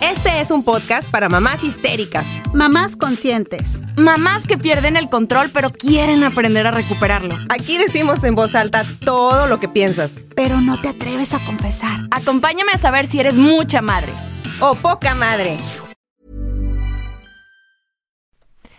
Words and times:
Este 0.00 0.40
es 0.40 0.50
un 0.50 0.64
podcast 0.64 1.10
para 1.10 1.28
mamás 1.28 1.62
histéricas, 1.62 2.26
Mamás 2.54 2.96
conscientes. 2.96 3.82
Mamás 3.96 4.46
que 4.46 4.56
pierden 4.56 4.96
el 4.96 5.10
control 5.10 5.50
pero 5.52 5.70
quieren 5.70 6.24
aprender 6.24 6.66
a 6.66 6.70
recuperarlo. 6.70 7.36
Aquí 7.50 7.76
decimos 7.76 8.24
en 8.24 8.34
voz 8.34 8.54
alta 8.54 8.82
todo 9.04 9.46
lo 9.46 9.58
que 9.58 9.68
piensas. 9.68 10.16
Pero 10.34 10.60
no 10.60 10.80
te 10.80 10.88
atreves 10.88 11.34
a 11.34 11.44
confesar. 11.44 12.08
Acompáñame 12.10 12.72
a 12.72 12.78
saber 12.78 13.06
si 13.06 13.20
eres 13.20 13.34
mucha 13.34 13.82
madre. 13.82 14.12
O 14.60 14.74
poca 14.74 15.14
madre. 15.14 15.58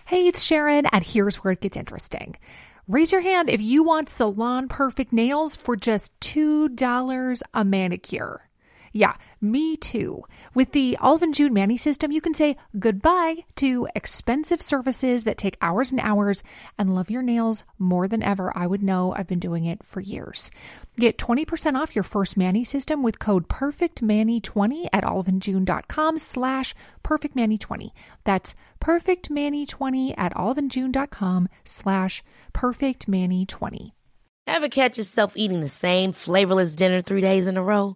Hey, 0.05 0.27
it's 0.27 0.43
Sharon, 0.43 0.87
and 0.91 1.03
here's 1.05 1.37
where 1.37 1.53
it 1.53 1.61
gets 1.61 1.77
interesting. 1.77 2.35
Raise 2.87 3.13
your 3.13 3.21
hand 3.21 3.49
if 3.49 3.61
you 3.61 3.83
want 3.83 4.09
salon 4.09 4.67
perfect 4.67 5.13
nails 5.13 5.55
for 5.55 5.77
just 5.77 6.19
$2 6.19 7.41
a 7.53 7.63
manicure. 7.63 8.41
Yeah, 8.93 9.15
me 9.39 9.77
too. 9.77 10.23
With 10.53 10.73
the 10.73 10.97
Olive 10.99 11.31
June 11.31 11.53
Manny 11.53 11.77
system, 11.77 12.11
you 12.11 12.19
can 12.19 12.33
say 12.33 12.57
goodbye 12.77 13.45
to 13.55 13.87
expensive 13.95 14.61
services 14.61 15.23
that 15.23 15.37
take 15.37 15.57
hours 15.61 15.91
and 15.91 16.01
hours 16.01 16.43
and 16.77 16.93
love 16.93 17.09
your 17.09 17.21
nails 17.21 17.63
more 17.79 18.07
than 18.07 18.21
ever. 18.21 18.51
I 18.55 18.67
would 18.67 18.83
know 18.83 19.13
I've 19.15 19.27
been 19.27 19.39
doing 19.39 19.65
it 19.65 19.83
for 19.83 20.01
years. 20.01 20.51
Get 20.97 21.17
20% 21.17 21.75
off 21.75 21.95
your 21.95 22.03
first 22.03 22.35
Manny 22.35 22.65
system 22.65 23.01
with 23.01 23.19
code 23.19 23.47
PERFECTManny20 23.47 24.89
at 24.91 25.05
oliveandjune.com 25.05 26.17
slash 26.17 26.75
PERFECTManny20. 27.03 27.91
That's 28.25 28.55
PERFECTManny20 28.81 30.15
at 30.17 30.35
oliveandjune.com 30.35 31.47
slash 31.63 32.23
PERFECTManny20. 32.53 33.93
Ever 34.47 34.69
catch 34.69 34.97
yourself 34.97 35.33
eating 35.37 35.61
the 35.61 35.69
same 35.69 36.11
flavorless 36.11 36.75
dinner 36.75 37.01
three 37.01 37.21
days 37.21 37.47
in 37.47 37.55
a 37.55 37.63
row? 37.63 37.95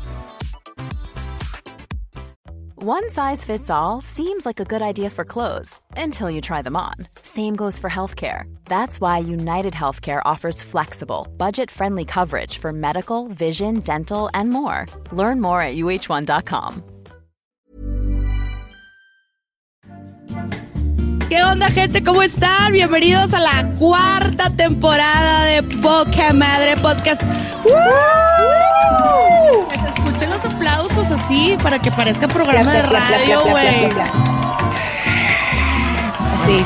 One 2.83 3.11
size 3.11 3.45
fits 3.45 3.69
all 3.69 4.01
seems 4.01 4.43
like 4.43 4.59
a 4.59 4.65
good 4.65 4.81
idea 4.81 5.11
for 5.11 5.23
clothes 5.23 5.79
until 5.95 6.31
you 6.31 6.41
try 6.41 6.63
them 6.63 6.75
on. 6.75 6.95
Same 7.21 7.55
goes 7.55 7.77
for 7.77 7.91
healthcare. 7.91 8.45
That's 8.65 8.99
why 8.99 9.19
United 9.19 9.73
Healthcare 9.73 10.19
offers 10.25 10.63
flexible, 10.63 11.27
budget 11.37 11.69
friendly 11.69 12.05
coverage 12.05 12.57
for 12.57 12.73
medical, 12.73 13.27
vision, 13.27 13.81
dental, 13.81 14.31
and 14.33 14.49
more. 14.49 14.87
Learn 15.11 15.39
more 15.39 15.61
at 15.61 15.75
uh1.com. 15.75 16.81
¿Qué 21.29 21.43
onda, 21.43 21.69
gente? 21.69 22.01
¿Cómo 22.03 22.23
están? 22.23 22.73
Bienvenidos 22.73 23.35
a 23.35 23.41
la 23.41 23.75
cuarta 23.77 24.49
temporada 24.57 25.45
de 25.45 25.61
Poca 25.83 26.33
Madre 26.33 26.77
Podcast. 26.77 27.21
¡Woo! 27.63 28.70
Escuchen 29.95 30.29
los 30.29 30.45
aplausos 30.45 31.11
así 31.11 31.57
para 31.61 31.79
que 31.79 31.91
parezca 31.91 32.27
programa 32.27 32.73
de 32.73 32.81
radio, 32.83 33.41
güey. 33.49 33.85
Así. 36.33 36.65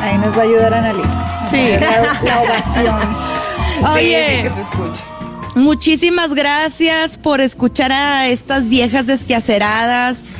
Ahí 0.00 0.18
nos 0.18 0.36
va 0.36 0.40
a 0.40 0.44
ayudar 0.44 0.74
Analí. 0.74 1.02
Sí. 1.50 1.70
La, 1.80 2.02
la 2.22 2.40
ovación. 2.40 3.16
Oye, 3.94 4.42
que 4.42 4.50
se 4.50 4.60
escuche. 4.60 5.02
muchísimas 5.54 6.34
gracias 6.34 7.18
por 7.18 7.40
escuchar 7.40 7.92
a 7.92 8.28
estas 8.28 8.68
viejas 8.68 9.06
desquaceradas. 9.06 10.32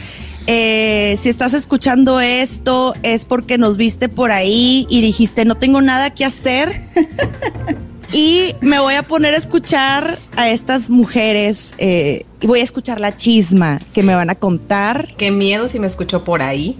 Eh, 0.48 1.16
si 1.18 1.28
estás 1.28 1.54
escuchando 1.54 2.20
esto 2.20 2.94
es 3.02 3.24
porque 3.24 3.58
nos 3.58 3.76
viste 3.76 4.08
por 4.08 4.30
ahí 4.30 4.86
y 4.88 5.00
dijiste 5.00 5.44
no 5.44 5.56
tengo 5.56 5.80
nada 5.80 6.10
que 6.10 6.24
hacer 6.24 6.70
y 8.16 8.54
me 8.62 8.78
voy 8.78 8.94
a 8.94 9.02
poner 9.02 9.34
a 9.34 9.36
escuchar 9.36 10.18
a 10.36 10.48
estas 10.48 10.88
mujeres 10.88 11.74
eh, 11.76 12.24
y 12.40 12.46
voy 12.46 12.60
a 12.60 12.62
escuchar 12.62 12.98
la 12.98 13.14
chisma 13.14 13.78
que 13.92 14.02
me 14.02 14.14
van 14.14 14.30
a 14.30 14.34
contar. 14.34 15.06
Qué 15.18 15.30
miedo 15.30 15.68
si 15.68 15.78
me 15.78 15.86
escuchó 15.86 16.24
por 16.24 16.40
ahí. 16.40 16.78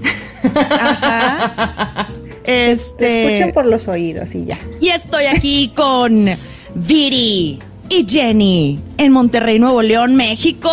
Ajá. 0.55 2.09
Este, 2.45 2.97
Te 2.97 3.25
escuchan 3.27 3.53
por 3.53 3.67
los 3.67 3.87
oídos 3.87 4.35
y 4.35 4.47
ya. 4.47 4.59
Y 4.81 4.89
estoy 4.89 5.27
aquí 5.27 5.73
con 5.77 6.27
Viri 6.75 7.59
y 7.91 8.07
Jenny 8.09 8.81
en 8.97 9.13
Monterrey, 9.13 9.59
Nuevo 9.59 9.83
León, 9.83 10.17
México. 10.17 10.71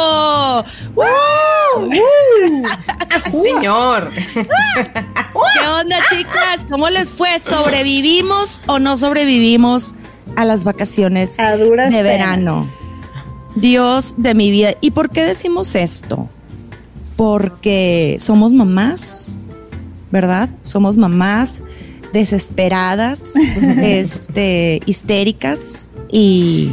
¡Woo! 0.96 1.90
Señor. 3.44 4.12
¿Qué 4.34 5.68
onda, 5.68 5.98
chicas? 6.10 6.66
¿Cómo 6.70 6.90
les 6.90 7.12
fue? 7.12 7.40
¿Sobrevivimos 7.42 8.62
o 8.68 8.80
no 8.80 8.98
sobrevivimos 8.98 9.96
a 10.36 10.46
las 10.46 10.64
vacaciones 10.64 11.40
A 11.40 11.58
duras 11.58 11.92
de 11.92 11.98
penas. 11.98 12.12
verano? 12.12 12.66
Dios 13.56 14.16
de 14.18 14.34
mi 14.34 14.52
vida. 14.52 14.74
¿Y 14.82 14.92
por 14.92 15.10
qué 15.10 15.24
decimos 15.24 15.76
esto? 15.76 16.28
Porque 17.16 18.18
somos 18.20 18.52
mamás, 18.52 19.40
¿verdad? 20.12 20.50
Somos 20.62 20.98
mamás 20.98 21.62
desesperadas, 22.12 23.34
este, 23.82 24.82
histéricas 24.86 25.88
y, 26.12 26.72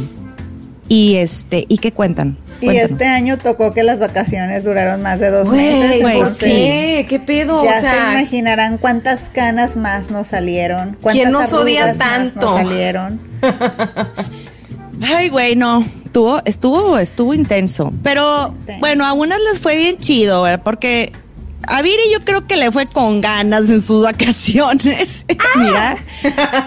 y 0.91 1.15
este, 1.15 1.63
¿y 1.69 1.77
qué 1.77 1.93
cuentan? 1.93 2.35
Y 2.59 2.65
Cuéntanos. 2.65 2.91
este 2.91 3.05
año 3.05 3.37
tocó 3.37 3.73
que 3.73 3.81
las 3.81 3.99
vacaciones 3.99 4.65
duraron 4.65 5.01
más 5.01 5.21
de 5.21 5.31
dos 5.31 5.47
meses. 5.47 6.01
güey, 6.01 6.01
¿por 6.01 6.11
entonces 6.11 6.49
qué? 6.49 7.05
¿Qué 7.07 7.17
pedo? 7.17 7.63
Ya 7.63 7.77
o 7.77 7.79
sea, 7.79 7.93
se 7.93 8.11
imaginarán 8.11 8.77
cuántas 8.77 9.29
canas 9.29 9.77
más 9.77 10.11
nos 10.11 10.27
salieron. 10.27 10.97
Cuántas 10.99 11.13
¿Quién 11.13 11.31
nos 11.31 11.53
odia 11.53 11.87
más 11.87 11.97
tanto? 11.97 12.41
Nos 12.41 12.55
salieron. 12.55 13.21
Ay, 15.15 15.29
güey, 15.29 15.55
no. 15.55 15.85
Estuvo, 16.03 16.41
estuvo, 16.43 16.97
estuvo 16.97 17.33
intenso. 17.33 17.93
Pero 18.03 18.53
bueno, 18.81 19.05
a 19.05 19.13
unas 19.13 19.39
les 19.49 19.61
fue 19.61 19.77
bien 19.77 19.97
chido, 19.97 20.41
¿verdad? 20.41 20.61
Porque 20.61 21.13
a 21.67 21.81
Viri 21.81 22.01
yo 22.13 22.23
creo 22.25 22.47
que 22.47 22.57
le 22.57 22.71
fue 22.71 22.87
con 22.87 23.21
ganas 23.21 23.69
en 23.69 23.81
sus 23.81 24.03
vacaciones. 24.03 25.25
Mira. 25.55 25.97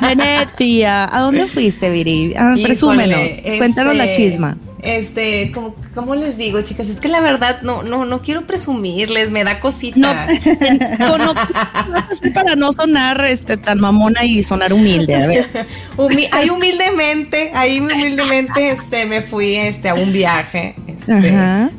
Venetia. 0.00 1.04
¿A 1.14 1.20
dónde 1.20 1.46
fuiste, 1.46 1.90
Viri? 1.90 2.34
Ah, 2.36 2.54
presúmenos. 2.62 3.20
Cuéntanos 3.58 3.94
la 3.96 4.04
este, 4.06 4.16
chisma. 4.16 4.56
Este, 4.82 5.50
¿cómo, 5.52 5.74
¿cómo 5.94 6.14
les 6.14 6.36
digo, 6.36 6.60
chicas? 6.60 6.90
Es 6.90 7.00
que 7.00 7.08
la 7.08 7.20
verdad 7.20 7.62
no, 7.62 7.82
no, 7.82 8.04
no 8.04 8.20
quiero 8.20 8.46
presumirles, 8.46 9.30
me 9.30 9.42
da 9.42 9.58
cosita. 9.58 9.98
No, 9.98 11.16
no, 11.16 11.32
no, 11.32 11.34
no 11.34 12.06
sé 12.12 12.30
para 12.32 12.54
no 12.54 12.70
sonar 12.70 13.24
este, 13.24 13.56
tan 13.56 13.80
mamona 13.80 14.24
y 14.24 14.44
sonar 14.44 14.74
humilde. 14.74 15.14
A 15.16 15.26
ver. 15.26 15.46
Humi- 15.96 16.28
ahí 16.32 16.50
humildemente, 16.50 17.50
ahí 17.54 17.80
humildemente 17.80 18.72
este, 18.72 19.06
me 19.06 19.22
fui 19.22 19.54
este, 19.54 19.88
a 19.88 19.94
un 19.94 20.12
viaje 20.12 20.76
este, 20.86 21.32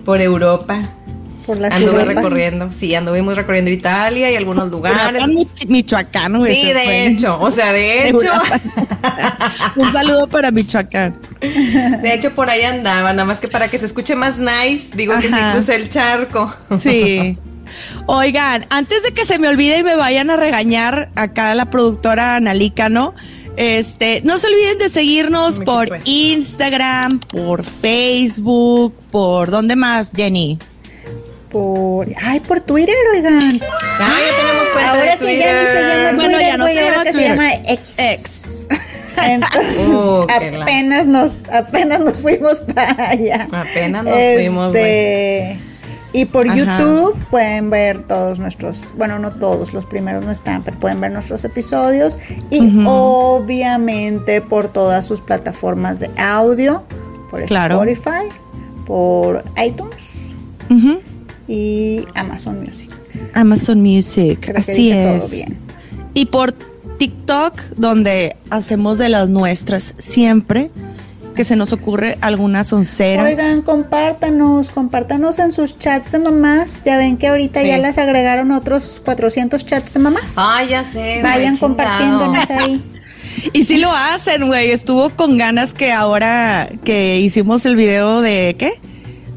por 0.04 0.20
Europa. 0.20 0.90
Por 1.46 1.60
las 1.60 1.74
Anduve 1.74 2.00
Europas. 2.02 2.16
recorriendo, 2.24 2.72
sí, 2.72 2.96
anduvimos 2.96 3.36
recorriendo 3.38 3.70
Italia 3.72 4.32
y 4.32 4.36
algunos 4.36 4.70
lugares. 4.72 5.22
Michoacán, 5.68 6.38
güey. 6.38 6.56
Sí, 6.56 6.68
de 6.68 6.74
fue. 6.84 7.06
hecho, 7.08 7.40
o 7.40 7.52
sea, 7.52 7.72
de 7.72 8.10
hecho. 8.10 8.18
Un 9.76 9.92
saludo 9.92 10.28
para 10.28 10.52
Michoacán. 10.52 11.16
de 11.40 12.14
hecho 12.14 12.32
por 12.34 12.50
ahí 12.50 12.64
andaba, 12.64 13.14
nada 13.14 13.26
más 13.26 13.40
que 13.40 13.48
para 13.48 13.70
que 13.70 13.78
se 13.78 13.86
escuche 13.86 14.16
más 14.16 14.40
nice, 14.40 14.96
digo 14.96 15.14
que 15.20 15.28
sí 15.30 15.36
crucé 15.52 15.76
el 15.76 15.90
charco. 15.90 16.54
Sí. 16.80 17.38
Oigan, 18.08 18.66
antes 18.70 19.04
de 19.04 19.12
que 19.12 19.26
se 19.26 19.38
me 19.40 19.48
olvide 19.48 19.80
y 19.80 19.84
me 19.84 19.96
vayan 19.96 20.30
a 20.30 20.36
regañar 20.38 21.10
acá 21.16 21.54
la 21.56 21.70
productora 21.70 22.36
Analícano, 22.36 23.14
este, 23.58 24.22
no 24.24 24.38
se 24.38 24.48
olviden 24.48 24.78
de 24.80 24.90
seguirnos 24.90 25.60
por. 25.60 25.90
Instagram, 26.06 27.20
por 27.20 27.64
Facebook, 27.64 28.94
por 29.12 29.52
¿dónde 29.52 29.76
más, 29.76 30.14
Jenny? 30.16 30.58
Por, 31.56 32.06
ay, 32.22 32.42
por 32.42 32.60
Twitter, 32.60 32.94
oigan. 33.14 33.62
Ah, 33.98 34.18
ya 34.20 34.46
tenemos 34.46 34.68
cuenta 34.74 34.92
Ahora 34.92 35.12
de 35.14 35.18
que 35.20 35.38
ya 35.40 35.54
ni 35.54 35.60
se 35.60 35.66
Twitter. 35.66 35.88
llama 35.88 36.12
Bueno, 36.16 36.22
Twitter, 36.36 36.48
ya 36.50 36.58
no 36.58 36.68
se 36.68 36.80
ahora 36.80 36.92
llama 36.92 37.04
que 37.04 37.08
se 37.08 37.14
Twitter. 37.14 37.32
llama 37.32 37.54
X. 37.70 37.96
Ex. 37.98 38.68
Entonces, 39.26 39.78
Uh, 39.88 40.28
apenas 40.60 41.08
nos, 41.08 41.46
apenas 41.50 42.02
nos 42.02 42.18
fuimos 42.18 42.60
para 42.60 43.10
allá. 43.10 43.48
Apenas 43.54 44.04
nos 44.04 44.14
fuimos. 44.36 44.76
Este, 44.76 45.58
Y 46.12 46.26
por 46.26 46.46
Ajá. 46.50 46.58
YouTube 46.58 47.16
pueden 47.30 47.70
ver 47.70 48.04
todos 48.04 48.38
nuestros, 48.40 48.94
bueno, 48.98 49.18
no 49.20 49.32
todos, 49.32 49.72
los 49.72 49.86
primeros 49.86 50.26
no 50.26 50.32
están, 50.34 50.62
pero 50.62 50.78
pueden 50.78 51.00
ver 51.00 51.12
nuestros 51.12 51.46
episodios. 51.46 52.20
Y 52.50 52.84
obviamente 52.86 54.42
por 54.42 54.68
todas 54.68 55.06
sus 55.06 55.22
plataformas 55.22 56.00
de 56.02 56.10
audio, 56.18 56.84
por 57.32 57.42
Claro. 57.46 57.82
Spotify, 57.82 58.28
por 58.86 59.42
iTunes 59.66 60.34
Ujú. 60.70 61.00
Y 61.48 62.02
Amazon 62.16 62.62
Music. 62.64 62.90
Amazon 63.34 63.82
Music, 63.82 64.40
Creo 64.42 64.58
así 64.60 64.92
es. 64.92 65.20
todo 65.20 65.30
bien. 65.30 65.58
Y 66.14 66.26
por 66.26 66.54
TikTok 66.98 67.62
donde 67.76 68.36
hacemos 68.50 68.98
de 68.98 69.10
las 69.10 69.30
nuestras 69.30 69.94
siempre 69.98 70.72
que 71.36 71.44
se 71.44 71.58
nos 71.58 71.74
ocurre 71.74 72.18
alguna 72.22 72.64
soncera. 72.64 73.24
Oigan, 73.26 73.62
compártanos, 73.62 74.70
compártanos 74.70 75.38
en 75.40 75.52
sus 75.52 75.78
chats 75.78 76.14
de 76.14 76.20
mamás. 76.20 76.82
Ya 76.86 76.98
ven 76.98 77.18
que 77.18 77.28
ahorita 77.28 77.60
Sí. 77.60 77.68
ya 77.68 77.78
las 77.78 77.98
agregaron 77.98 78.52
otros 78.52 79.02
400 79.04 79.66
chats 79.66 79.94
de 79.94 80.00
mamás. 80.00 80.36
Ay, 80.38 80.70
ya 80.70 80.86
sé. 80.86 81.20
Vayan 81.24 81.58
compartiéndonos 81.58 82.50
ahí. 82.50 82.82
Y 83.54 83.66
sí 83.66 83.78
lo 83.78 83.92
hacen, 83.92 84.48
güey. 84.48 84.72
Estuvo 84.72 85.10
con 85.10 85.38
ganas 85.38 85.74
que 85.74 85.92
ahora 85.92 86.70
que 86.86 87.20
hicimos 87.20 87.66
el 87.66 87.76
video 87.76 88.22
de 88.22 88.56
¿qué? 88.58 88.80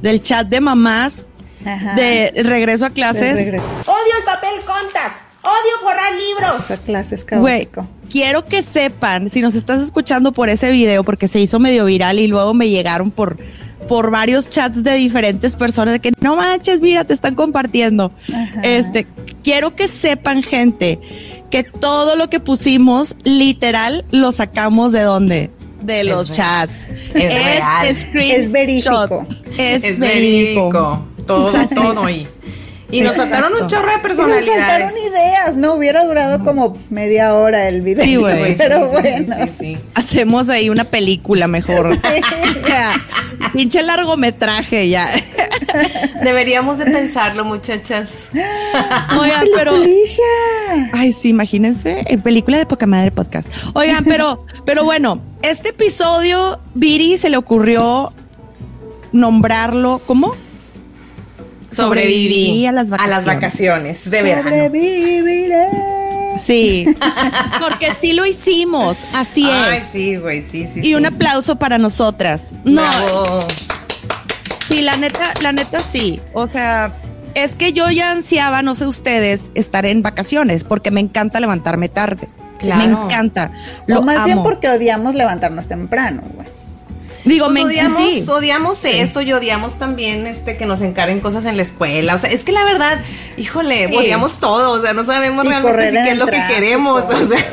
Del 0.03 0.23
chat 0.23 0.49
de 0.49 0.61
mamás 0.61 1.27
Ajá. 1.75 1.95
de 1.95 2.33
regreso 2.45 2.87
a 2.87 2.91
clases. 2.91 3.37
regreso 3.37 3.65
Odio 3.87 4.17
el 4.19 4.25
papel 4.25 4.51
contact. 4.67 5.29
Odio 5.43 5.81
forrar 5.83 6.13
libros. 6.13 6.71
a 6.71 6.77
clases 6.79 7.25
quiero 8.11 8.45
que 8.45 8.63
sepan, 8.63 9.31
si 9.31 9.41
nos 9.41 9.55
estás 9.55 9.81
escuchando 9.81 10.33
por 10.33 10.49
ese 10.49 10.71
video, 10.71 11.05
porque 11.05 11.29
se 11.29 11.41
hizo 11.41 11.59
medio 11.59 11.85
viral 11.85 12.19
y 12.19 12.27
luego 12.27 12.55
me 12.55 12.69
llegaron 12.69 13.11
por, 13.11 13.39
por 13.87 14.11
varios 14.11 14.49
chats 14.49 14.83
de 14.83 14.95
diferentes 14.95 15.57
personas 15.57 15.95
de 15.95 16.01
que 16.01 16.13
no 16.21 16.37
manches, 16.37 16.81
mira, 16.81 17.05
te 17.05 17.13
están 17.15 17.35
compartiendo. 17.35 18.13
Ajá. 18.33 18.63
Este, 18.63 19.07
quiero 19.43 19.75
que 19.75 19.89
sepan, 19.89 20.43
gente, 20.43 20.99
que 21.51 21.63
todo 21.63 22.17
lo 22.17 22.29
que 22.29 22.41
pusimos, 22.41 23.17
literal, 23.25 24.05
lo 24.11 24.33
sacamos 24.33 24.93
de 24.93 25.03
dónde? 25.03 25.51
De 25.83 26.05
los 26.05 26.29
chats. 26.31 26.89
Es 27.15 27.15
real. 27.15 27.95
screenshot. 27.97 28.41
Es 28.43 28.53
verídico. 28.53 29.27
Es, 29.57 29.85
Es 29.85 29.99
verídico. 29.99 30.71
verídico. 30.71 31.09
Todo, 31.29 31.53
todo 31.75 32.05
ahí. 32.05 32.29
Y 32.91 33.03
nos 33.03 33.13
Exacto. 33.13 33.35
faltaron 33.35 33.63
un 33.63 33.69
chorro 33.69 33.87
de 33.87 33.93
Y 33.93 33.97
nos 33.97 34.03
personalidades. 34.03 34.61
faltaron 34.61 34.91
ideas, 34.97 35.57
no 35.57 35.75
hubiera 35.75 36.05
durado 36.05 36.43
como 36.43 36.75
media 36.89 37.35
hora 37.35 37.69
el 37.69 37.83
video. 37.83 38.03
Sí, 38.03 38.17
güey. 38.17 38.57
Pero 38.57 38.87
sí, 38.87 38.93
bueno. 38.93 39.35
sí, 39.37 39.43
sí, 39.45 39.57
sí. 39.59 39.79
Hacemos 39.95 40.49
ahí 40.49 40.71
una 40.71 40.85
película 40.85 41.47
mejor. 41.47 41.89
O 42.51 42.67
sea, 42.67 42.93
pinche 43.53 43.83
largometraje 43.83 44.89
ya. 44.89 45.07
Deberíamos 46.23 46.79
de 46.79 46.87
pensarlo, 46.87 47.45
muchachas. 47.45 48.29
Oigan, 49.21 49.45
pero. 49.55 49.75
Ay, 50.93 51.13
sí, 51.13 51.29
imagínense, 51.29 52.05
en 52.07 52.23
película 52.23 52.57
de 52.57 52.65
poca 52.65 52.87
madre 52.87 53.11
podcast. 53.11 53.49
Oigan, 53.75 54.05
pero, 54.05 54.47
pero 54.65 54.85
bueno, 54.85 55.21
este 55.43 55.71
episodio, 55.71 56.59
Viri 56.75 57.19
se 57.19 57.29
le 57.29 57.37
ocurrió 57.37 58.13
nombrarlo, 59.13 60.01
¿cómo? 60.07 60.35
Sobreviví 61.71 62.67
a 62.67 62.73
las 62.73 62.91
vacaciones. 62.91 63.25
vacaciones 63.27 64.11
de 64.11 64.23
verano. 64.23 64.49
Sobreviviré. 64.49 65.67
Sí, 66.39 66.87
porque 67.61 67.93
sí 67.93 68.13
lo 68.13 68.25
hicimos, 68.25 69.07
así 69.15 69.49
Ay, 69.51 69.79
es. 69.79 69.85
sí, 69.85 70.17
güey, 70.17 70.43
sí, 70.43 70.67
sí. 70.67 70.81
Y 70.81 70.83
sí. 70.85 70.95
un 70.95 71.07
aplauso 71.07 71.57
para 71.57 71.79
nosotras. 71.79 72.53
No, 72.65 72.83
Bravo. 72.83 73.41
sí, 74.67 74.83
la 74.83 74.97
neta, 74.97 75.33
la 75.43 75.53
neta 75.53 75.81
sí. 75.81 76.21
O 76.33 76.47
sea, 76.47 76.93
es 77.35 77.57
que 77.57 77.73
yo 77.73 77.91
ya 77.91 78.11
ansiaba, 78.13 78.63
no 78.63 78.75
sé 78.75 78.87
ustedes, 78.87 79.51
estar 79.55 79.85
en 79.87 80.03
vacaciones, 80.03 80.65
porque 80.65 80.91
me 80.91 81.01
encanta 81.01 81.41
levantarme 81.41 81.89
tarde. 81.89 82.29
Claro. 82.59 82.79
Me 82.79 82.85
encanta. 83.05 83.51
Lo 83.87 84.01
o 84.01 84.03
más 84.03 84.25
bien 84.25 84.43
porque 84.43 84.69
odiamos 84.69 85.15
levantarnos 85.15 85.67
temprano, 85.69 86.23
güey. 86.35 86.47
Digo, 87.25 87.47
Pues 87.47 87.55
me 87.55 87.65
odiamos, 87.65 88.13
sí. 88.13 88.25
odiamos 88.31 88.85
eso 88.85 89.21
y 89.23 89.33
odiamos 89.33 89.75
también 89.79 90.27
este 90.27 90.57
que 90.57 90.67
nos 90.67 90.81
encarguen 90.83 91.21
cosas 91.21 91.45
en 91.45 91.57
la 91.57 91.63
escuela. 91.63 92.15
O 92.15 92.19
sea, 92.19 92.31
es 92.31 92.45
que 92.45 92.53
la 92.53 92.65
verdad, 92.65 92.99
híjole, 93.37 93.89
Sí. 93.89 93.97
odiamos 93.97 94.39
todo. 94.39 94.73
O 94.73 94.81
sea, 94.81 94.93
no 94.95 95.05
sabemos 95.05 95.45
Y 95.45 95.49
realmente 95.49 95.91
si 95.99 96.05
qué 96.05 96.11
es 96.13 96.19
lo 96.19 96.27
que 96.27 96.41
queremos. 96.49 97.05
O 97.05 97.27
sea, 97.27 97.45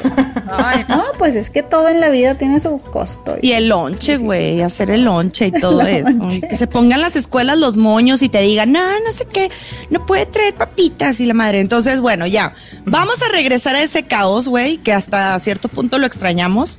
No, 0.90 1.04
pues 1.18 1.36
es 1.36 1.50
que 1.50 1.64
todo 1.64 1.90
en 1.90 2.00
la 2.00 2.10
vida 2.10 2.36
tiene 2.36 2.60
su 2.60 2.80
costo. 2.80 3.36
Y 3.42 3.54
el 3.54 3.68
lonche, 3.68 4.18
güey, 4.18 4.62
hacer 4.62 4.92
el 4.92 5.04
lonche 5.04 5.48
y 5.48 5.52
todo 5.52 5.82
eso. 5.82 6.10
Que 6.48 6.56
se 6.56 6.68
pongan 6.68 7.02
las 7.02 7.16
escuelas 7.16 7.58
los 7.58 7.78
moños 7.78 8.22
y 8.22 8.30
te 8.30 8.40
digan, 8.42 8.72
no, 8.72 8.80
no 8.80 9.12
sé 9.12 9.26
qué, 9.26 9.50
no 9.90 10.06
puede 10.06 10.26
traer 10.28 10.54
papitas 10.56 11.20
y 11.20 11.26
la 11.26 11.34
madre. 11.34 11.60
Entonces, 11.62 12.00
bueno, 12.00 12.28
ya, 12.28 12.54
vamos 12.86 13.22
a 13.24 13.30
regresar 13.30 13.76
a 13.76 13.82
ese 13.82 14.04
caos, 14.04 14.48
güey, 14.48 14.78
que 14.78 14.94
hasta 14.94 15.38
cierto 15.40 15.68
punto 15.68 15.98
lo 15.98 16.06
extrañamos. 16.06 16.78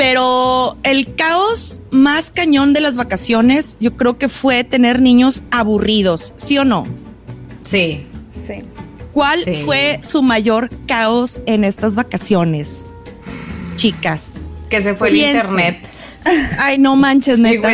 Pero 0.00 0.78
el 0.82 1.14
caos 1.14 1.80
más 1.90 2.30
cañón 2.30 2.72
de 2.72 2.80
las 2.80 2.96
vacaciones, 2.96 3.76
yo 3.80 3.98
creo 3.98 4.16
que 4.16 4.30
fue 4.30 4.64
tener 4.64 5.02
niños 5.02 5.42
aburridos, 5.50 6.32
¿sí 6.36 6.56
o 6.56 6.64
no? 6.64 6.86
sí. 7.62 8.06
Sí. 8.32 8.54
¿Cuál 9.12 9.44
Sí. 9.44 9.62
fue 9.66 10.00
su 10.02 10.22
mayor 10.22 10.70
caos 10.86 11.42
en 11.44 11.64
estas 11.64 11.96
vacaciones? 11.96 12.86
Chicas. 13.76 14.30
Que 14.70 14.80
se 14.80 14.94
fue 14.94 15.08
el 15.10 15.16
internet. 15.16 15.86
Ay, 16.58 16.78
no 16.78 16.96
manches, 16.96 17.38
neta. 17.38 17.68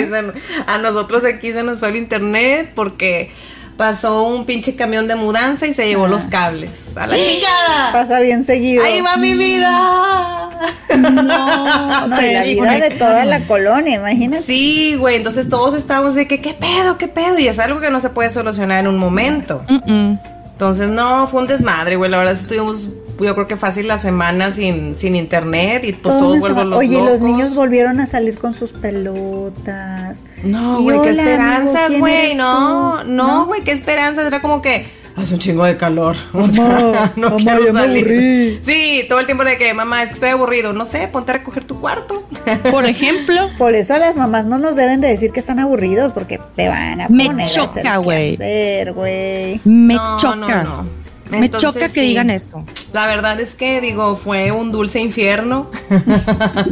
a 0.66 0.78
nosotros 0.78 1.24
aquí 1.24 1.52
se 1.52 1.62
nos 1.62 1.78
fue 1.78 1.90
el 1.90 1.96
internet 1.96 2.72
porque 2.74 3.30
pasó 3.76 4.22
un 4.24 4.44
pinche 4.46 4.74
camión 4.76 5.06
de 5.08 5.14
mudanza 5.16 5.66
y 5.66 5.72
se 5.74 5.86
llevó 5.86 6.06
los 6.08 6.24
cables. 6.24 6.96
¡A 6.96 7.06
la 7.06 7.16
chingada! 7.16 7.92
Pasa 7.92 8.20
bien 8.20 8.42
seguido. 8.44 8.84
¡Ahí 8.84 9.00
va 9.00 9.16
mi 9.16 9.34
vida! 9.34 10.50
No, 10.98 11.10
no, 12.08 12.22
y 12.22 12.32
la 12.32 12.44
Sí, 12.44 12.54
vida 12.54 12.78
de 12.78 12.90
toda 12.90 13.24
la 13.24 13.40
colonia, 13.46 13.96
imagínate. 13.96 14.42
Sí, 14.42 14.96
güey, 14.98 15.16
entonces 15.16 15.48
todos 15.48 15.74
estábamos 15.74 16.14
de 16.14 16.26
que, 16.26 16.40
¿qué 16.40 16.54
pedo, 16.54 16.96
qué 16.96 17.08
pedo? 17.08 17.38
Y 17.38 17.48
es 17.48 17.58
algo 17.58 17.80
que 17.80 17.90
no 17.90 18.00
se 18.00 18.08
puede 18.10 18.30
solucionar 18.30 18.80
en 18.80 18.86
un 18.86 18.98
momento. 18.98 19.62
Entonces, 19.68 20.88
no, 20.88 21.26
fue 21.26 21.42
un 21.42 21.46
desmadre, 21.46 21.96
güey. 21.96 22.10
La 22.10 22.16
verdad, 22.18 22.34
estuvimos, 22.34 22.88
yo 23.18 23.34
creo 23.34 23.46
que 23.46 23.56
fácil 23.56 23.88
la 23.88 23.98
semana 23.98 24.50
sin, 24.50 24.94
sin 24.96 25.16
internet 25.16 25.82
y 25.84 25.92
pues 25.92 26.14
Toda 26.14 26.20
todos 26.26 26.38
vuelven 26.40 26.70
los 26.70 26.78
Oye, 26.78 26.92
locos. 26.98 27.10
los 27.12 27.20
niños 27.22 27.54
volvieron 27.54 28.00
a 28.00 28.06
salir 28.06 28.36
con 28.38 28.52
sus 28.54 28.72
pelotas. 28.72 30.22
No, 30.42 30.80
Y 30.80 30.84
güey, 30.84 31.02
qué 31.02 31.10
esperanzas, 31.10 31.86
amigo, 31.86 32.04
¿quién 32.06 32.18
güey. 32.26 32.34
No, 32.36 33.04
no, 33.04 33.46
güey, 33.46 33.62
qué 33.62 33.72
esperanzas. 33.72 34.26
Era 34.26 34.40
como 34.40 34.60
que 34.62 34.86
hace 35.16 35.34
un 35.34 35.40
chingo 35.40 35.64
de 35.64 35.76
calor. 35.76 36.16
O 36.34 36.46
sea, 36.46 36.64
Mamá, 36.64 37.12
no 37.16 37.30
mamá, 37.30 37.38
quiero 37.56 37.72
me 37.72 37.80
salir. 37.80 38.04
aburrí. 38.04 38.58
Sí, 38.62 39.04
todo 39.08 39.18
el 39.20 39.26
tiempo 39.26 39.44
de 39.44 39.56
que, 39.56 39.72
mamá, 39.72 40.02
es 40.02 40.10
que 40.10 40.14
estoy 40.14 40.28
aburrido. 40.30 40.72
No 40.72 40.84
sé, 40.86 41.08
ponte 41.08 41.32
a 41.32 41.34
recoger 41.34 41.64
tu 41.64 41.80
cuarto. 41.80 42.22
Por 42.70 42.84
ejemplo, 42.86 43.48
Por 43.58 43.74
eso 43.74 43.96
las 43.98 44.16
mamás 44.16 44.46
no 44.46 44.58
nos 44.58 44.76
deben 44.76 45.00
de 45.00 45.08
decir 45.08 45.32
que 45.32 45.40
están 45.40 45.58
aburridos 45.58 46.12
porque 46.12 46.38
te 46.54 46.68
van 46.68 47.00
a 47.00 47.08
Me 47.08 47.26
poner 47.26 47.46
a 47.46 47.48
choca, 47.48 47.70
hacer 47.70 47.82
qué 47.82 47.96
güey. 47.98 48.34
hacer, 48.34 48.92
güey. 48.92 49.60
me 49.64 49.94
No, 49.94 50.16
choca. 50.18 50.36
no, 50.36 50.82
no. 50.82 51.05
Me 51.30 51.50
choca 51.50 51.80
que 51.80 51.88
sí. 51.88 52.00
digan 52.00 52.30
eso. 52.30 52.64
La 52.92 53.06
verdad 53.06 53.40
es 53.40 53.54
que, 53.54 53.80
digo, 53.80 54.16
fue 54.16 54.52
un 54.52 54.72
dulce 54.72 55.00
infierno. 55.00 55.70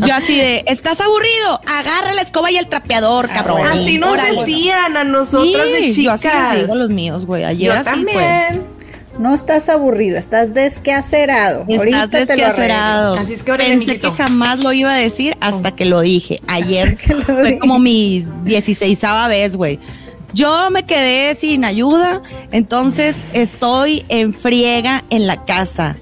Yo 0.07 0.15
así 0.15 0.37
de, 0.37 0.65
¿estás 0.67 1.01
aburrido? 1.01 1.61
Agarra 1.67 2.15
la 2.15 2.23
escoba 2.23 2.51
y 2.51 2.57
el 2.57 2.67
trapeador, 2.67 3.29
cabrón. 3.29 3.59
bueno. 3.59 3.75
Así 3.75 3.99
nos 3.99 4.13
Órale. 4.13 4.41
decían 4.41 4.97
a 4.97 5.05
nosotras 5.05 5.67
de 5.67 5.93
Sí, 5.93 6.05
yo 6.05 6.13
así 6.13 6.29
chicas. 6.29 6.53
les 6.55 6.63
digo 6.63 6.73
a 6.75 6.77
los 6.77 6.91
míos, 6.91 7.27
güey. 7.27 7.45
Ayer 7.45 7.73
Yo 7.73 7.79
así 7.79 7.91
fue. 8.05 8.13
también. 8.13 8.75
No 9.19 9.33
estás 9.33 9.69
aburrido, 9.69 10.19
estás 10.19 10.55
desquacerado. 10.55 11.61
Estás 11.69 11.79
Ahorita 11.79 12.09
te 12.09 12.19
lo. 12.27 13.15
Así 13.17 13.35
es 13.35 13.43
que 13.45 13.53
órale, 13.53 13.71
Pensé 13.71 14.01
que 14.01 14.11
jamás 14.11 14.59
lo 14.65 14.73
iba 14.73 14.93
a 14.93 14.97
decir 14.97 15.37
hasta 15.41 15.71
que 15.73 15.85
lo 15.85 16.01
dije. 16.01 16.41
Ayer 16.49 16.97
que 16.99 17.15
lo 17.15 17.23
fue 17.23 17.45
dije. 17.45 17.59
como 17.61 17.79
mi 17.79 18.27
16 18.43 19.05
vez, 19.29 19.57
güey. 19.57 19.79
Yo 20.35 20.71
me 20.71 20.85
quedé 20.85 21.35
sin 21.35 21.65
ayuda, 21.65 22.21
entonces 22.51 23.29
estoy 23.35 24.05
en 24.09 24.35
friega 24.35 25.05
en 25.11 25.27
la 25.27 25.45
casa. 25.45 25.97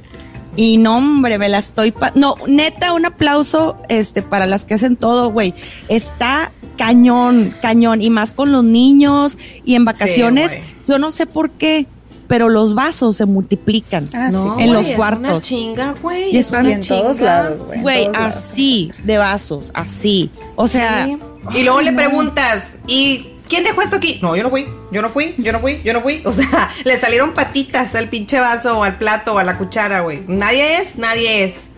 Y 0.57 0.77
no, 0.77 0.99
hombre, 0.99 1.39
me 1.39 1.49
la 1.49 1.59
estoy... 1.59 1.93
pa- 1.93 2.13
no, 2.15 2.35
neta, 2.47 2.93
un 2.93 3.07
aplauso 3.07 3.77
este, 3.89 4.23
para 4.23 4.47
las 4.47 4.65
que 4.67 4.75
hacen 4.75 4.97
todo, 4.97 5.31
güey. 5.31 5.55
Está 5.89 6.53
cañón, 6.77 7.55
cañón. 7.63 8.03
Y 8.03 8.11
más 8.11 8.33
con 8.35 8.53
los 8.53 8.63
niños 8.65 9.39
y 9.65 9.77
en 9.77 9.85
vacaciones. 9.87 10.59
yo 10.87 10.99
no 10.99 11.11
sé 11.11 11.25
por 11.27 11.51
qué, 11.51 11.87
pero 12.29 12.49
los 12.51 12.75
vasos 12.75 13.17
se 13.17 13.25
multiplican 13.27 14.09
Ah, 14.13 14.31
sí. 14.31 14.37
No, 14.37 14.45
en 14.59 14.67
güey, 14.67 14.69
los 14.69 14.89
es 14.91 14.97
cuartos. 14.97 15.21
una 15.31 15.41
chinga, 15.41 15.95
güey. 16.03 16.35
Y 16.35 16.39
es 16.39 16.47
están 16.47 16.69
en 16.71 16.81
todos 16.83 17.17
chinga. 17.19 17.43
lados, 17.43 17.59
güey. 17.67 17.77
en 17.79 17.83
Güey, 17.83 18.05
todos 18.05 18.17
lados. 18.19 18.35
así, 18.37 18.93
de 19.05 19.19
vasos, 19.19 19.71
así. 19.75 20.31
O 20.57 20.69
sea, 20.69 21.05
Sí. 21.07 21.19
Y 21.55 21.63
luego 21.65 21.81
le 21.81 21.93
preguntas, 21.93 22.73
¿y 22.87 23.27
quién 23.53 23.65
dejó 23.65 23.83
esto 23.83 23.97
aquí? 23.97 24.19
No, 24.23 24.35
yo 24.35 24.43
no 24.43 24.49
fui, 24.51 24.67
yo 24.91 25.03
no 25.03 25.11
fui, 25.11 25.35
yo 25.37 25.53
no 25.53 25.61
fui, 25.61 25.79
yo 25.85 25.93
no 25.93 26.01
fui. 26.01 26.23
O 26.27 26.33
sea, 26.33 26.71
le 26.85 26.97
salieron 26.99 27.35
patitas 27.35 27.95
al 27.95 28.09
pinche 28.09 28.41
vaso 28.41 28.79
o 28.79 28.83
al 28.85 28.97
plato 28.97 29.35
o 29.35 29.39
a 29.39 29.45
la 29.45 29.59
cuchara, 29.59 30.01
güey. 30.01 30.23
Nadie 30.27 30.79
es, 30.79 30.97
nadie 30.97 31.45
es. 31.45 31.69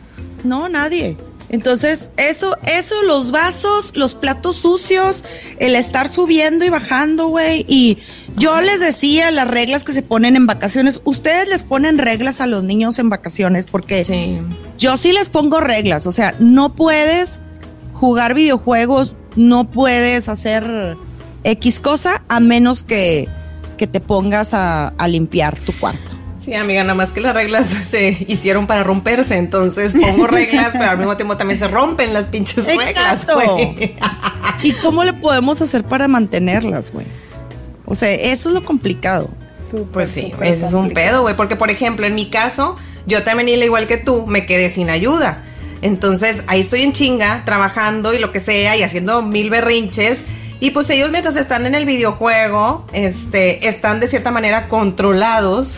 no, 0.45 0.69
nadie. 0.69 1.17
Entonces, 1.51 2.11
eso, 2.17 2.57
eso, 2.65 3.03
los 3.03 3.31
vasos, 3.31 3.93
los 3.97 4.15
platos 4.15 4.57
sucios, 4.57 5.25
el 5.59 5.77
estar 5.77 6.09
subiendo 6.09 6.65
y 6.65 6.69
bajando, 6.71 7.29
güey. 7.29 7.65
Y 7.69 7.99
yo 8.37 8.61
les 8.61 8.81
decía 8.81 9.31
las 9.31 9.47
reglas 9.49 9.85
que 9.85 9.93
se 9.93 10.03
ponen 10.03 10.37
en 10.37 10.47
vacaciones. 10.47 11.01
Ustedes 11.05 11.49
les 11.49 11.63
ponen 11.65 11.99
reglas 11.99 12.41
a 12.41 12.47
los 12.47 12.65
niños 12.65 12.99
en 12.99 13.09
vacaciones 13.11 13.67
porque 13.67 14.03
Sí. 14.05 14.39
yo 14.79 14.97
sí 14.97 15.13
les 15.13 15.29
pongo 15.31 15.61
reglas. 15.61 16.07
O 16.07 16.13
sea, 16.13 16.35
no 16.41 16.75
puedes 16.75 17.41
jugar 17.93 18.35
videojuegos, 18.35 19.15
no 19.37 19.71
puedes 19.71 20.29
hacer 20.29 20.97
X 21.45 21.81
cosa 21.81 22.23
a 22.29 22.41
menos 22.41 22.83
que, 22.83 23.29
que 23.77 23.87
te 23.87 24.01
pongas 24.01 24.55
a, 24.55 24.89
a 24.89 25.09
limpiar 25.09 25.59
tu 25.61 25.73
cuarto. 25.73 26.15
Sí, 26.41 26.53
amiga, 26.53 26.83
nada 26.83 26.95
más 26.95 27.11
que 27.11 27.23
las 27.23 27.35
reglas 27.35 27.67
se 27.87 28.25
hicieron 28.29 28.67
para 28.67 28.83
romperse, 28.85 29.39
entonces 29.39 29.95
pongo 29.99 30.27
reglas, 30.27 30.71
pero 30.73 30.91
al 30.91 30.99
mismo 30.99 31.17
tiempo 31.17 31.37
también 31.37 31.59
se 31.59 31.69
rompen 31.69 32.13
las 32.13 32.27
pinches 32.27 32.67
reglas, 32.67 32.91
Exacto. 32.91 33.35
güey. 33.35 33.95
¿Y 34.63 34.73
cómo 34.73 35.05
le 35.05 35.15
podemos 35.15 35.63
hacer 35.63 35.85
para 35.85 36.07
mantenerlas, 36.07 36.93
güey? 36.93 37.07
O 37.87 37.95
sea, 37.95 38.13
eso 38.13 38.49
es 38.51 38.55
lo 38.55 38.65
complicado. 38.65 39.31
Súper, 39.59 39.87
Pues 39.93 40.11
sí, 40.11 40.33
ese 40.43 40.67
es 40.67 40.73
un 40.75 40.91
pedo, 40.91 41.23
güey, 41.23 41.37
porque 41.37 41.57
por 41.57 41.71
ejemplo, 41.71 42.07
en 42.07 42.15
mi 42.15 42.29
caso, 42.29 42.77
yo 43.07 43.23
también, 43.23 43.49
al 43.49 43.65
igual 43.65 43.87
que 43.87 43.97
tú, 43.97 44.27
me 44.27 44.45
quedé 44.45 44.69
sin 44.69 44.91
ayuda. 44.91 45.43
Entonces, 45.81 46.45
ahí 46.47 46.61
estoy 46.61 46.83
en 46.83 46.93
chinga, 46.93 47.43
trabajando 47.45 48.15
y 48.15 48.19
lo 48.19 48.33
que 48.33 48.41
sea, 48.41 48.77
y 48.77 48.83
haciendo 48.83 49.23
mil 49.23 49.51
berrinches. 49.51 50.25
Y 50.65 50.71
pues 50.71 50.89
ellos 50.89 51.11
mientras 51.11 51.37
están 51.37 51.67
en 51.67 51.75
el 51.75 51.85
videojuego, 51.85 52.87
este, 52.95 53.69
están 53.69 54.01
de 54.01 54.09
cierta 54.09 54.31
manera 54.31 54.67
controlados. 54.67 55.77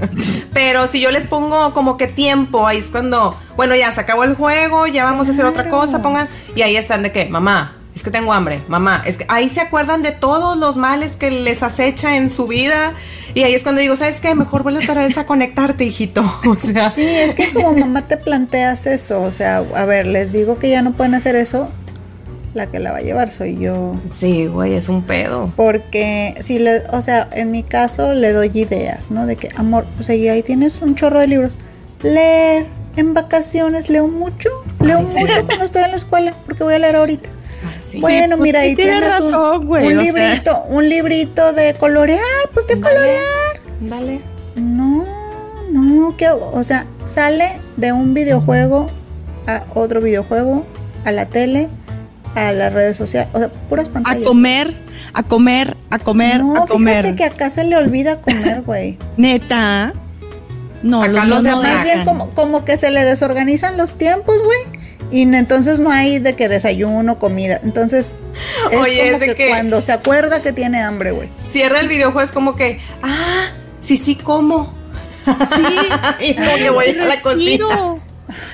Pero 0.54 0.86
si 0.86 1.02
yo 1.02 1.10
les 1.10 1.26
pongo 1.26 1.74
como 1.74 1.98
que 1.98 2.06
tiempo, 2.06 2.66
ahí 2.66 2.78
es 2.78 2.90
cuando, 2.90 3.38
bueno, 3.56 3.76
ya 3.76 3.92
se 3.92 4.00
acabó 4.00 4.24
el 4.24 4.34
juego, 4.34 4.86
ya 4.86 5.04
vamos 5.04 5.28
a 5.28 5.32
hacer 5.32 5.44
otra 5.44 5.68
cosa, 5.68 6.00
pongan, 6.00 6.30
y 6.56 6.62
ahí 6.62 6.76
están 6.76 7.02
de 7.02 7.12
que, 7.12 7.26
mamá, 7.26 7.76
es 7.94 8.02
que 8.02 8.10
tengo 8.10 8.32
hambre, 8.32 8.62
mamá, 8.68 9.02
es 9.04 9.18
que 9.18 9.26
ahí 9.28 9.50
se 9.50 9.60
acuerdan 9.60 10.02
de 10.02 10.12
todos 10.12 10.56
los 10.56 10.78
males 10.78 11.14
que 11.14 11.30
les 11.30 11.62
acecha 11.62 12.16
en 12.16 12.30
su 12.30 12.46
vida. 12.46 12.94
Y 13.34 13.42
ahí 13.42 13.52
es 13.52 13.62
cuando 13.62 13.82
digo, 13.82 13.96
¿sabes 13.96 14.22
qué? 14.22 14.34
Mejor 14.34 14.62
vuelve 14.62 14.82
otra 14.82 14.94
vez 14.94 15.18
a 15.18 15.26
conectarte, 15.26 15.84
hijito. 15.84 16.22
O 16.46 16.56
sea, 16.56 16.90
Sí, 16.94 17.04
es 17.06 17.34
que 17.34 17.52
como 17.52 17.74
mamá 17.76 18.08
te 18.08 18.16
planteas 18.16 18.86
eso, 18.86 19.20
o 19.20 19.30
sea, 19.30 19.58
a 19.58 19.84
ver, 19.84 20.06
les 20.06 20.32
digo 20.32 20.58
que 20.58 20.70
ya 20.70 20.80
no 20.80 20.92
pueden 20.94 21.14
hacer 21.14 21.36
eso, 21.36 21.68
la 22.54 22.66
que 22.66 22.78
la 22.78 22.92
va 22.92 22.98
a 22.98 23.02
llevar 23.02 23.30
soy 23.30 23.56
yo. 23.58 23.94
sí, 24.10 24.46
güey, 24.46 24.74
es 24.74 24.88
un 24.88 25.02
pedo. 25.02 25.50
Porque 25.56 26.34
si 26.40 26.58
le, 26.58 26.82
o 26.92 27.00
sea, 27.02 27.28
en 27.32 27.50
mi 27.50 27.62
caso 27.62 28.12
le 28.12 28.32
doy 28.32 28.50
ideas, 28.54 29.10
¿no? 29.10 29.26
De 29.26 29.36
que, 29.36 29.48
amor, 29.56 29.86
o 29.98 30.02
sea, 30.02 30.14
y 30.14 30.28
ahí 30.28 30.42
tienes 30.42 30.82
un 30.82 30.94
chorro 30.94 31.20
de 31.20 31.26
libros. 31.28 31.56
Leer 32.02 32.66
en 32.96 33.14
vacaciones, 33.14 33.88
leo 33.88 34.06
mucho, 34.08 34.50
leo 34.80 34.98
Ay, 34.98 35.06
sí. 35.06 35.20
mucho 35.20 35.46
cuando 35.46 35.64
estoy 35.64 35.82
en 35.84 35.90
la 35.92 35.96
escuela, 35.96 36.34
porque 36.44 36.62
voy 36.64 36.74
a 36.74 36.78
leer 36.78 36.96
ahorita. 36.96 37.30
Sí. 37.78 38.00
Bueno, 38.00 38.36
pues 38.36 38.48
mira, 38.48 38.60
sí 38.60 38.66
ahí 38.66 38.76
tienes 38.76 38.98
tienes 39.00 39.20
un- 39.20 39.32
razón, 39.32 39.66
güey, 39.66 39.96
un, 39.96 40.04
sea. 40.04 40.12
librito, 40.28 40.64
un 40.68 40.88
librito 40.88 41.52
de 41.52 41.74
colorear, 41.74 42.20
pues 42.52 42.66
de 42.66 42.74
Dale, 42.76 42.94
colorear. 42.94 43.22
dale. 43.80 44.20
No, 44.56 45.06
no, 45.70 46.16
que, 46.16 46.28
o 46.28 46.62
sea, 46.64 46.86
sale 47.04 47.60
de 47.76 47.92
un 47.92 48.12
videojuego 48.14 48.88
a 49.46 49.62
otro 49.74 50.00
videojuego, 50.00 50.66
a 51.04 51.12
la 51.12 51.26
tele, 51.26 51.68
a 52.34 52.52
las 52.52 52.72
redes 52.72 52.96
sociales, 52.96 53.28
o 53.34 53.38
sea, 53.38 53.48
puras 53.68 53.88
A 53.88 53.92
pantallas. 53.92 54.24
comer, 54.26 54.74
a 55.12 55.22
comer, 55.22 55.76
a 55.90 55.98
comer, 55.98 56.38
no, 56.40 56.62
a 56.62 56.66
comer. 56.66 57.04
fíjate 57.04 57.16
que 57.16 57.24
acá 57.24 57.50
se 57.50 57.64
le 57.64 57.76
olvida 57.76 58.20
comer, 58.20 58.62
güey. 58.62 58.98
Neta. 59.16 59.92
No, 60.82 61.02
Acá 61.02 61.24
los 61.24 61.28
los 61.28 61.38
O 61.38 61.42
sea, 61.42 61.52
niños 61.54 61.62
más 61.74 61.84
bien 61.84 62.04
como, 62.04 62.30
como 62.34 62.64
que 62.64 62.76
se 62.76 62.90
le 62.90 63.04
desorganizan 63.04 63.76
los 63.76 63.94
tiempos, 63.98 64.42
güey. 64.42 64.80
Y 65.12 65.26
no- 65.26 65.36
entonces 65.36 65.78
no 65.78 65.90
hay 65.92 66.18
de 66.18 66.34
que 66.34 66.48
desayuno, 66.48 67.18
comida. 67.18 67.60
Entonces, 67.62 68.14
es 68.72 68.78
Oye, 68.80 68.98
como 68.98 69.12
es 69.12 69.20
de 69.20 69.26
que, 69.26 69.34
que- 69.34 69.48
cuando 69.50 69.80
se 69.82 69.92
acuerda 69.92 70.40
que 70.42 70.52
tiene 70.52 70.80
hambre, 70.82 71.12
güey. 71.12 71.28
Cierra 71.50 71.78
el 71.80 71.86
videojuego, 71.88 72.22
es 72.22 72.32
como 72.32 72.56
que, 72.56 72.80
ah, 73.02 73.44
sí, 73.78 73.96
sí, 73.96 74.16
como. 74.16 74.74
Sí, 75.24 75.62
y 76.30 76.34
como 76.34 76.56
que 76.56 76.70
voy 76.70 76.86
a 77.00 77.04
la 77.04 77.20
cocina. 77.20 77.64
No, 77.68 78.00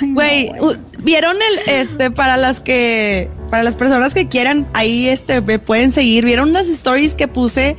Güey, 0.00 0.50
vieron 0.98 1.36
el 1.36 1.72
este 1.74 2.10
para 2.10 2.36
las 2.36 2.58
que 2.60 3.30
para 3.50 3.62
las 3.62 3.76
personas 3.76 4.14
que 4.14 4.28
quieran 4.28 4.66
ahí 4.74 5.08
este 5.08 5.40
me 5.40 5.58
pueden 5.58 5.90
seguir. 5.90 6.24
Vieron 6.24 6.50
unas 6.50 6.68
stories 6.68 7.14
que 7.14 7.28
puse 7.28 7.76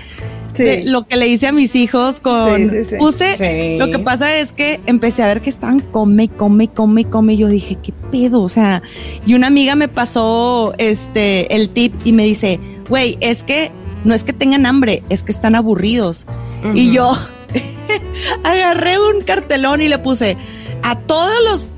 Sí. 0.53 0.63
de 0.63 0.83
lo 0.85 1.05
que 1.05 1.15
le 1.15 1.27
hice 1.27 1.45
a 1.45 1.51
mis 1.51 1.75
hijos 1.75 2.19
con 2.19 2.57
Sí, 2.57 2.69
sí, 2.69 2.85
sí. 2.89 2.95
puse 2.97 3.35
Sí. 3.37 3.77
lo 3.77 3.85
que 3.91 3.99
pasa 3.99 4.35
es 4.35 4.51
que 4.51 4.79
empecé 4.87 5.21
a 5.21 5.27
ver 5.27 5.41
que 5.41 5.49
estaban 5.51 5.79
come 5.79 6.27
come 6.27 6.67
come 6.67 7.05
come 7.05 7.33
y 7.33 7.37
yo 7.37 7.47
dije, 7.47 7.77
¿qué 7.81 7.93
pedo? 8.11 8.41
O 8.41 8.49
sea, 8.49 8.81
y 9.27 9.35
una 9.35 9.45
amiga 9.47 9.75
me 9.75 9.87
pasó 9.87 10.73
este 10.79 11.55
el 11.55 11.69
tip 11.69 11.93
y 12.03 12.13
me 12.13 12.23
dice, 12.23 12.59
"Güey, 12.89 13.17
es 13.21 13.43
que 13.43 13.71
no 14.03 14.15
es 14.15 14.23
que 14.23 14.33
tengan 14.33 14.65
hambre, 14.65 15.03
es 15.09 15.21
que 15.21 15.31
están 15.31 15.53
aburridos." 15.53 16.25
Y 16.73 16.91
yo 16.93 17.15
agarré 18.43 18.97
un 18.99 19.21
cartelón 19.21 19.81
y 19.81 19.87
le 19.87 19.99
puse 19.99 20.35
a 20.83 20.95
todos 20.97 21.31
los 21.49 21.73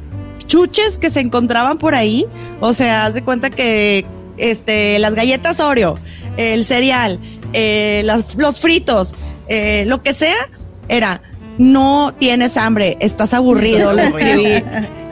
chuches 0.51 0.97
que 0.97 1.09
se 1.09 1.21
encontraban 1.21 1.77
por 1.77 1.95
ahí. 1.95 2.25
O 2.59 2.73
sea, 2.73 3.05
haz 3.05 3.13
de 3.13 3.23
cuenta 3.23 3.49
que 3.49 4.05
este, 4.37 4.99
las 4.99 5.15
galletas 5.15 5.61
Oreo, 5.61 5.97
el 6.35 6.65
cereal, 6.65 7.19
eh, 7.53 8.01
las- 8.03 8.35
los 8.35 8.59
fritos, 8.59 9.15
eh, 9.47 9.85
lo 9.87 10.01
que 10.03 10.11
sea, 10.11 10.49
era 10.89 11.21
no 11.57 12.13
tienes 12.19 12.57
hambre, 12.57 12.97
estás 12.99 13.33
aburrido, 13.33 13.91
escribí. 13.97 14.61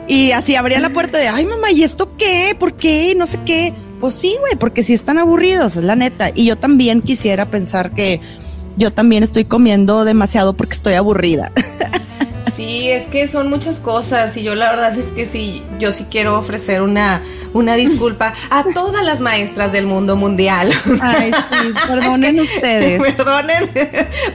Y 0.07 0.31
así 0.33 0.55
abría 0.57 0.79
la 0.81 0.89
puerta 0.89 1.17
de, 1.17 1.29
ay 1.29 1.45
mamá, 1.45 1.71
¿y 1.71 1.83
esto 1.83 2.17
qué? 2.17 2.53
¿Por 2.59 2.73
qué? 2.73 3.13
No 3.17 3.25
sé 3.25 3.39
qué. 3.45 3.73
Pues 4.01 4.15
sí, 4.15 4.35
güey, 4.41 4.55
porque 4.57 4.83
si 4.83 4.93
están 4.93 5.17
aburridos, 5.19 5.77
es 5.77 5.83
la 5.85 5.95
neta. 5.95 6.31
Y 6.35 6.45
yo 6.45 6.57
también 6.57 7.01
quisiera 7.01 7.49
pensar 7.49 7.91
que 7.93 8.19
yo 8.75 8.91
también 8.91 9.23
estoy 9.23 9.45
comiendo 9.45 10.03
demasiado 10.05 10.53
porque 10.57 10.73
estoy 10.75 10.95
aburrida. 10.95 11.51
Sí, 12.53 12.89
es 12.89 13.07
que 13.07 13.27
son 13.27 13.49
muchas 13.49 13.79
cosas 13.79 14.35
y 14.37 14.43
yo 14.43 14.55
la 14.55 14.71
verdad 14.71 14.97
es 14.97 15.07
que 15.07 15.25
sí, 15.25 15.63
yo 15.79 15.91
sí 15.91 16.07
quiero 16.09 16.37
ofrecer 16.37 16.81
una, 16.81 17.23
una 17.53 17.75
disculpa 17.75 18.33
a 18.49 18.63
todas 18.73 19.03
las 19.03 19.21
maestras 19.21 19.71
del 19.71 19.85
mundo 19.85 20.15
mundial. 20.15 20.71
Ay, 21.01 21.31
sí, 21.33 21.73
perdonen 21.87 22.39
ustedes. 22.39 23.01
Perdonen, 23.01 23.69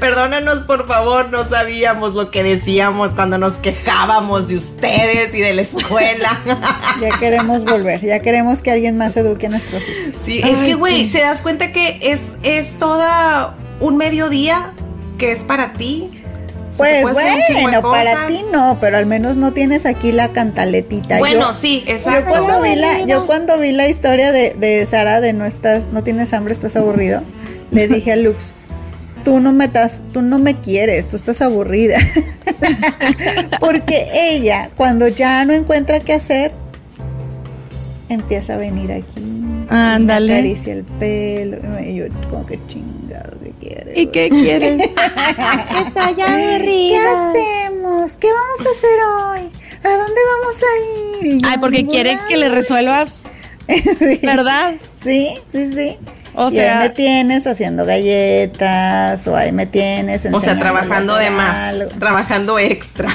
perdónenos 0.01 0.59
por 0.61 0.87
favor, 0.87 1.31
no 1.31 1.49
sabíamos 1.49 2.15
lo 2.15 2.31
que 2.31 2.43
decíamos 2.43 3.15
cuando 3.15 3.39
nos 3.39 3.55
quejábamos 3.55 4.49
de 4.49 4.57
ustedes 4.57 5.35
y 5.35 5.41
de 5.41 5.55
la 5.55 5.63
escuela. 5.63 6.41
Ya 7.01 7.11
queremos 7.19 7.65
volver, 7.65 8.01
ya 8.01 8.21
queremos 8.21 8.63
que 8.63 8.71
alguien 8.71 8.97
más 8.97 9.17
eduque 9.17 9.47
a 9.47 9.51
nuestros 9.51 9.83
hijos. 9.83 10.15
Sí, 10.25 10.39
es 10.39 10.61
que 10.61 10.75
güey, 10.75 11.11
te 11.11 11.21
das 11.21 11.41
cuenta 11.41 11.73
que 11.73 11.99
es, 12.03 12.35
es 12.45 12.79
toda 12.79 13.57
un 13.81 13.97
mediodía 13.97 14.73
que 15.19 15.33
es 15.33 15.45
para 15.45 15.73
ti. 15.75 16.11
Pues 16.77 17.03
bueno, 17.03 17.83
para 17.83 18.27
ti 18.27 18.41
no, 18.53 18.79
pero 18.81 18.99
al 18.99 19.07
menos 19.07 19.37
no 19.37 19.53
tienes 19.53 19.87
aquí 19.87 20.13
la 20.13 20.29
cantaletita. 20.33 21.19
Bueno, 21.19 21.49
Yo- 21.49 21.55
sí, 21.55 21.85
Yo 21.87 21.93
exacto. 21.93 22.31
cuando 22.33 22.63
vi 22.63 22.75
la, 22.77 23.05
yo 23.07 23.27
cuando 23.27 23.59
vi 23.59 23.73
la 23.73 23.89
historia 23.89 24.33
de, 24.33 24.55
de 24.55 24.85
Sara 24.87 25.21
de 25.21 25.33
no 25.33 25.45
estás, 25.47 25.87
no 25.93 26.03
tienes 26.03 26.33
hambre, 26.33 26.53
estás 26.53 26.77
aburrido, 26.77 27.23
le 27.71 27.87
dije 27.89 28.13
a 28.13 28.17
Lux, 28.17 28.53
tú 29.25 29.41
no 29.41 29.53
me 29.53 29.67
estás, 29.67 30.03
tú 30.13 30.21
no 30.23 30.39
me 30.39 30.61
quieres, 30.61 31.09
tú 31.09 31.17
estás 31.17 31.41
aburrida. 31.43 31.99
Porque 33.61 34.07
ella, 34.33 34.71
cuando 34.77 35.09
ya 35.09 35.45
no 35.45 35.53
encuentra 35.53 36.01
qué 36.01 36.13
hacer, 36.15 36.53
empieza 38.09 38.55
a 38.55 38.57
venir 38.57 38.93
aquí. 38.93 39.23
Ándale. 39.71 40.27
Me 40.33 40.39
acaricia 40.39 40.73
el 40.75 40.85
pelo. 40.85 41.59
Y 41.81 41.95
yo, 41.95 42.05
como 42.31 42.45
que 42.47 42.59
chingado, 42.67 43.39
¿qué 43.43 43.44
quieres? 43.69 43.99
¿Y 43.99 44.07
qué 44.07 44.29
quieren? 44.43 44.81
Estoy 44.81 46.15
¿Qué 46.15 46.99
hacemos? 46.99 48.17
¿Qué 48.17 48.29
vamos 48.33 48.61
a 48.61 48.71
hacer 48.71 48.99
hoy? 49.41 49.53
¿A 49.85 49.97
dónde 49.97 50.21
vamos 50.41 50.57
a 50.63 51.25
ir? 51.27 51.41
Ay, 51.47 51.59
porque 51.59 51.79
"Ningún 51.79 51.93
quieren 51.95 52.19
que 52.29 52.37
le 52.37 52.49
lado". 52.49 52.55
resuelvas, 52.61 53.23
sí. 53.99 54.21
¿verdad? 54.23 54.75
Sí, 54.95 55.37
sí, 55.51 55.73
sí. 55.75 55.99
O 56.37 56.49
y 56.49 56.51
sea- 56.53 56.81
ahí 56.81 56.89
me 56.89 56.95
tienes 56.95 57.47
haciendo 57.47 57.85
galletas, 57.87 59.25
o 59.29 59.37
ahí 59.37 59.53
me 59.53 59.67
tienes 59.67 60.27
O 60.33 60.41
sea, 60.41 60.59
trabajando 60.59 61.15
de 61.17 61.31
más, 61.31 61.81
algo. 61.81 61.91
trabajando 62.01 62.59
extra. 62.59 63.09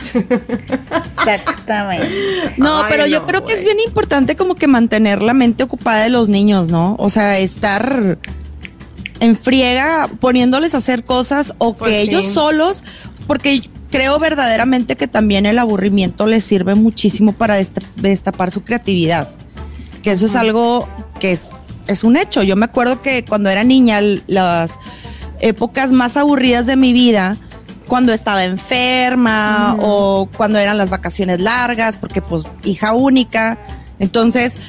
Exactamente. 1.05 2.07
No, 2.57 2.79
Ay, 2.83 2.85
pero 2.89 3.05
yo 3.05 3.25
creo 3.25 3.45
que 3.45 3.53
es 3.53 3.63
bien 3.63 3.79
importante 3.79 4.35
como 4.35 4.55
que 4.55 4.67
mantener 4.67 5.21
la 5.21 5.33
mente 5.33 5.63
ocupada 5.63 6.03
de 6.03 6.09
los 6.09 6.27
niños, 6.29 6.69
¿no? 6.69 6.95
O 6.99 7.09
sea, 7.09 7.37
estar 7.37 8.17
en 9.19 9.37
friega 9.37 10.09
poniéndoles 10.19 10.73
a 10.73 10.77
hacer 10.77 11.03
cosas 11.03 11.53
o 11.57 11.73
Pues 11.73 11.91
que 11.91 12.03
sí. 12.05 12.09
ellos 12.09 12.25
solos, 12.27 12.83
porque 13.27 13.69
creo 13.91 14.19
verdaderamente 14.19 14.95
que 14.95 15.07
también 15.07 15.45
el 15.45 15.59
aburrimiento 15.59 16.25
les 16.27 16.43
sirve 16.43 16.75
muchísimo 16.75 17.33
para 17.33 17.55
desta- 17.59 17.81
destapar 17.95 18.51
su 18.51 18.61
creatividad. 18.63 19.29
Que 20.03 20.11
eso 20.11 20.25
es 20.27 20.35
algo 20.35 20.87
que 21.19 21.31
es, 21.31 21.49
es 21.87 22.03
un 22.03 22.15
hecho. 22.17 22.43
Yo 22.43 22.55
me 22.55 22.65
acuerdo 22.65 23.01
que 23.01 23.25
cuando 23.25 23.49
era 23.49 23.63
niña, 23.63 23.99
las 24.27 24.77
épocas 25.41 25.91
más 25.91 26.15
aburridas 26.17 26.65
de 26.67 26.75
mi 26.77 26.93
vida, 26.93 27.35
cuando 27.87 28.13
estaba 28.13 28.45
enferma 28.45 29.75
o 29.79 30.29
cuando 30.37 30.59
eran 30.59 30.77
las 30.77 30.89
vacaciones 30.89 31.39
largas, 31.41 31.97
porque 31.97 32.21
pues 32.21 32.43
hija 32.63 32.93
única, 32.93 33.57
entonces 33.97 34.59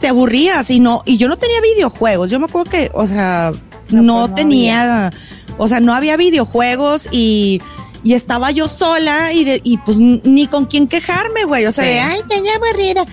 te 0.00 0.08
aburrías 0.08 0.70
y 0.70 0.80
no, 0.80 1.02
y 1.04 1.18
yo 1.18 1.28
no 1.28 1.36
tenía 1.36 1.60
videojuegos. 1.60 2.30
Yo 2.30 2.40
me 2.40 2.46
acuerdo 2.46 2.70
que, 2.70 2.90
o 2.94 3.06
sea, 3.06 3.52
No, 3.92 4.02
no, 4.02 4.18
pues, 4.20 4.28
no 4.30 4.34
tenía, 4.34 5.10
o 5.58 5.68
sea, 5.68 5.80
no 5.80 5.92
había 5.94 6.16
videojuegos 6.16 7.08
y, 7.10 7.60
y 8.02 8.14
estaba 8.14 8.50
yo 8.50 8.68
sola 8.68 9.32
y, 9.32 9.44
de, 9.44 9.60
y 9.64 9.76
pues 9.78 9.96
ni 9.98 10.46
con 10.46 10.64
quién 10.66 10.86
quejarme, 10.88 11.44
güey. 11.44 11.66
O 11.66 11.72
sea, 11.72 11.84
Sí. 11.84 11.90
de, 11.90 12.00
ay, 12.00 12.20
tenía 12.28 12.52
aburrida. 12.56 13.04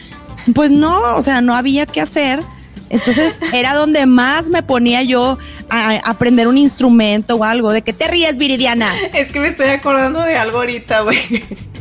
Pues 0.53 0.71
no, 0.71 1.15
o 1.15 1.21
sea, 1.21 1.41
no 1.41 1.55
había 1.55 1.85
qué 1.85 2.01
hacer. 2.01 2.41
Entonces 2.89 3.41
era 3.53 3.73
donde 3.73 4.05
más 4.05 4.49
me 4.49 4.63
ponía 4.63 5.03
yo 5.03 5.37
a, 5.69 5.89
a 5.91 5.97
aprender 6.09 6.47
un 6.47 6.57
instrumento 6.57 7.35
o 7.35 7.43
algo. 7.43 7.71
¿De 7.71 7.81
qué 7.81 7.91
te 7.91 8.07
ríes, 8.07 8.37
Viridiana? 8.37 8.89
Es 9.13 9.29
que 9.29 9.41
me 9.41 9.49
estoy 9.49 9.67
acordando 9.69 10.21
de 10.21 10.37
algo 10.37 10.59
ahorita, 10.59 11.01
güey. 11.01 11.17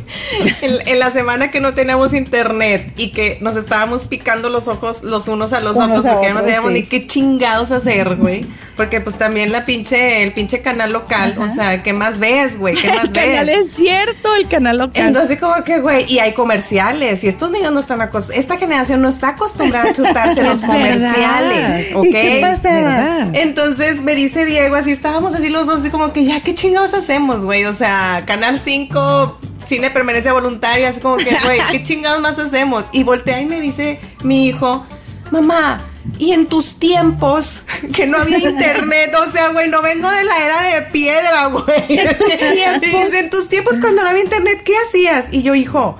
En, 0.61 0.87
en 0.87 0.99
la 0.99 1.11
semana 1.11 1.51
que 1.51 1.59
no 1.59 1.73
teníamos 1.73 2.13
internet 2.13 2.93
y 2.97 3.11
que 3.11 3.37
nos 3.41 3.55
estábamos 3.55 4.05
picando 4.05 4.49
los 4.49 4.67
ojos 4.67 5.03
los 5.03 5.27
unos 5.27 5.53
a 5.53 5.59
los 5.59 5.77
Unos 5.77 5.89
otros 5.89 6.05
a 6.05 6.13
porque 6.13 6.27
ya 6.27 6.33
no 6.33 6.39
otros, 6.39 6.53
sabíamos 6.53 6.71
sí. 6.73 6.79
ni 6.81 6.87
qué 6.87 7.07
chingados 7.07 7.71
hacer, 7.71 8.15
güey. 8.15 8.45
Porque 8.75 9.01
pues 9.01 9.17
también 9.17 9.51
la 9.51 9.65
pinche, 9.65 10.23
el 10.23 10.33
pinche 10.33 10.61
canal 10.61 10.91
local, 10.91 11.35
o 11.39 11.49
sea, 11.49 11.81
¿qué 11.83 11.93
más 11.93 12.19
ves, 12.19 12.57
güey? 12.57 12.75
¿Qué 12.75 12.89
más 12.93 13.05
El 13.05 13.13
canal 13.13 13.45
ves? 13.47 13.57
es 13.57 13.73
cierto, 13.73 14.35
el 14.35 14.47
canal 14.47 14.77
local. 14.77 15.07
Entonces 15.07 15.39
como 15.39 15.63
que, 15.63 15.79
güey, 15.79 16.05
y 16.11 16.19
hay 16.19 16.33
comerciales 16.33 17.23
y 17.23 17.27
estos 17.27 17.51
niños 17.51 17.71
no 17.71 17.79
están 17.79 18.01
acostumbrados, 18.01 18.39
esta 18.39 18.57
generación 18.57 19.01
no 19.01 19.09
está 19.09 19.29
acostumbrada 19.29 19.89
a 19.89 19.93
chutarse 19.93 20.43
los 20.47 20.61
comerciales, 20.61 21.91
¿ok? 21.95 22.05
¿Y 22.05 22.11
qué 22.11 22.39
pasaba? 22.41 22.81
¿Verdad? 22.81 23.29
Entonces 23.33 24.01
me 24.01 24.15
dice 24.15 24.45
Diego, 24.45 24.75
así 24.75 24.91
estábamos 24.91 25.35
así 25.35 25.49
los 25.49 25.65
dos, 25.65 25.79
así 25.79 25.89
como 25.89 26.13
que 26.13 26.25
ya, 26.25 26.41
¿qué 26.41 26.53
chingados 26.55 26.93
hacemos, 26.93 27.45
güey? 27.45 27.65
O 27.65 27.73
sea, 27.73 28.23
Canal 28.25 28.61
5, 28.63 29.39
cine 29.67 29.89
permanencia 29.89 30.33
voluntaria, 30.33 30.89
así 30.89 30.99
como 30.99 31.17
que, 31.17 31.35
güey, 31.43 31.59
¿qué 31.71 31.83
chingados 31.83 32.21
más 32.21 32.39
hacemos? 32.39 32.85
Y 32.91 33.03
voltea 33.03 33.41
y 33.41 33.45
me 33.45 33.61
dice 33.61 33.99
mi 34.23 34.47
hijo, 34.47 34.85
mamá, 35.31 35.83
y 36.17 36.31
en 36.31 36.47
tus 36.47 36.79
tiempos, 36.79 37.63
que 37.93 38.07
no 38.07 38.17
había 38.17 38.39
internet, 38.39 39.13
o 39.15 39.31
sea, 39.31 39.49
güey, 39.49 39.69
no 39.69 39.81
vengo 39.81 40.09
de 40.09 40.23
la 40.23 40.45
era 40.45 40.61
de 40.61 40.81
piedra, 40.91 41.47
güey. 41.47 41.65
Y 42.81 42.85
dice, 42.85 43.19
en 43.19 43.29
tus 43.29 43.49
tiempos 43.49 43.79
cuando 43.79 44.03
no 44.03 44.09
había 44.09 44.23
internet, 44.23 44.61
¿qué 44.63 44.73
hacías? 44.77 45.27
Y 45.31 45.43
yo, 45.43 45.53
hijo, 45.55 45.97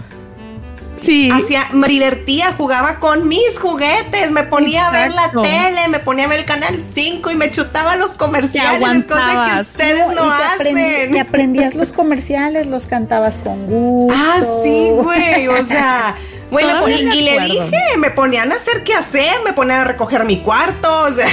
Sí. 0.98 1.30
hacía, 1.32 1.68
me 1.74 1.88
divertía, 1.88 2.54
jugaba 2.54 3.00
con 3.00 3.28
mis 3.28 3.58
juguetes, 3.60 4.32
me 4.32 4.44
ponía 4.44 4.88
a 4.88 4.92
ver 4.92 5.12
la 5.12 5.32
tele, 5.32 5.88
me 5.90 6.00
ponía 6.00 6.26
a 6.26 6.28
ver 6.28 6.40
el 6.40 6.46
canal 6.46 6.84
5 6.84 7.32
y 7.32 7.36
me 7.36 7.52
chutaba 7.52 7.96
los 7.96 8.16
comerciales, 8.16 9.06
cosa 9.06 9.46
que 9.54 9.62
ustedes 9.62 10.08
no, 10.08 10.24
te, 10.60 10.70
hacen. 10.70 11.14
te 11.14 11.20
aprendías 11.20 11.76
los 11.76 11.92
comerciales, 11.92 12.68
los 12.68 12.88
cantabas 12.88 13.40
con 13.40 13.66
gusto. 13.68 14.16
Ah, 14.18 14.42
sí, 14.64 14.90
güey, 14.92 15.48
o 15.48 15.64
sea, 15.66 16.16
pon- 16.50 16.90
me 16.90 17.16
y 17.16 17.22
le 17.22 17.40
dije, 17.42 17.70
me 17.98 18.10
ponían 18.12 18.52
a 18.52 18.56
hacer 18.56 18.84
qué 18.84 18.94
hacer, 18.94 19.32
me 19.46 19.54
ponían 19.54 19.82
a 19.82 19.84
recoger 19.84 20.24
mi 20.26 20.38
cuarto, 20.42 20.88
o 21.04 21.14
sea, 21.14 21.28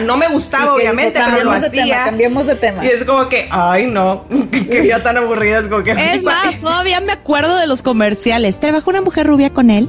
no 0.02 0.16
me 0.16 0.28
gustaba, 0.28 0.74
obviamente, 0.74 1.18
pero 1.24 1.44
lo 1.44 1.50
"Cambiemos 1.50 1.60
de 1.62 1.70
tema, 1.70 1.82
hacía. 1.82 2.04
cambiemos 2.04 2.46
de 2.46 2.54
tema. 2.56 2.84
Y 2.84 2.88
es 2.88 3.04
como 3.04 3.28
que, 3.28 3.48
ay, 3.50 3.86
no, 3.86 4.26
qué 4.70 4.80
vida 4.80 5.02
tan 5.02 5.16
aburrida, 5.16 5.58
es 5.60 5.68
como 5.68 5.82
que. 5.82 5.92
Es 5.92 6.22
más, 6.22 6.60
todavía 6.60 7.00
me 7.00 7.12
acuerdo 7.12 7.56
de 7.56 7.66
los 7.66 7.82
comerciales. 7.82 8.60
¿Trabajó 8.60 8.90
una 8.90 9.00
mujer 9.00 9.26
rubia 9.26 9.50
con 9.50 9.70
él? 9.70 9.88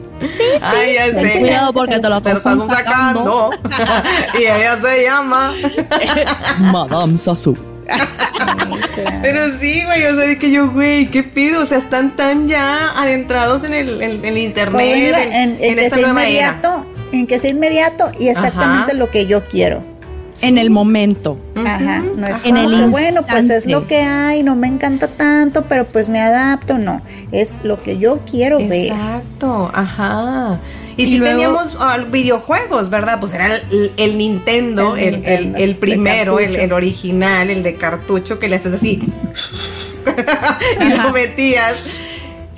Ay, 0.61 0.93
ya 0.95 1.07
sé. 1.19 1.39
cuidado 1.39 1.73
porque 1.73 1.99
te 1.99 2.09
lo 2.09 2.17
estás 2.17 2.41
sacando. 2.41 3.49
y 4.39 4.43
ella 4.43 4.77
se 4.77 5.03
llama. 5.03 5.53
Madame 6.59 7.17
Pero 9.21 9.39
sí, 9.59 9.83
güey, 9.85 10.03
o 10.05 10.15
sea, 10.15 10.27
de 10.27 10.37
que 10.37 10.51
yo, 10.51 10.71
güey, 10.71 11.07
¿qué 11.07 11.23
pido? 11.23 11.61
O 11.61 11.65
sea, 11.65 11.77
están 11.77 12.15
tan 12.15 12.47
ya 12.47 12.77
adentrados 12.99 13.63
en 13.63 13.73
el, 13.73 14.01
en, 14.01 14.23
en 14.25 14.37
internet, 14.37 15.13
en, 15.15 15.15
en, 15.15 15.33
en- 15.33 15.49
en 15.51 15.63
en 15.63 15.75
que 15.75 15.85
esta 15.85 15.95
sea 15.97 16.05
nueva 16.07 16.21
era. 16.23 16.29
inmediato, 16.31 16.85
en 17.11 17.27
que 17.27 17.39
sea 17.39 17.49
inmediato 17.51 18.11
y 18.19 18.27
exactamente 18.29 18.91
Ajá. 18.91 18.93
lo 18.93 19.09
que 19.09 19.25
yo 19.27 19.47
quiero. 19.47 19.83
En 20.41 20.57
el 20.57 20.69
momento. 20.69 21.37
Ajá, 21.55 22.01
no 22.15 22.25
es 22.25 22.37
En 22.45 22.55
como 22.55 22.69
el 22.69 22.79
que, 22.79 22.85
bueno, 22.87 23.21
pues 23.29 23.49
es 23.49 23.65
lo 23.65 23.85
que 23.85 23.97
hay, 23.97 24.43
no 24.43 24.55
me 24.55 24.67
encanta 24.67 25.07
tanto, 25.09 25.65
pero 25.65 25.85
pues 25.85 26.07
me 26.07 26.21
adapto, 26.21 26.77
no, 26.77 27.01
es 27.33 27.57
lo 27.63 27.83
que 27.83 27.97
yo 27.97 28.21
quiero 28.29 28.57
ver. 28.57 28.91
Exacto, 28.93 29.69
ajá. 29.73 30.57
Y, 30.97 31.03
Y 31.03 31.05
si 31.05 31.17
luego- 31.17 31.33
teníamos 31.33 31.75
ah, 31.79 31.97
videojuegos, 32.09 32.89
¿verdad? 32.89 33.19
Pues 33.19 33.33
era 33.33 33.55
el, 33.55 33.91
el 33.97 34.17
Nintendo, 34.17 34.95
El 34.95 35.05
el, 35.05 35.11
Nintendo, 35.21 35.57
el 35.57 35.75
primero, 35.75 36.39
el 36.39 36.73
original, 36.73 37.49
el 37.49 37.63
de 37.63 37.75
cartucho, 37.75 38.39
que 38.39 38.47
le 38.47 38.55
haces 38.57 38.73
así. 38.73 38.99
y 40.81 40.97
lo 40.97 41.11
metías. 41.11 41.83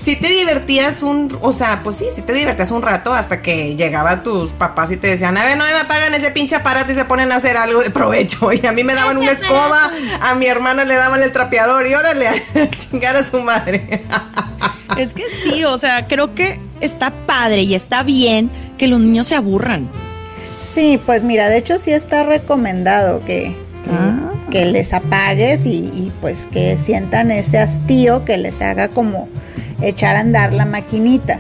Si 0.04 0.18
te 0.18 0.28
divertías 0.28 1.02
un, 1.02 1.38
o 1.40 1.54
sea, 1.54 1.80
pues 1.82 1.96
sí, 1.96 2.08
si 2.12 2.24
te 2.24 2.34
divertías 2.34 2.72
un 2.72 2.82
rato 2.82 3.14
hasta 3.14 3.42
que 3.42 3.76
llegaba 3.78 4.22
tus 4.22 4.52
papás 4.52 4.92
y 4.92 4.98
te 4.98 5.08
decían, 5.08 5.38
a 5.38 5.46
ver, 5.46 5.58
no 5.58 5.64
me 5.64 5.86
pagan 5.88 6.14
ese 6.14 6.30
pinche 6.32 6.56
aparato 6.58 6.92
y 6.92 6.96
se 6.96 7.06
ponen 7.06 7.32
a 7.32 7.38
hacer 7.38 7.56
algo 7.56 7.82
de 7.82 7.90
provecho. 7.90 8.52
Y 8.62 8.66
a 8.68 8.74
mí 8.74 8.84
me 8.84 8.96
daban 8.96 9.16
una 9.16 9.32
escoba, 9.32 9.92
a 10.22 10.36
mi 10.36 10.46
hermana 10.48 10.84
le 10.84 10.96
daban 10.96 11.24
el 11.24 11.32
trapeador 11.32 11.88
y 11.88 11.94
órale, 11.94 12.28
a 12.56 12.70
chingar 12.70 13.16
a 13.16 13.24
su 13.24 13.42
madre. 13.42 14.04
Es 14.98 15.14
que 15.14 15.24
sí, 15.30 15.64
o 15.64 15.78
sea, 15.78 16.06
creo 16.06 16.36
que 16.36 16.60
está 16.82 17.12
padre 17.26 17.62
y 17.62 17.74
está 17.74 18.04
bien 18.04 18.52
que 18.78 18.88
los 18.88 19.00
niños 19.00 19.26
se 19.28 19.36
aburran. 19.36 19.90
Sí, 20.62 21.02
pues 21.06 21.24
mira, 21.24 21.48
de 21.48 21.58
hecho 21.58 21.80
sí 21.80 21.92
está 21.92 22.26
recomendado 22.26 23.24
que, 23.26 23.56
que, 23.84 23.90
Ah. 23.90 24.34
que 24.52 24.66
les 24.66 24.94
apagues 24.94 25.66
y, 25.66 25.90
y, 25.94 26.12
pues 26.22 26.46
que 26.46 26.78
sientan 26.78 27.32
ese 27.32 27.58
hastío 27.58 28.24
que 28.24 28.38
les 28.38 28.62
haga 28.62 28.90
como 28.90 29.30
echar 29.88 30.16
a 30.16 30.22
andar 30.22 30.54
la 30.54 30.66
maquinita. 30.66 31.40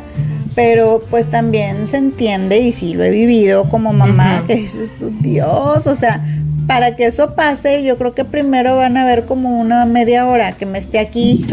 Pero 0.55 1.03
pues 1.09 1.31
también 1.31 1.87
se 1.87 1.97
entiende 1.97 2.59
y 2.59 2.73
sí 2.73 2.93
lo 2.93 3.03
he 3.03 3.09
vivido 3.09 3.69
como 3.69 3.91
mamá 3.91 4.43
que 4.45 4.55
dices 4.55 4.93
tú, 4.99 5.11
Dios, 5.19 5.87
o 5.87 5.95
sea, 5.95 6.23
para 6.67 6.95
que 6.95 7.07
eso 7.07 7.35
pase 7.35 7.83
yo 7.83 7.97
creo 7.97 8.13
que 8.13 8.23
primero 8.23 8.77
van 8.77 8.97
a 8.97 9.05
ver 9.05 9.25
como 9.25 9.59
una 9.59 9.85
media 9.85 10.27
hora 10.27 10.51
que 10.53 10.65
me 10.65 10.77
esté 10.77 10.99
aquí 10.99 11.45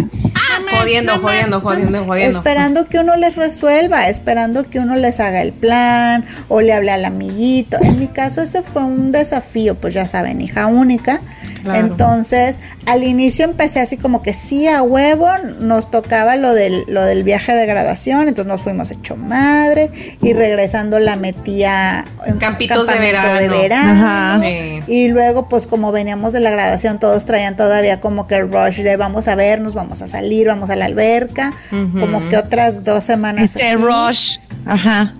jodiendo, 0.79 1.19
jodiendo, 1.21 1.61
jodiendo, 1.61 2.05
jodiendo. 2.05 2.39
Esperando 2.39 2.87
que 2.89 2.99
uno 2.99 3.17
les 3.17 3.37
resuelva, 3.37 4.09
esperando 4.09 4.65
que 4.69 4.79
uno 4.79 4.97
les 4.97 5.21
haga 5.21 5.43
el 5.43 5.53
plan 5.53 6.25
o 6.49 6.61
le 6.61 6.73
hable 6.73 6.91
al 6.91 7.05
amiguito. 7.05 7.79
En 7.83 7.99
mi 7.99 8.09
caso 8.09 8.43
ese 8.43 8.63
fue 8.63 8.85
un 8.85 9.13
desafío, 9.13 9.75
pues 9.75 9.95
ya 9.95 10.07
saben, 10.09 10.41
hija 10.41 10.67
única. 10.67 11.21
Claro. 11.63 11.79
Entonces, 11.79 12.59
al 12.87 13.05
inicio 13.05 13.45
empecé 13.45 13.81
así 13.81 13.99
como 13.99 14.23
que 14.23 14.33
sí 14.33 14.67
a 14.67 14.83
huevo, 14.83 15.29
nos 15.61 15.91
tocaba 15.91 16.37
lo 16.37 16.55
del, 16.55 16.85
lo 16.89 17.03
del 17.03 17.23
viaje 17.23 17.53
de 17.53 17.67
graduación, 17.67 18.29
entonces 18.29 18.47
nos 18.47 18.63
fuimos 18.63 18.91
hecho 18.91 19.15
madre 19.17 19.91
y 20.23 20.33
regresando 20.33 20.99
la 20.99 21.17
metía 21.17 22.07
en 22.25 22.39
Campitos 22.39 22.89
de 22.89 22.99
verano. 22.99 23.59
verano. 23.59 23.91
Ajá. 23.91 24.41
Sí. 24.41 24.83
Y 24.87 25.09
luego, 25.09 25.49
pues 25.49 25.67
como 25.67 25.93
veníamos 25.93 26.33
de 26.33 26.41
la 26.41 26.51
graduación, 26.51 26.99
todos 26.99 27.27
traían 27.27 27.57
todavía 27.57 28.01
como 28.01 28.27
que 28.27 28.37
el 28.37 28.51
rush 28.51 28.81
de 28.83 28.97
vamos 28.97 29.29
a 29.29 29.35
vernos, 29.35 29.75
vamos 29.75 30.01
a 30.03 30.09
salir, 30.09 30.40
vamos 30.47 30.71
a 30.71 30.77
la 30.77 30.87
alberca, 30.87 31.53
como 31.71 32.29
que 32.29 32.37
otras 32.37 32.85
dos 32.85 33.05
semanas. 33.05 33.57
Así. 33.57 33.75
rush. 33.75 34.39
Ajá. 34.67 35.15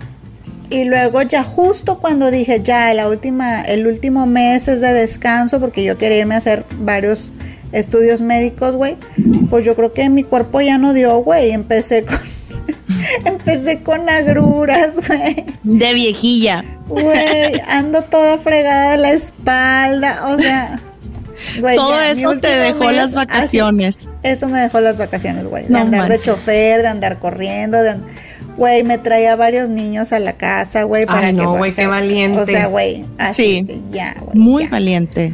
Y 0.69 0.85
luego 0.85 1.21
ya 1.21 1.43
justo 1.43 1.99
cuando 1.99 2.31
dije 2.31 2.61
ya 2.63 2.93
la 2.93 3.09
última, 3.09 3.61
el 3.61 3.87
último 3.87 4.25
mes 4.25 4.69
es 4.69 4.79
de 4.79 4.93
descanso 4.93 5.59
porque 5.59 5.83
yo 5.83 5.97
quería 5.97 6.19
irme 6.19 6.35
a 6.35 6.37
hacer 6.37 6.65
varios 6.79 7.33
estudios 7.73 8.21
médicos, 8.21 8.75
güey. 8.75 8.95
Pues 9.49 9.65
yo 9.65 9.75
creo 9.75 9.91
que 9.91 10.09
mi 10.09 10.23
cuerpo 10.23 10.61
ya 10.61 10.77
no 10.77 10.93
dio, 10.93 11.17
güey. 11.17 11.51
Empecé 11.51 12.05
con 12.05 12.19
empecé 13.25 13.81
con 13.81 14.09
agruras, 14.09 14.95
güey. 15.07 15.45
De 15.63 15.93
viejilla. 15.93 16.63
Güey, 16.87 17.61
ando 17.67 18.01
toda 18.01 18.37
fregada 18.37 18.91
de 18.91 18.97
la 18.97 19.11
espalda, 19.11 20.27
o 20.27 20.39
sea, 20.39 20.79
güey, 21.59 21.75
Todo 21.75 21.91
ya, 21.91 22.09
eso 22.11 22.37
te 22.39 22.47
dejó 22.47 22.85
mes, 22.85 22.95
las 22.95 23.05
así, 23.07 23.15
vacaciones. 23.15 24.07
eso 24.23 24.47
me 24.49 24.59
dejó 24.59 24.79
las 24.79 24.97
vacaciones, 24.97 25.45
güey. 25.45 25.63
De 25.63 25.69
No 25.69 25.79
andar 25.79 26.01
manches. 26.01 26.23
de 26.23 26.31
chofer, 26.31 26.81
de 26.81 26.87
andar 26.87 27.19
corriendo, 27.19 27.81
de 27.81 27.95
Güey, 28.57 28.83
me 28.83 28.97
traía 28.97 29.35
varios 29.35 29.69
niños 29.69 30.11
a 30.11 30.19
la 30.19 30.33
casa, 30.33 30.83
güey, 30.83 31.05
para 31.05 31.27
Ay, 31.27 31.35
que... 31.35 31.41
no, 31.41 31.57
güey, 31.57 31.71
qué 31.71 31.87
valiente. 31.87 32.39
O 32.39 32.45
sea, 32.45 32.67
güey, 32.67 33.05
así 33.17 33.65
Sí. 33.67 33.81
ya, 33.91 34.15
güey. 34.19 34.37
Muy 34.37 34.63
ya. 34.63 34.69
valiente. 34.69 35.33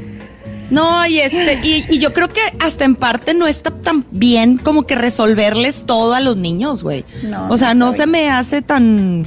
No, 0.69 1.05
y 1.07 1.19
este, 1.19 1.59
y, 1.63 1.85
y 1.89 1.97
yo 1.99 2.13
creo 2.13 2.27
que 2.29 2.41
hasta 2.59 2.83
en 2.85 2.95
parte 2.95 3.33
no 3.33 3.47
está 3.47 3.71
tan 3.71 4.05
bien 4.11 4.57
como 4.57 4.83
que 4.83 4.95
resolverles 4.95 5.85
todo 5.85 6.13
a 6.13 6.19
los 6.19 6.35
niños, 6.37 6.83
güey. 6.83 7.05
No, 7.23 7.47
o 7.49 7.57
sea, 7.57 7.73
no 7.73 7.91
se 7.93 8.05
me 8.05 8.29
hace 8.29 8.61
tan, 8.61 9.25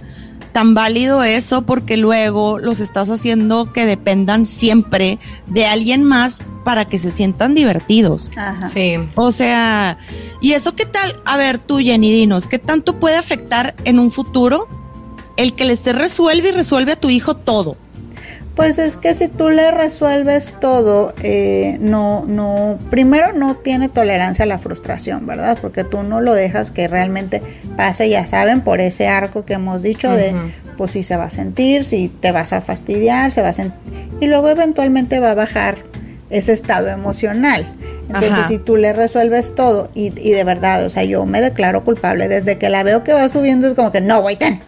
tan 0.53 0.75
válido 0.75 1.23
eso 1.23 1.63
porque 1.63 1.97
luego 1.97 2.59
los 2.59 2.81
estás 2.81 3.09
haciendo 3.09 3.73
que 3.73 3.87
dependan 3.87 4.47
siempre 4.47 5.19
de 5.47 5.67
alguien 5.67 6.05
más 6.05 6.41
para 6.65 6.85
que 6.85 6.99
se 6.99 7.11
sientan 7.11 7.55
divertidos. 7.55 8.31
Ajá. 8.37 8.69
Sí. 8.69 8.97
O 9.15 9.31
sea, 9.31 9.99
¿y 10.41 10.53
eso 10.53 10.75
qué 10.75 10.87
tal? 10.87 11.21
A 11.25 11.37
ver, 11.37 11.59
tú, 11.59 11.79
Jenny, 11.79 12.13
dinos, 12.13 12.47
¿qué 12.47 12.59
tanto 12.59 12.99
puede 12.99 13.17
afectar 13.17 13.75
en 13.85 13.99
un 13.99 14.11
futuro 14.11 14.69
el 15.37 15.55
que 15.55 15.65
le 15.65 15.73
esté 15.73 15.93
resuelve 15.93 16.51
y 16.51 16.53
resuelve 16.53 16.93
a 16.93 16.97
tu 16.97 17.11
hijo 17.11 17.35
todo? 17.35 17.77
Pues 18.61 18.77
es 18.77 18.99
que 18.99 19.15
si 19.15 19.29
tú 19.29 19.49
le 19.49 19.71
resuelves 19.71 20.57
todo, 20.61 21.15
eh, 21.23 21.79
no, 21.81 22.27
no, 22.27 22.79
primero 22.91 23.33
no 23.33 23.57
tiene 23.57 23.89
tolerancia 23.89 24.43
a 24.43 24.47
la 24.47 24.59
frustración, 24.59 25.27
¿verdad? 25.27 25.57
Porque 25.63 25.83
tú 25.83 26.03
no 26.03 26.21
lo 26.21 26.35
dejas 26.35 26.71
que 26.71 26.87
realmente 26.87 27.41
pase, 27.79 28.11
ya 28.11 28.27
saben, 28.27 28.61
por 28.61 28.83
ese 28.83 29.09
arco 29.09 29.47
que 29.47 29.55
hemos 29.55 29.81
dicho 29.81 30.15
de, 30.15 30.35
pues 30.77 30.91
si 30.91 31.03
se 31.03 31.17
va 31.17 31.25
a 31.25 31.31
sentir, 31.31 31.85
si 31.85 32.09
te 32.09 32.33
vas 32.33 32.53
a 32.53 32.61
fastidiar, 32.61 33.33
se 33.33 33.41
va 33.41 33.49
a 33.49 33.53
sentir, 33.55 33.79
y 34.21 34.27
luego 34.27 34.51
eventualmente 34.51 35.21
va 35.21 35.31
a 35.31 35.35
bajar 35.35 35.79
ese 36.29 36.53
estado 36.53 36.89
emocional. 36.89 37.65
Entonces, 38.09 38.33
Ajá. 38.33 38.49
si 38.49 38.59
tú 38.59 38.77
le 38.77 38.93
resuelves 38.93 39.55
todo, 39.55 39.91
y, 39.95 40.13
y 40.21 40.33
de 40.33 40.45
verdad, 40.45 40.85
o 40.85 40.91
sea, 40.91 41.05
yo 41.05 41.25
me 41.25 41.41
declaro 41.41 41.83
culpable, 41.83 42.29
desde 42.29 42.59
que 42.59 42.69
la 42.69 42.83
veo 42.83 43.05
que 43.05 43.15
va 43.15 43.27
subiendo 43.31 43.69
es 43.69 43.73
como 43.73 43.91
que, 43.91 44.03
no, 44.03 44.21
güey, 44.21 44.37
ten. 44.37 44.61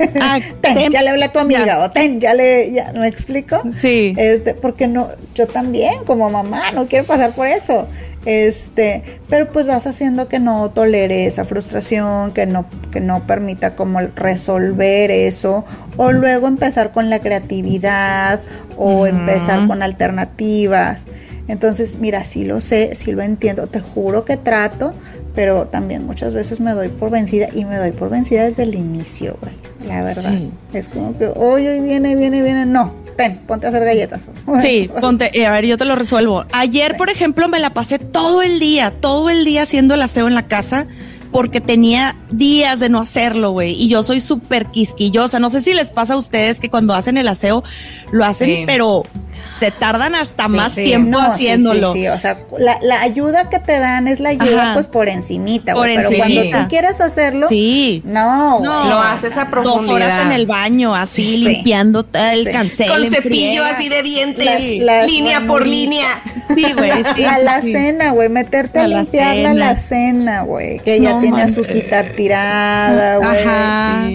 Ah, 0.20 0.38
ten, 0.60 0.74
ten. 0.74 0.92
ya 0.92 1.02
le 1.02 1.10
hablé 1.10 1.24
a 1.24 1.32
tu 1.32 1.38
amiga, 1.38 1.66
Ya. 1.66 1.78
o 1.84 1.90
ten, 1.90 2.20
ya 2.20 2.34
le, 2.34 2.72
ya, 2.72 2.92
¿me 2.94 3.06
explico? 3.08 3.62
Sí. 3.70 4.14
Este, 4.16 4.54
porque 4.54 4.86
no, 4.88 5.08
yo 5.34 5.46
también, 5.46 6.04
como 6.04 6.30
mamá, 6.30 6.72
no 6.72 6.86
quiero 6.86 7.04
pasar 7.06 7.32
por 7.32 7.46
eso. 7.46 7.86
Este, 8.26 9.02
pero 9.30 9.48
pues 9.50 9.66
vas 9.66 9.86
haciendo 9.86 10.28
que 10.28 10.40
no 10.40 10.70
tolere 10.70 11.24
esa 11.26 11.46
frustración, 11.46 12.32
que 12.32 12.44
no, 12.44 12.66
que 12.92 13.00
no 13.00 13.26
permita 13.26 13.74
como 13.76 13.98
resolver 14.14 15.10
eso, 15.10 15.64
o 15.96 16.12
luego 16.12 16.46
empezar 16.46 16.92
con 16.92 17.08
la 17.08 17.20
creatividad, 17.20 18.40
o 18.76 19.06
empezar 19.06 19.66
con 19.66 19.82
alternativas. 19.82 21.06
Entonces, 21.48 21.96
mira, 21.98 22.24
sí 22.24 22.44
lo 22.44 22.60
sé, 22.60 22.94
sí 22.94 23.12
lo 23.12 23.22
entiendo, 23.22 23.66
te 23.66 23.80
juro 23.80 24.24
que 24.24 24.36
trato, 24.36 24.92
pero 25.34 25.66
también 25.66 26.06
muchas 26.06 26.34
veces 26.34 26.60
me 26.60 26.72
doy 26.72 26.88
por 26.88 27.10
vencida 27.10 27.48
y 27.54 27.64
me 27.64 27.76
doy 27.76 27.92
por 27.92 28.10
vencida 28.10 28.44
desde 28.44 28.64
el 28.64 28.74
inicio, 28.74 29.38
güey. 29.40 29.54
La 29.86 30.02
verdad. 30.02 30.30
Sí. 30.32 30.50
Es 30.72 30.88
como 30.88 31.16
que, 31.16 31.26
oye, 31.28 31.70
hoy 31.70 31.80
viene, 31.80 32.14
viene, 32.16 32.42
viene. 32.42 32.66
No, 32.66 32.92
ten, 33.16 33.38
ponte 33.46 33.66
a 33.66 33.70
hacer 33.70 33.84
galletas. 33.84 34.28
Sí, 34.62 34.90
ponte, 35.00 35.30
eh, 35.38 35.46
a 35.46 35.52
ver, 35.52 35.64
yo 35.66 35.78
te 35.78 35.84
lo 35.84 35.96
resuelvo. 35.96 36.44
Ayer, 36.52 36.96
por 36.96 37.08
ejemplo, 37.10 37.48
me 37.48 37.60
la 37.60 37.72
pasé 37.72 37.98
todo 37.98 38.42
el 38.42 38.60
día, 38.60 38.90
todo 38.90 39.30
el 39.30 39.44
día 39.44 39.62
haciendo 39.62 39.94
el 39.94 40.02
aseo 40.02 40.26
en 40.28 40.34
la 40.34 40.46
casa 40.46 40.86
porque 41.32 41.60
tenía 41.60 42.16
días 42.32 42.80
de 42.80 42.88
no 42.88 43.00
hacerlo, 43.00 43.52
güey. 43.52 43.72
Y 43.72 43.88
yo 43.88 44.02
soy 44.02 44.20
súper 44.20 44.66
quisquillosa. 44.66 45.38
No 45.38 45.48
sé 45.48 45.60
si 45.60 45.72
les 45.74 45.92
pasa 45.92 46.14
a 46.14 46.16
ustedes 46.16 46.58
que 46.58 46.68
cuando 46.68 46.92
hacen 46.92 47.16
el 47.18 47.28
aseo 47.28 47.62
lo 48.10 48.24
hacen, 48.24 48.48
Sí. 48.48 48.62
pero 48.66 49.04
se 49.58 49.70
tardan 49.70 50.14
hasta 50.14 50.48
más 50.48 50.72
sí. 50.74 50.84
tiempo 50.84 51.10
No, 51.10 51.20
haciéndolo. 51.22 51.92
Sí, 51.92 52.00
sí, 52.00 52.08
o 52.08 52.18
sea, 52.20 52.38
la, 52.58 52.78
la 52.82 53.00
ayuda 53.02 53.48
que 53.48 53.58
te 53.58 53.78
dan 53.78 54.08
es 54.08 54.20
la 54.20 54.30
ayuda 54.30 54.62
Ajá. 54.62 54.74
pues 54.74 54.86
por 54.86 55.08
encimita, 55.08 55.74
Por 55.74 55.82
güey. 55.86 55.96
Pero 55.96 56.10
cuando 56.16 56.42
tú 56.42 56.68
quieres 56.68 57.00
hacerlo, 57.00 57.48
Sí. 57.48 58.02
no. 58.04 58.60
No. 58.60 58.88
Lo 58.88 58.98
haces 59.00 59.36
a 59.36 59.42
Dos 59.44 59.50
profundidad. 59.50 59.94
horas 59.94 60.20
en 60.26 60.32
el 60.32 60.46
baño, 60.46 60.94
así 60.94 61.22
Sí. 61.22 61.36
limpiando 61.38 62.06
el 62.14 62.46
Sí. 62.46 62.52
cancel. 62.52 62.88
Con 62.88 63.10
cepillo 63.10 63.62
friega. 63.62 63.68
así 63.76 63.88
de 63.88 64.02
dientes, 64.02 64.44
Las- 64.44 64.60
las 65.02 65.06
línea 65.06 65.40
por 65.46 65.66
línea. 65.66 66.06
Sí, 66.54 66.66
güey, 66.76 67.04
sí. 67.14 67.24
a 67.24 67.38
la 67.38 67.62
sí. 67.62 67.72
cena, 67.72 68.10
güey, 68.12 68.28
meterte 68.28 68.78
a, 68.80 68.84
A 68.84 68.88
la 68.88 69.02
limpiar 69.02 69.36
la 69.36 69.50
cena. 69.50 69.50
alacena, 69.68 70.42
güey, 70.42 70.78
que 70.80 71.00
ya 71.00 71.12
No 71.14 71.20
tiene 71.20 71.38
manches. 71.38 71.58
azuquita 71.66 72.02
tirada, 72.04 73.16
güey. 73.18 73.28
Ajá. 73.46 74.08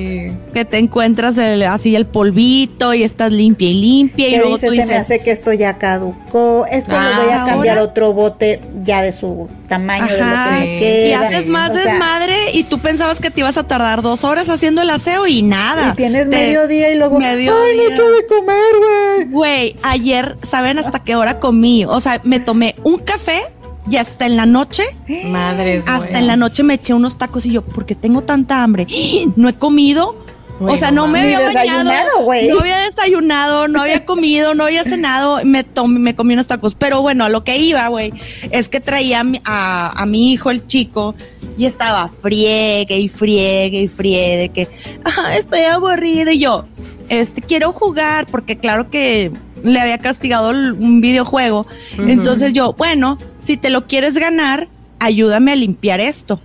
Que 0.55 0.63
te 0.63 0.77
encuentras 0.77 1.37
el- 1.37 1.63
así 1.63 1.97
el 1.97 2.05
polvito 2.05 2.93
y 2.93 3.03
estás 3.03 3.29
limpia 3.33 3.67
y 3.69 3.73
limpia 3.73 4.29
y 4.29 4.37
luego 4.37 4.53
dice, 4.55 4.67
tú 4.67 4.71
se 4.71 4.77
me 4.77 4.83
dices, 4.83 5.01
hace 5.01 5.19
que 5.19 5.31
esto 5.31 5.51
ya 5.51 5.77
caducó, 5.77 6.65
esto 6.71 6.93
Ah, 6.97 7.09
le 7.19 7.25
voy 7.25 7.33
a 7.33 7.45
cambiar 7.45 7.77
¿ahora? 7.77 7.89
otro 7.91 8.13
bote 8.13 8.61
ya 8.81 9.01
de 9.01 9.11
su 9.11 9.49
tamaño, 9.67 10.05
de 10.07 10.17
lo 10.17 10.23
Ajá. 10.23 10.51
me 10.51 10.61
Sí. 10.65 10.79
queda. 10.79 11.03
si 11.03 11.11
haces 11.35 11.49
más 11.49 11.71
O 11.71 11.73
sea, 11.73 11.91
desmadre 11.91 12.37
y 12.53 12.63
tú 12.63 12.79
pensabas 12.79 13.19
que 13.19 13.29
te 13.31 13.41
ibas 13.41 13.57
a 13.57 13.63
tardar 13.63 14.01
dos 14.01 14.23
horas 14.23 14.47
haciendo 14.47 14.81
el 14.81 14.89
aseo 14.91 15.27
y 15.27 15.41
nada. 15.41 15.89
Y 15.91 15.95
tienes 15.97 16.29
Te- 16.29 16.37
mediodía 16.37 16.89
y 16.89 16.97
luego, 16.97 17.19
mediodía. 17.19 17.51
ay, 17.51 17.75
no 17.77 17.83
he 17.83 17.93
hecho 17.93 18.09
de 18.09 18.25
comer, 18.25 18.55
güey. 18.79 19.31
Güey, 19.31 19.75
ayer, 19.83 20.37
¿saben 20.41 20.79
hasta 20.79 20.99
qué 21.03 21.17
hora 21.17 21.41
comí? 21.41 21.83
O 21.83 21.99
sea, 21.99 22.21
me 22.23 22.39
tomé 22.39 22.75
un 22.85 22.99
café 22.99 23.41
y 23.89 23.97
hasta 23.97 24.25
en 24.25 24.37
la 24.37 24.45
noche, 24.45 24.83
Madres, 25.25 25.83
hasta 25.89 26.17
en 26.17 26.27
la 26.27 26.37
noche 26.37 26.63
me 26.63 26.75
eché 26.75 26.93
unos 26.93 27.17
tacos 27.17 27.45
y 27.45 27.51
yo, 27.51 27.61
¿por 27.61 27.85
qué 27.85 27.93
tengo 27.93 28.21
tanta 28.21 28.63
hambre? 28.63 28.87
No 29.35 29.49
he 29.49 29.53
comido. 29.53 30.23
O 30.59 30.77
sea, 30.77 30.91
no 30.91 31.07
me 31.07 31.19
había 31.21 31.39
desayunado, 31.49 32.21
güey. 32.23 32.47
No 32.47 32.59
había 32.59 32.77
desayunado, 32.79 33.67
no 33.67 33.81
había 33.81 34.05
comido, 34.05 34.53
no 34.53 34.63
había 34.65 34.83
cenado, 34.83 35.39
me 35.43 35.63
tomé, 35.63 35.99
me 35.99 36.15
comí 36.15 36.33
unos 36.33 36.47
tacos. 36.47 36.75
Pero 36.75 37.01
bueno, 37.01 37.25
a 37.25 37.29
lo 37.29 37.43
que 37.43 37.57
iba, 37.57 37.87
güey, 37.89 38.13
es 38.51 38.69
que 38.69 38.79
traía 38.79 39.19
a 39.19 39.23
mi, 39.25 39.41
a, 39.43 40.01
a 40.01 40.05
mi 40.05 40.31
hijo, 40.31 40.51
el 40.51 40.65
chico, 40.65 41.13
y 41.57 41.65
estaba 41.65 42.07
friegue 42.07 42.97
y 42.97 43.07
friegue 43.09 43.81
y 43.81 43.87
friegue, 43.87 44.37
de 44.37 44.49
que, 44.49 44.69
"Ah, 45.03 45.35
estoy 45.35 45.61
aburrido. 45.61 46.31
Y 46.31 46.39
yo, 46.39 46.65
este, 47.09 47.41
quiero 47.41 47.73
jugar, 47.73 48.25
porque 48.25 48.57
claro 48.57 48.89
que 48.89 49.31
le 49.63 49.79
había 49.79 49.97
castigado 49.97 50.51
un 50.51 51.01
videojuego. 51.01 51.65
Entonces 51.97 52.53
yo, 52.53 52.73
bueno, 52.73 53.17
si 53.39 53.57
te 53.57 53.69
lo 53.69 53.87
quieres 53.87 54.17
ganar, 54.17 54.67
ayúdame 54.99 55.51
a 55.51 55.55
limpiar 55.55 55.99
esto. 55.99 56.39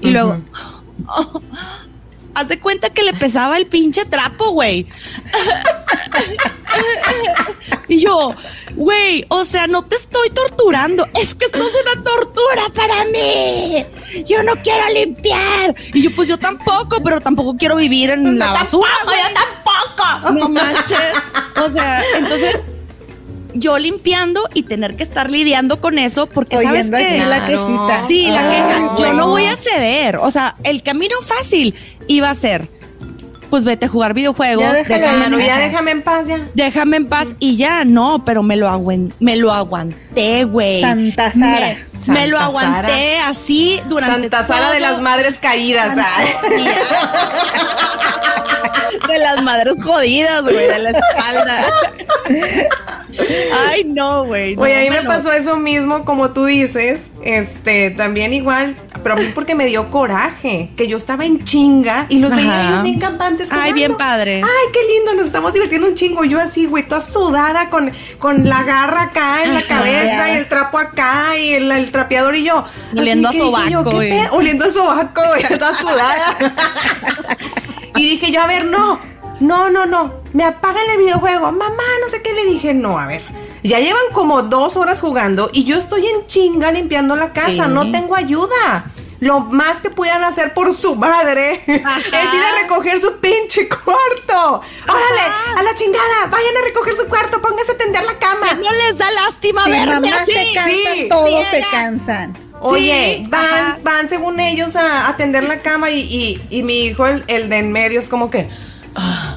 Y 0.00 0.10
luego, 0.10 0.40
haz 2.36 2.48
de 2.48 2.58
cuenta 2.60 2.90
que 2.90 3.02
le 3.02 3.14
pesaba 3.14 3.56
el 3.56 3.66
pinche 3.66 4.04
trapo, 4.04 4.50
güey. 4.50 4.86
y 7.88 8.00
yo, 8.00 8.34
güey, 8.74 9.24
o 9.28 9.44
sea, 9.44 9.66
no 9.66 9.82
te 9.84 9.96
estoy 9.96 10.28
torturando, 10.30 11.08
es 11.18 11.34
que 11.34 11.46
esto 11.46 11.58
es 11.58 11.74
una 11.82 12.02
tortura 12.02 12.62
para 12.74 13.04
mí. 13.06 13.86
Yo 14.26 14.42
no 14.42 14.54
quiero 14.62 14.88
limpiar. 14.90 15.74
Y 15.94 16.02
yo, 16.02 16.10
pues 16.14 16.28
yo 16.28 16.38
tampoco, 16.38 17.02
pero 17.02 17.20
tampoco 17.20 17.56
quiero 17.56 17.76
vivir 17.76 18.10
en 18.10 18.38
la 18.38 18.52
basura. 18.52 18.90
güey. 19.04 19.18
tampoco. 19.34 20.32
No 20.32 20.48
manches. 20.48 20.98
O 21.64 21.70
sea, 21.70 22.02
entonces 22.18 22.66
yo 23.58 23.78
limpiando 23.78 24.48
y 24.54 24.62
tener 24.64 24.96
que 24.96 25.02
estar 25.02 25.30
lidiando 25.30 25.80
con 25.80 25.98
eso 25.98 26.26
porque 26.26 26.56
sabes 26.58 26.90
que 26.90 27.24
la 27.26 27.44
quejita. 27.44 27.96
Sí, 28.06 28.26
la 28.28 28.42
queja. 28.50 28.94
Yo 28.98 29.12
no 29.12 29.28
voy 29.28 29.46
a 29.46 29.56
ceder. 29.56 30.16
O 30.16 30.30
sea, 30.30 30.54
el 30.64 30.82
camino 30.82 31.16
fácil 31.22 31.74
iba 32.08 32.30
a 32.30 32.34
ser, 32.34 32.68
pues 33.50 33.64
vete 33.64 33.86
a 33.86 33.88
jugar 33.88 34.12
videojuegos, 34.14 34.62
Ya 34.64 34.72
déjame, 34.72 35.00
Claro, 35.00 35.38
ya 35.38 35.58
déjame 35.58 35.90
en 35.92 36.02
paz 36.02 36.26
ya. 36.26 36.40
déjame 36.54 36.96
en 36.96 37.06
paz 37.08 37.36
y 37.38 37.56
ya, 37.56 37.84
no, 37.84 38.24
pero 38.24 38.42
me 38.42 38.56
lo, 38.56 38.68
me 39.20 39.36
lo 39.36 39.52
aguanté, 39.52 40.44
güey. 40.44 40.80
Santa 40.80 41.32
Sara. 41.32 41.76
Me, 42.08 42.12
me 42.14 42.26
lo 42.28 42.38
aguanté 42.38 43.18
así 43.18 43.80
durante 43.86 44.20
Santa 44.30 44.44
Sara 44.44 44.70
de 44.70 44.80
las 44.80 45.00
madres 45.00 45.38
caídas. 45.40 45.96
de 49.08 49.18
las 49.18 49.42
madres 49.42 49.82
jodidas, 49.82 50.42
güey, 50.42 50.54
de 50.68 50.78
la 50.78 50.90
espalda. 50.90 51.64
Ay, 53.68 53.84
no, 53.84 54.24
güey. 54.24 54.56
no, 54.56 54.62
Oye, 54.62 54.76
a 54.76 54.80
mí 54.80 54.90
me 54.90 55.02
lo- 55.02 55.08
pasó 55.08 55.32
eso 55.32 55.56
mismo, 55.56 56.04
como 56.04 56.30
tú 56.30 56.44
dices, 56.44 57.10
este, 57.22 57.90
también 57.90 58.32
igual, 58.32 58.76
pero 59.02 59.14
a 59.14 59.18
mí 59.18 59.30
porque 59.34 59.54
me 59.54 59.66
dio 59.66 59.90
coraje, 59.90 60.70
que 60.76 60.86
yo 60.88 60.96
estaba 60.96 61.24
en 61.24 61.42
chinga 61.44 62.06
y 62.08 62.18
los 62.18 62.32
Ajá. 62.32 62.40
veía 62.40 62.68
ellos 62.68 62.82
bien 62.82 62.98
campantes. 62.98 63.48
Ay, 63.52 63.72
bien 63.72 63.96
padre. 63.96 64.42
Ay, 64.44 64.72
qué 64.72 64.80
lindo, 64.94 65.14
nos 65.14 65.26
estamos 65.26 65.52
divirtiendo 65.52 65.86
un 65.88 65.94
chingo. 65.94 66.24
Yo 66.24 66.40
así, 66.40 66.66
güey, 66.66 66.86
toda 66.86 67.00
sudada 67.00 67.70
con, 67.70 67.90
con 68.18 68.48
la 68.48 68.62
garra 68.64 69.02
acá 69.04 69.44
en 69.44 69.54
la 69.54 69.62
cabeza 69.62 70.15
el 70.46 70.48
trapo 70.48 70.78
acá 70.78 71.36
y 71.36 71.54
el, 71.54 71.70
el 71.72 71.90
trapeador 71.90 72.36
y 72.36 72.44
yo. 72.44 72.64
Oliendo 72.96 73.28
así 73.28 73.40
a 73.40 73.44
dije 73.44 73.70
yo, 73.70 73.82
sobaco, 73.82 73.98
¿qué? 73.98 74.28
Oliendo 74.30 74.64
a 74.64 74.70
sobaco, 74.70 75.22
güey, 75.28 75.42
toda 75.58 75.74
sudada. 75.74 76.36
y 77.96 78.02
dije 78.10 78.30
yo, 78.30 78.40
a 78.42 78.46
ver, 78.46 78.64
no, 78.66 78.98
no, 79.40 79.70
no, 79.70 79.86
no, 79.86 80.14
me 80.32 80.44
apagan 80.44 80.88
el 80.92 80.98
videojuego. 80.98 81.50
Mamá, 81.52 81.82
no 82.02 82.08
sé 82.10 82.22
qué 82.22 82.32
le 82.32 82.44
dije, 82.46 82.74
no, 82.74 82.98
a 82.98 83.06
ver. 83.06 83.22
Ya 83.62 83.80
llevan 83.80 84.02
como 84.12 84.42
dos 84.42 84.76
horas 84.76 85.00
jugando 85.00 85.50
y 85.52 85.64
yo 85.64 85.76
estoy 85.76 86.06
en 86.06 86.26
chinga 86.26 86.70
limpiando 86.70 87.16
la 87.16 87.32
casa, 87.32 87.64
Sí. 87.66 87.70
no 87.72 87.90
tengo 87.90 88.14
ayuda. 88.14 88.84
Lo 89.20 89.40
más 89.40 89.80
que 89.80 89.88
pudieran 89.90 90.22
hacer 90.24 90.52
por 90.52 90.74
su 90.74 90.94
madre 90.94 91.62
es 91.66 91.78
ir 91.78 92.42
a 92.42 92.62
recoger 92.62 93.00
su 93.00 93.18
pinche 93.18 93.68
cuarto. 93.68 94.60
Órale, 94.88 95.22
a 95.56 95.62
la 95.62 95.74
chingada, 95.74 96.26
vayan 96.30 96.56
a 96.56 96.64
recoger 96.64 96.94
su 96.94 97.06
cuarto, 97.06 97.40
pónganse 97.40 97.72
a 97.72 97.78
tender 97.78 98.04
la 98.04 98.18
cama. 98.18 98.52
No 98.54 98.70
les 98.70 98.98
da 98.98 99.10
lástima 99.10 99.64
Si 99.64 99.70
verme 99.70 99.94
mamá 100.10 100.16
así. 100.22 100.32
se 100.32 100.54
cansa, 100.54 100.92
sí, 100.94 101.06
todos 101.08 101.46
se 101.46 101.64
cansan. 101.70 102.38
Oye, 102.60 103.18
Sí, 103.20 103.26
van, 103.28 103.44
ajá. 103.44 103.78
van 103.82 104.08
según 104.08 104.40
ellos 104.40 104.76
a, 104.76 105.08
a 105.08 105.16
tender 105.16 105.44
la 105.44 105.60
cama 105.60 105.90
y, 105.90 106.00
y- 106.00 106.46
y 106.50 106.62
mi 106.62 106.84
hijo, 106.86 107.06
el, 107.06 107.22
el 107.28 107.48
de 107.48 107.58
en 107.58 107.72
medio, 107.72 108.00
es 108.00 108.08
como 108.08 108.30
que... 108.30 108.48
"Ah, 108.94 109.35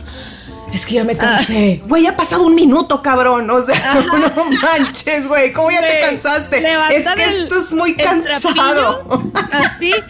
es 0.74 0.86
que 0.86 0.96
ya 0.96 1.04
me 1.04 1.16
cansé. 1.18 1.82
Güey, 1.86 2.06
ha 2.08 2.16
pasado 2.16 2.44
un 2.44 2.56
minuto, 2.56 3.02
cabrón. 3.02 3.50
O 3.50 3.62
sea, 3.62 3.96
no 4.36 4.46
manches, 4.62 5.28
güey. 5.28 5.52
¿Cómo 5.54 5.72
ya 5.72 5.82
te 5.82 6.00
cansaste? 6.00 6.58
Es 6.96 7.08
que 7.08 7.24
el- 7.24 7.44
esto 7.44 7.60
es 7.62 7.74
muy 7.74 7.96
cansado. 7.96 8.40
trapillo, 8.54 9.32
Así. 9.52 9.94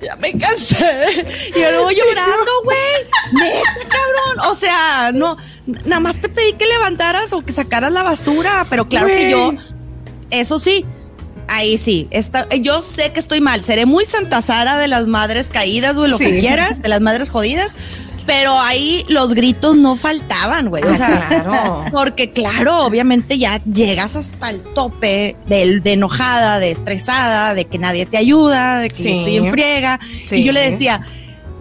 Ya 0.00 0.14
me 0.14 0.30
cansé. 0.38 0.76
Y 1.56 1.58
luego 1.58 1.90
llorando, 1.90 2.50
güey. 2.62 2.78
Cabrón. 3.88 4.48
O 4.50 4.54
sea, 4.54 5.10
no. 5.12 5.36
Nada 5.66 5.98
más 6.00 6.20
te 6.20 6.28
pedí 6.28 6.52
que 6.52 6.66
levantaras 6.66 7.32
o 7.32 7.44
que 7.44 7.52
sacaras 7.52 7.90
la 7.90 8.04
basura. 8.04 8.64
Pero 8.70 8.88
claro 8.88 9.08
que 9.08 9.30
yo. 9.30 9.54
Eso 10.30 10.58
sí. 10.60 10.84
Ahí 11.50 11.78
sí, 11.78 12.06
está, 12.10 12.46
yo 12.56 12.82
sé 12.82 13.10
que 13.12 13.20
estoy 13.20 13.40
mal, 13.40 13.64
seré 13.64 13.86
muy 13.86 14.04
Santa 14.04 14.42
Sara 14.42 14.76
de 14.76 14.86
las 14.86 15.06
madres 15.06 15.48
caídas, 15.48 15.96
güey, 15.96 16.10
lo 16.10 16.18
que 16.18 16.40
quieras, 16.40 16.82
de 16.82 16.90
las 16.90 17.00
madres 17.00 17.30
jodidas, 17.30 17.74
pero 18.28 18.60
ahí 18.60 19.06
los 19.08 19.32
gritos 19.34 19.74
no 19.74 19.96
faltaban, 19.96 20.68
güey. 20.68 20.84
O 20.84 20.88
Ah, 20.90 20.94
sea, 20.94 21.28
claro. 21.30 21.80
porque 21.92 22.30
claro, 22.30 22.84
obviamente 22.84 23.38
ya 23.38 23.58
llegas 23.64 24.16
hasta 24.16 24.50
el 24.50 24.62
tope 24.74 25.34
de, 25.46 25.80
de 25.80 25.92
enojada, 25.94 26.58
de 26.58 26.70
estresada, 26.70 27.54
de 27.54 27.64
que 27.64 27.78
nadie 27.78 28.04
te 28.04 28.18
ayuda, 28.18 28.80
de 28.80 28.90
que 28.90 28.96
Sí. 28.96 29.04
yo 29.04 29.10
estoy 29.20 29.36
en 29.38 29.50
friega. 29.50 29.98
Sí. 30.28 30.36
Y 30.36 30.44
yo 30.44 30.52
le 30.52 30.60
decía, 30.60 31.00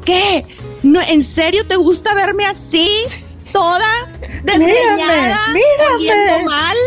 ¿qué? 0.03 0.45
¿No, 0.83 1.01
¿En 1.01 1.23
serio 1.23 1.65
te 1.65 1.77
gusta 1.77 2.13
verme 2.13 2.45
así? 2.45 2.89
Toda 3.53 3.87
desgreñada, 4.43 5.39
mírame. 5.53 6.43
mal. 6.43 6.77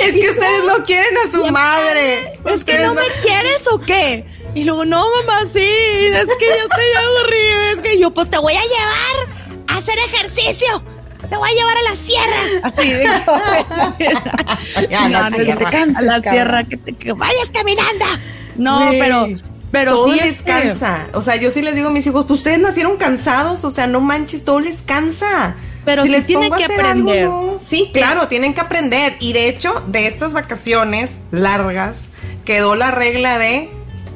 Es 0.00 0.14
que 0.14 0.30
ustedes 0.30 0.64
no 0.66 0.84
quieren 0.86 1.14
a 1.26 1.30
su 1.30 1.46
madre. 1.50 2.32
Es 2.46 2.64
que 2.64 2.78
no 2.78 2.94
me 2.94 3.02
quieres 3.22 3.66
o 3.70 3.78
qué. 3.78 4.24
Y 4.58 4.64
luego, 4.64 4.84
no, 4.84 5.06
mamá, 5.08 5.40
sí, 5.52 5.60
es 5.60 6.26
que 6.38 6.46
yo 6.46 6.62
estoy 6.68 7.04
aburrida, 7.04 7.72
es 7.76 7.82
que 7.82 7.98
yo, 7.98 8.10
pues 8.12 8.28
te 8.28 8.38
voy 8.38 8.54
a 8.54 8.60
llevar 8.60 9.64
a 9.68 9.76
hacer 9.76 9.94
ejercicio. 10.12 10.82
Te 11.28 11.36
voy 11.36 11.50
a 11.50 11.52
llevar 11.54 11.76
a 11.76 11.82
la 11.90 11.94
sierra. 11.94 12.60
Así 12.62 12.90
de 12.90 13.04
Ya, 14.90 15.08
la 15.08 15.22
No, 15.22 15.30
no, 15.30 15.36
sierra. 15.36 15.58
te 15.58 15.64
cansas, 15.76 16.02
a 16.02 16.06
la 16.06 16.22
sierra, 16.22 16.64
que, 16.64 16.76
te- 16.76 16.92
que 16.94 17.12
vayas 17.12 17.50
caminando. 17.52 18.04
No, 18.56 18.88
pero, 18.90 19.28
pero 19.70 19.94
todo 19.94 20.12
sí 20.12 20.16
les 20.20 20.30
este, 20.38 20.44
cansa. 20.50 21.06
O 21.14 21.20
sea, 21.22 21.36
yo 21.36 21.50
sí 21.50 21.62
les 21.62 21.74
digo 21.74 21.88
a 21.88 21.92
mis 21.92 22.06
hijos, 22.06 22.24
pues 22.26 22.40
ustedes 22.40 22.58
nacieron 22.58 22.96
cansados, 22.96 23.64
o 23.64 23.70
sea, 23.70 23.86
no 23.86 24.00
manches, 24.00 24.44
todo 24.44 24.60
les 24.60 24.82
cansa. 24.82 25.54
Pero 25.84 26.02
sí 26.02 26.20
tienen 26.26 26.50
pongo 26.50 26.54
a 26.54 26.58
que 26.58 26.64
hacer 26.64 26.80
algo, 26.80 27.08
aprender. 27.10 27.28
no. 27.28 27.56
Sí, 27.60 27.90
claro, 27.92 28.28
tienen 28.28 28.54
que 28.54 28.60
aprender. 28.60 29.16
Y 29.20 29.32
de 29.32 29.48
hecho, 29.48 29.72
de 29.86 30.06
estas 30.06 30.32
vacaciones 30.32 31.18
largas, 31.30 32.10
quedó 32.44 32.74
la 32.74 32.90
regla 32.90 33.38
de 33.38 33.70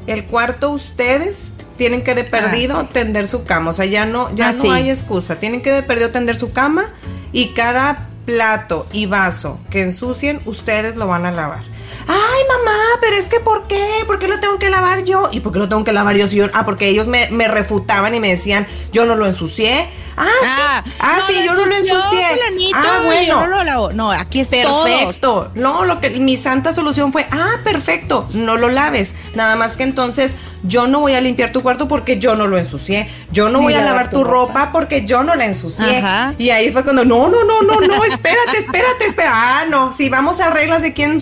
el 0.07 0.25
cuarto 0.25 0.71
ustedes 0.71 1.53
tienen 1.77 2.03
que 2.03 2.15
de 2.15 2.25
perdido 2.25 2.81
sí. 2.83 2.87
tender 2.93 3.29
su 3.29 3.45
cama. 3.45 3.71
O 3.71 3.73
sea, 3.73 3.85
ya 3.87 4.05
no, 4.05 4.35
ya 4.35 4.49
Ah, 4.49 4.53
no 4.53 4.63
sí. 4.63 4.69
hay 4.69 4.91
excusa. 4.91 5.39
Tienen 5.41 5.63
que 5.63 5.73
de 5.73 5.83
perdido 5.83 6.11
tender 6.11 6.37
su 6.37 6.53
cama 6.53 6.85
y 7.33 7.49
cada 7.55 8.09
plato 8.27 8.87
y 8.93 9.07
vaso 9.07 9.59
que 9.71 9.83
ensucien, 9.83 10.41
ustedes 10.45 10.97
lo 10.97 11.07
van 11.09 11.27
a 11.27 11.33
lavar. 11.33 11.63
Ay, 12.07 12.41
mamá, 12.49 12.79
pero 13.01 13.17
es 13.17 13.29
que 13.29 13.41
¿por 13.41 13.67
qué? 13.69 14.05
¿Por 14.07 14.19
qué 14.19 14.29
lo 14.29 14.41
tengo 14.41 14.59
que 14.59 14.71
lavar 14.71 15.05
yo? 15.05 15.29
¿Y 15.33 15.41
por 15.41 15.53
qué 15.53 15.59
lo 15.59 15.69
tengo 15.69 15.85
que 15.85 15.93
lavar 15.93 16.17
yo? 16.17 16.27
Si 16.27 16.37
yo- 16.37 16.47
ah, 16.55 16.65
porque 16.65 16.89
ellos 16.89 17.09
me, 17.09 17.29
me 17.31 17.49
refutaban 17.49 18.15
y 18.15 18.21
me 18.21 18.29
decían, 18.29 18.67
yo 18.93 19.05
no 19.07 19.15
lo 19.17 19.27
ensucié. 19.27 19.89
Ah, 20.15 20.27
Ah, 20.45 20.83
sí. 20.85 20.93
Ah, 21.01 21.19
sí, 21.27 21.35
yo 21.45 21.55
no 21.55 21.65
lo 21.65 21.75
ensucié. 21.75 22.27
ah, 22.75 23.01
bueno. 23.07 23.29
yo 23.29 23.41
no 23.41 23.47
lo 23.47 23.65
lavo. 23.65 23.93
No, 23.93 24.11
aquí 24.13 24.41
es 24.41 24.51
todos. 24.51 24.87
Perfecto. 24.87 25.51
No, 25.55 25.87
lo 25.87 26.01
que 26.01 26.11
mi 26.11 26.37
santa 26.37 26.75
solución 26.75 27.13
fue, 27.13 27.27
ah, 27.31 27.53
perfecto, 27.65 28.27
no 28.35 28.59
lo 28.59 28.69
laves. 28.69 29.15
Nada 29.35 29.57
más 29.57 29.79
que 29.79 29.85
entonces 29.85 30.37
yo 30.65 30.87
no 30.87 31.01
voy 31.01 31.15
a 31.15 31.21
limpiar 31.23 31.51
tu 31.51 31.63
cuarto 31.63 31.89
porque 31.89 32.19
yo 32.19 32.37
no 32.37 32.47
lo 32.47 32.59
ensucié. 32.59 33.09
Yo 33.31 33.49
no 33.49 33.61
Ni 33.61 33.65
voy 33.65 33.75
a 33.75 33.83
lavar 33.83 34.11
tu 34.11 34.23
ropa. 34.23 34.65
ropa 34.65 34.73
porque 34.73 35.07
yo 35.07 35.23
no 35.23 35.35
la 35.35 35.47
ensucié. 35.47 35.97
Ajá. 35.99 36.35
Y 36.37 36.51
ahí 36.51 36.71
fue 36.73 36.85
cuando, 36.85 37.07
no, 37.07 37.31
no, 37.31 37.43
no, 37.45 37.63
no, 37.63 37.81
no, 37.81 38.05
espérate, 38.05 38.59
espérate, 38.59 39.07
espera. 39.07 39.31
Ah, 39.35 39.65
no, 39.71 39.95
si 39.95 40.11
vamos 40.11 40.41
a 40.41 40.51
reglas 40.51 40.83
de 40.83 40.93
quién 40.93 41.22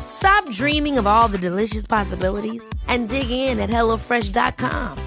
Stop 0.13 0.49
dreaming 0.49 0.97
of 0.97 1.07
all 1.07 1.27
the 1.27 1.37
delicious 1.37 1.87
possibilities 1.87 2.63
and 2.87 3.09
dig 3.09 3.31
in 3.31 3.59
at 3.59 3.69
HelloFresh.com. 3.69 4.97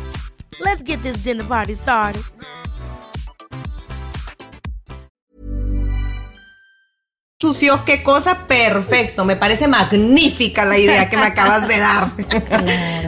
Let's 0.61 0.83
get 0.83 1.03
this 1.03 1.19
dinner 1.19 1.45
party 1.45 1.75
started. 1.75 2.23
ensució, 7.45 7.85
qué 7.85 8.03
cosa, 8.03 8.47
perfecto. 8.47 9.25
Me 9.25 9.37
parece 9.37 9.69
magnífica 9.69 10.65
la 10.65 10.79
idea 10.79 11.11
que 11.11 11.17
me 11.17 11.27
acabas 11.27 11.69
de 11.69 11.79
dar. 11.79 12.13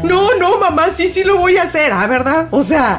No, 0.04 0.34
no, 0.38 0.58
mamá, 0.60 0.88
sí, 0.94 1.08
sí 1.08 1.24
lo 1.24 1.38
voy 1.38 1.56
a 1.56 1.62
hacer, 1.62 1.90
¿ah, 1.92 2.06
verdad? 2.06 2.48
O 2.50 2.62
sea, 2.62 2.98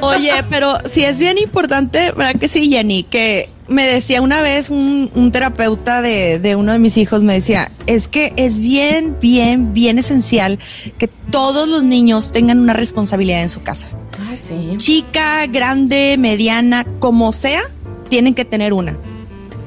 Oye, 0.00 0.32
pero 0.48 0.78
sí 0.86 1.04
es 1.04 1.18
bien 1.18 1.38
importante, 1.38 2.12
¿verdad 2.12 2.38
que 2.38 2.48
sí, 2.48 2.70
Jenny? 2.70 3.02
Que 3.02 3.48
me 3.70 3.86
decía 3.86 4.20
una 4.20 4.42
vez 4.42 4.68
un, 4.68 5.10
un 5.14 5.30
terapeuta 5.30 6.02
de, 6.02 6.40
de 6.40 6.56
uno 6.56 6.72
de 6.72 6.80
mis 6.80 6.96
hijos, 6.96 7.22
me 7.22 7.34
decía, 7.34 7.70
es 7.86 8.08
que 8.08 8.32
es 8.36 8.58
bien, 8.58 9.16
bien, 9.20 9.72
bien 9.72 9.98
esencial 9.98 10.58
que 10.98 11.06
todos 11.06 11.68
los 11.68 11.84
niños 11.84 12.32
tengan 12.32 12.58
una 12.58 12.72
responsabilidad 12.72 13.42
en 13.42 13.48
su 13.48 13.62
casa. 13.62 13.88
ah, 14.18 14.36
sí. 14.36 14.74
Chica, 14.76 15.46
grande, 15.46 16.16
mediana, 16.18 16.84
como 16.98 17.30
sea, 17.30 17.62
tienen 18.08 18.34
que 18.34 18.44
tener 18.44 18.72
una. 18.72 18.98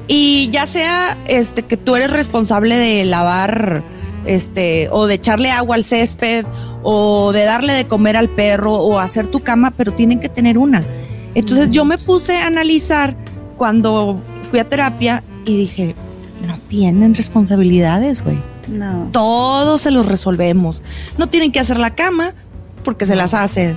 Y 0.06 0.50
ya 0.50 0.66
sea 0.66 1.16
este 1.26 1.62
que 1.62 1.78
tú 1.78 1.96
eres 1.96 2.10
responsable 2.10 2.76
de 2.76 3.04
lavar 3.06 3.82
este 4.26 4.88
o 4.90 5.06
de 5.06 5.14
echarle 5.14 5.50
agua 5.50 5.76
al 5.76 5.84
césped 5.84 6.44
o 6.82 7.32
de 7.32 7.44
darle 7.44 7.72
de 7.72 7.86
comer 7.86 8.18
al 8.18 8.28
perro 8.28 8.74
o 8.74 8.98
hacer 8.98 9.28
tu 9.28 9.40
cama, 9.40 9.70
pero 9.70 9.92
tienen 9.92 10.20
que 10.20 10.28
tener 10.28 10.58
una. 10.58 10.84
Entonces 11.34 11.70
yo 11.70 11.86
me 11.86 11.96
puse 11.96 12.36
a 12.36 12.46
analizar 12.46 13.16
cuando 13.54 14.20
fui 14.50 14.58
a 14.58 14.68
terapia 14.68 15.22
y 15.44 15.56
dije, 15.56 15.94
no 16.46 16.58
tienen 16.68 17.14
responsabilidades, 17.14 18.22
güey. 18.22 18.38
No. 18.68 19.08
Todos 19.12 19.80
se 19.82 19.90
los 19.90 20.06
resolvemos. 20.06 20.82
No 21.18 21.28
tienen 21.28 21.52
que 21.52 21.60
hacer 21.60 21.78
la 21.78 21.90
cama 21.90 22.32
porque 22.82 23.06
se 23.06 23.16
las 23.16 23.34
hacen. 23.34 23.76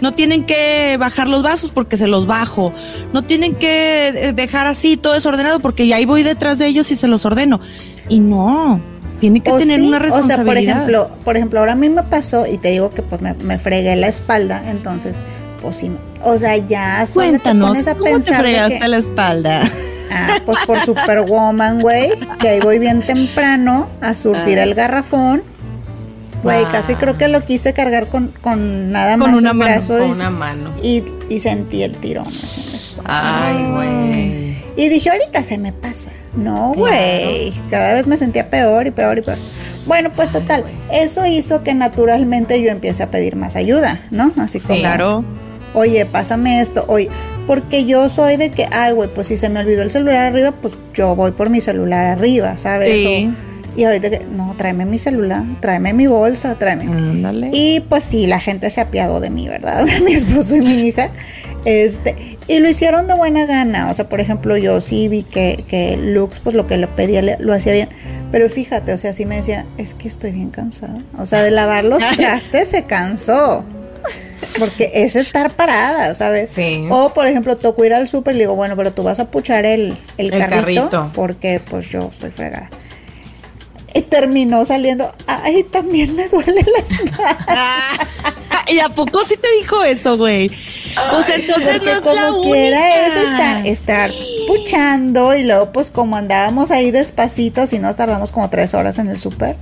No 0.00 0.14
tienen 0.14 0.44
que 0.44 0.96
bajar 0.98 1.28
los 1.28 1.42
vasos 1.42 1.70
porque 1.74 1.96
se 1.96 2.06
los 2.06 2.26
bajo. 2.26 2.72
No 3.12 3.24
tienen 3.24 3.56
que 3.56 4.08
eh, 4.08 4.32
dejar 4.32 4.66
así 4.68 4.96
todo 4.96 5.14
desordenado 5.14 5.58
porque 5.58 5.86
ya 5.88 5.96
ahí 5.96 6.04
voy 6.04 6.22
detrás 6.22 6.58
de 6.58 6.66
ellos 6.66 6.90
y 6.92 6.96
se 6.96 7.08
los 7.08 7.24
ordeno. 7.24 7.60
Y 8.08 8.20
no, 8.20 8.80
tiene 9.18 9.40
que 9.40 9.50
O 9.50 9.58
tener 9.58 9.80
sí, 9.80 9.88
una 9.88 9.96
O 9.96 10.00
sea, 10.00 10.06
responsabilidad. 10.10 10.74
por 10.74 10.90
ejemplo, 10.94 11.10
por 11.24 11.36
ejemplo, 11.36 11.58
ahora 11.60 11.72
a 11.72 11.76
mí 11.76 11.88
me 11.88 12.04
pasó 12.04 12.46
y 12.46 12.58
te 12.58 12.70
digo 12.70 12.90
que 12.90 13.02
pues 13.02 13.20
me, 13.20 13.34
me 13.34 13.58
fregué 13.58 13.96
la 13.96 14.06
espalda, 14.06 14.62
entonces, 14.70 15.16
pues 15.60 15.76
sí, 15.76 15.90
o 16.22 16.38
sea, 16.38 16.56
ya 16.56 17.06
solo 17.06 17.26
te 17.26 17.30
Cuéntanos, 17.32 17.68
pones 17.70 17.86
a 17.88 17.94
¿cómo 17.94 18.18
te 18.20 18.32
fregaste 18.34 18.78
que- 18.78 18.88
la 18.88 18.96
espalda? 18.98 19.62
Ah, 20.10 20.38
pues 20.46 20.58
por 20.66 20.80
Superwoman, 20.80 21.80
güey, 21.80 22.10
que 22.38 22.48
ahí 22.48 22.60
voy 22.60 22.78
bien 22.78 23.02
temprano 23.06 23.86
a 24.00 24.14
surtir 24.14 24.58
Ah. 24.58 24.62
el 24.62 24.74
garrafón. 24.74 25.42
Güey, 26.42 26.62
Wow. 26.62 26.72
casi 26.72 26.94
creo 26.94 27.18
que 27.18 27.28
lo 27.28 27.40
quise 27.42 27.72
cargar 27.74 28.06
con, 28.08 28.28
con 28.40 28.92
nada 28.92 29.18
Con 29.18 29.32
más 29.32 29.34
una 29.34 29.52
mano, 29.52 29.70
brazo 29.72 29.98
Con 29.98 30.08
y, 30.08 30.10
una 30.12 30.30
mano. 30.30 30.70
y, 30.82 31.02
y 31.28 31.40
sentí 31.40 31.82
el 31.82 31.96
tirón. 31.96 32.26
Ay, 33.04 33.64
güey. 33.72 34.56
Y 34.76 34.88
dije, 34.88 35.10
ahorita 35.10 35.42
se 35.42 35.58
me 35.58 35.72
pasa. 35.72 36.10
No, 36.36 36.72
güey. 36.74 37.52
Cada 37.70 37.92
vez 37.92 38.06
me 38.06 38.16
sentía 38.16 38.48
peor 38.50 38.86
y 38.86 38.90
peor 38.92 39.18
y 39.18 39.22
peor. 39.22 39.38
Bueno, 39.86 40.10
pues 40.14 40.30
total, 40.30 40.64
eso 40.92 41.26
hizo 41.26 41.62
que 41.64 41.74
naturalmente 41.74 42.62
yo 42.62 42.70
empiece 42.70 43.02
a 43.02 43.10
pedir 43.10 43.34
más 43.36 43.56
ayuda, 43.56 44.00
¿no? 44.10 44.32
Así 44.36 44.60
como, 44.60 44.78
Claro. 44.78 45.24
Oye, 45.74 46.06
pásame 46.06 46.60
esto, 46.60 46.84
oye, 46.88 47.08
porque 47.46 47.84
yo 47.84 48.08
soy 48.08 48.36
de 48.36 48.50
que, 48.50 48.66
ay, 48.72 48.92
güey, 48.92 49.08
pues 49.12 49.26
si 49.28 49.36
se 49.38 49.48
me 49.48 49.60
olvidó 49.60 49.82
el 49.82 49.90
celular 49.90 50.26
arriba, 50.26 50.52
pues 50.52 50.74
yo 50.94 51.14
voy 51.16 51.30
por 51.32 51.48
mi 51.50 51.60
celular 51.60 52.06
arriba, 52.06 52.58
¿sabes? 52.58 52.90
Sí. 52.92 53.30
O- 53.44 53.48
y 53.78 53.84
ahorita 53.84 54.10
que, 54.10 54.20
no, 54.32 54.54
tráeme 54.58 54.84
mi 54.86 54.98
celular, 54.98 55.44
tráeme 55.60 55.92
mi 55.92 56.08
bolsa, 56.08 56.56
tráeme. 56.58 56.84
Ándale. 56.86 57.50
Y 57.52 57.78
pues 57.88 58.02
sí, 58.02 58.26
la 58.26 58.40
gente 58.40 58.68
se 58.70 58.80
apiadó 58.80 59.20
de 59.20 59.30
mí, 59.30 59.46
¿verdad? 59.48 59.84
De 59.86 60.00
mi 60.00 60.14
esposo 60.14 60.56
y 60.56 60.60
mi 60.60 60.72
hija. 60.88 61.10
Este, 61.64 62.16
y 62.48 62.58
lo 62.58 62.68
hicieron 62.68 63.06
de 63.06 63.14
buena 63.14 63.46
gana. 63.46 63.88
O 63.90 63.94
sea, 63.94 64.08
por 64.08 64.20
ejemplo, 64.20 64.56
yo 64.56 64.80
sí 64.80 65.06
vi 65.08 65.22
que, 65.22 65.64
que 65.68 65.96
Lux, 65.96 66.40
pues 66.40 66.56
lo 66.56 66.66
que 66.66 66.76
le 66.76 66.88
pedía 66.88 67.22
le- 67.22 67.38
lo 67.38 67.52
hacía 67.54 67.72
bien. 67.72 67.88
Pero 68.32 68.48
fíjate, 68.48 68.92
o 68.92 68.98
sea, 68.98 69.12
sí 69.12 69.24
me 69.26 69.36
decía, 69.36 69.64
es 69.76 69.94
que 69.94 70.08
estoy 70.08 70.32
bien 70.32 70.50
cansada. 70.50 71.00
O 71.16 71.24
sea, 71.26 71.42
de 71.42 71.50
lavar 71.52 71.84
los 71.84 72.02
trastes 72.16 72.68
se 72.70 72.84
cansó. 72.84 73.64
Porque 74.58 74.90
es 74.94 75.16
estar 75.16 75.50
parada, 75.50 76.14
¿sabes? 76.14 76.50
Sí. 76.50 76.86
O, 76.90 77.12
por 77.12 77.26
ejemplo, 77.26 77.56
tocó 77.56 77.84
ir 77.84 77.94
al 77.94 78.08
súper 78.08 78.34
y 78.34 78.38
le 78.38 78.44
digo, 78.44 78.54
bueno, 78.54 78.76
pero 78.76 78.92
tú 78.92 79.02
vas 79.02 79.18
a 79.20 79.30
puchar 79.30 79.64
el, 79.66 79.96
el, 80.16 80.32
El 80.32 80.38
carrito, 80.48 80.88
carrito. 80.90 81.10
porque 81.14 81.60
pues 81.68 81.88
yo 81.88 82.08
estoy 82.12 82.30
fregada. 82.30 82.70
Y 83.94 84.02
terminó 84.02 84.64
saliendo, 84.66 85.10
ay, 85.26 85.64
también 85.64 86.14
me 86.14 86.28
duele 86.28 86.62
la 86.62 86.78
espalda. 86.78 87.36
¿Y 88.68 88.78
a 88.80 88.90
poco 88.90 89.20
sí 89.24 89.34
te 89.36 89.48
dijo 89.62 89.82
eso, 89.82 90.16
güey? 90.18 90.50
O 91.14 91.22
sea, 91.22 91.36
entonces 91.36 91.78
Porque 91.78 91.86
no 91.86 91.92
es 91.92 92.00
como 92.04 92.14
la 92.14 92.42
quiera 92.42 92.78
única. 92.78 93.06
es 93.06 93.14
estar, 93.30 93.66
estar 93.66 94.10
puchando 94.46 95.34
y 95.36 95.44
luego 95.44 95.72
pues 95.72 95.90
como 95.90 96.16
andábamos 96.16 96.70
ahí 96.70 96.90
despacito, 96.90 97.66
si 97.66 97.78
nos 97.78 97.96
tardamos 97.96 98.30
como 98.30 98.50
tres 98.50 98.74
horas 98.74 98.98
en 98.98 99.08
el 99.08 99.18
súper, 99.18 99.56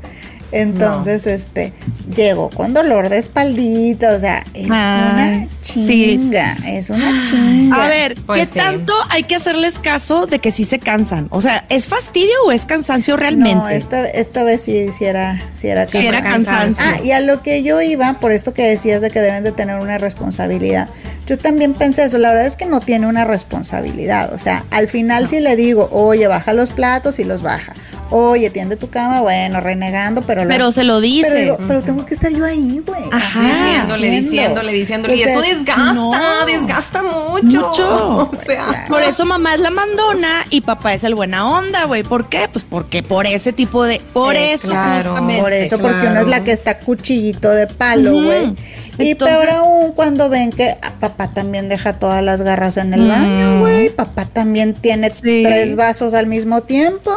Entonces, 0.53 1.27
este, 1.27 1.73
llegó 2.15 2.51
con 2.51 2.73
dolor 2.73 3.09
de 3.09 3.19
espaldita, 3.19 4.13
o 4.13 4.21
sea, 4.21 4.45
es 4.55 4.69
Ay, 4.71 5.13
una 5.41 5.49
sí. 5.63 5.87
chinga, 5.87 6.57
es 6.67 6.91
una 6.91 7.11
chinga. 7.31 7.85
A 7.85 7.89
ver, 7.89 8.17
Pues 8.27 8.41
¿qué 8.41 8.47
sí. 8.47 8.59
tanto 8.59 8.93
hay 9.11 9.25
que 9.25 9.35
hacerles 9.37 9.79
caso 9.79 10.27
de 10.27 10.39
que 10.39 10.51
sí 10.51 10.65
se 10.65 10.79
cansan? 10.79 11.29
O 11.31 11.41
sea, 11.41 11.65
¿es 11.69 11.89
fastidio 11.89 12.35
o 12.47 12.53
es 12.53 12.65
cansancio 12.67 13.17
realmente? 13.17 13.55
No, 13.57 13.69
esta, 13.69 14.07
esta 14.07 14.43
vez 14.45 14.63
sí, 14.63 14.91
sí 14.93 15.05
era, 15.05 15.43
sí 15.53 15.69
era 15.69 15.89
Sí 15.89 15.99
era 16.07 16.23
cansancio. 16.23 16.53
cansancio. 16.85 17.03
Ah, 17.03 17.07
y 17.07 17.13
a 17.13 17.21
lo 17.21 17.43
que 17.43 17.63
yo 17.63 17.81
iba, 17.83 18.19
por 18.21 18.33
esto 18.33 18.55
que 18.55 18.63
decías 18.63 19.01
de 19.01 19.11
que 19.11 19.21
deben 19.21 19.45
de 19.45 19.53
tener 19.53 19.81
una 19.81 19.99
responsabilidad, 19.99 20.89
yo 21.27 21.37
también 21.39 21.75
pensé 21.75 22.05
eso, 22.05 22.19
la 22.19 22.29
verdad 22.31 22.47
es 22.47 22.55
que 22.55 22.67
no 22.67 22.79
tiene 22.81 23.09
una 23.09 23.25
responsabilidad, 23.25 24.33
o 24.33 24.39
sea, 24.39 24.65
al 24.71 24.87
final 24.87 25.27
si 25.27 25.41
le 25.41 25.57
digo, 25.57 25.89
oye, 25.91 26.29
baja 26.29 26.53
los 26.53 26.71
platos 26.71 27.19
y 27.19 27.25
los 27.25 27.43
baja, 27.43 27.73
oye, 28.11 28.51
tiende 28.51 28.77
tu 28.77 28.89
cama, 28.91 29.21
bueno, 29.21 29.61
renegando, 29.61 30.23
pero... 30.23 30.43
lo- 30.45 30.49
Pero 30.49 30.71
se 30.73 30.85
lo 30.85 31.01
dice. 31.01 31.29
Pero, 31.31 31.41
digo, 31.41 31.59
pero 31.69 31.83
tengo 31.83 32.07
que 32.07 32.15
estar 32.15 32.31
yo 32.33 32.45
ahí, 32.45 32.83
güey. 32.87 33.03
Ajá. 33.13 33.41
Diciéndole, 33.43 34.11
diciéndole, 34.11 34.73
diciéndole. 34.73 35.17
Y 35.17 35.23
eso 35.23 35.41
desgasta, 35.41 35.93
no. 35.93 36.13
desgasta 36.47 37.03
mucho. 37.03 37.67
Mucho. 37.69 38.31
O 38.33 38.37
sea, 38.37 38.87
Por 38.89 39.03
eso 39.03 39.25
mamá 39.25 39.55
es 39.55 39.61
la 39.61 39.71
mandona 39.71 40.45
y 40.51 40.61
papá 40.63 40.95
es 40.95 41.05
el 41.05 41.15
buena 41.15 41.49
onda, 41.49 41.85
güey. 41.85 42.03
¿Por 42.03 42.29
qué? 42.29 42.49
Pues 42.53 42.65
porque 42.69 43.03
por 43.03 43.27
ese 43.27 43.53
tipo 43.53 43.85
de... 43.85 44.01
Por 44.13 44.35
Es 44.37 44.65
eso, 44.65 44.73
claro. 44.73 45.09
justamente. 45.11 45.43
Por 45.43 45.53
eso, 45.53 45.79
porque 45.79 46.07
uno 46.07 46.21
es 46.21 46.27
la 46.27 46.43
que 46.45 46.53
está 46.53 46.79
cuchillito 46.79 47.49
de 47.51 47.67
palo, 47.67 48.23
güey. 48.23 48.55
Y 48.99 49.11
Entonces- 49.11 49.39
peor 49.41 49.51
aún 49.55 49.93
cuando 49.93 50.29
ven 50.29 50.51
que 50.53 50.77
ah, 50.83 50.93
papá 51.01 51.29
también 51.31 51.69
deja 51.69 51.99
todas 51.99 52.23
las 52.23 52.41
garras 52.43 52.77
en 52.77 52.95
el 52.95 53.03
Mm. 53.03 53.09
baño, 53.09 53.61
güey. 53.61 53.91
Papá 53.91 54.25
también 54.27 54.75
tiene 54.75 55.11
Sí. 55.11 55.43
tres 55.45 55.77
vasos 55.77 56.15
al 56.15 56.27
mismo 56.27 56.63
tiempo. 56.63 57.11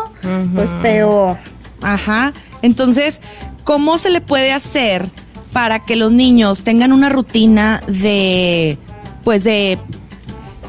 Pues 0.55 0.71
peor. 0.81 1.37
Ajá. 1.81 2.33
Entonces, 2.61 3.21
¿cómo 3.63 3.97
se 3.97 4.09
le 4.09 4.19
puede 4.21 4.51
hacer 4.51 5.07
para 5.53 5.79
que 5.79 5.95
los 5.95 6.11
niños 6.11 6.63
tengan 6.63 6.91
una 6.91 7.07
rutina 7.09 7.81
de, 7.87 8.77
pues 9.23 9.43
de, 9.45 9.77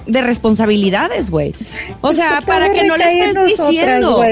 de 0.07 0.23
responsabilidades, 0.23 1.31
güey? 1.31 1.55
O 2.01 2.13
sea, 2.13 2.41
para 2.47 2.73
que 2.73 2.85
no 2.85 2.97
le 2.97 3.05
estés 3.13 3.35
nosotras, 3.35 3.69
diciendo. 3.69 4.23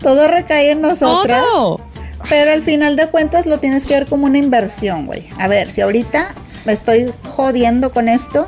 Todo 0.00 0.28
recae 0.28 0.70
en 0.70 0.80
nosotras. 0.82 1.42
todo. 1.42 1.80
Pero 2.28 2.52
al 2.52 2.62
final 2.62 2.96
de 2.96 3.08
cuentas 3.08 3.46
lo 3.46 3.58
tienes 3.58 3.86
que 3.86 3.94
ver 3.94 4.06
como 4.06 4.26
una 4.26 4.38
inversión, 4.38 5.06
güey. 5.06 5.28
A 5.38 5.48
ver, 5.48 5.68
si 5.68 5.80
ahorita 5.80 6.34
me 6.64 6.72
estoy 6.72 7.12
jodiendo 7.24 7.92
con 7.92 8.08
esto, 8.08 8.46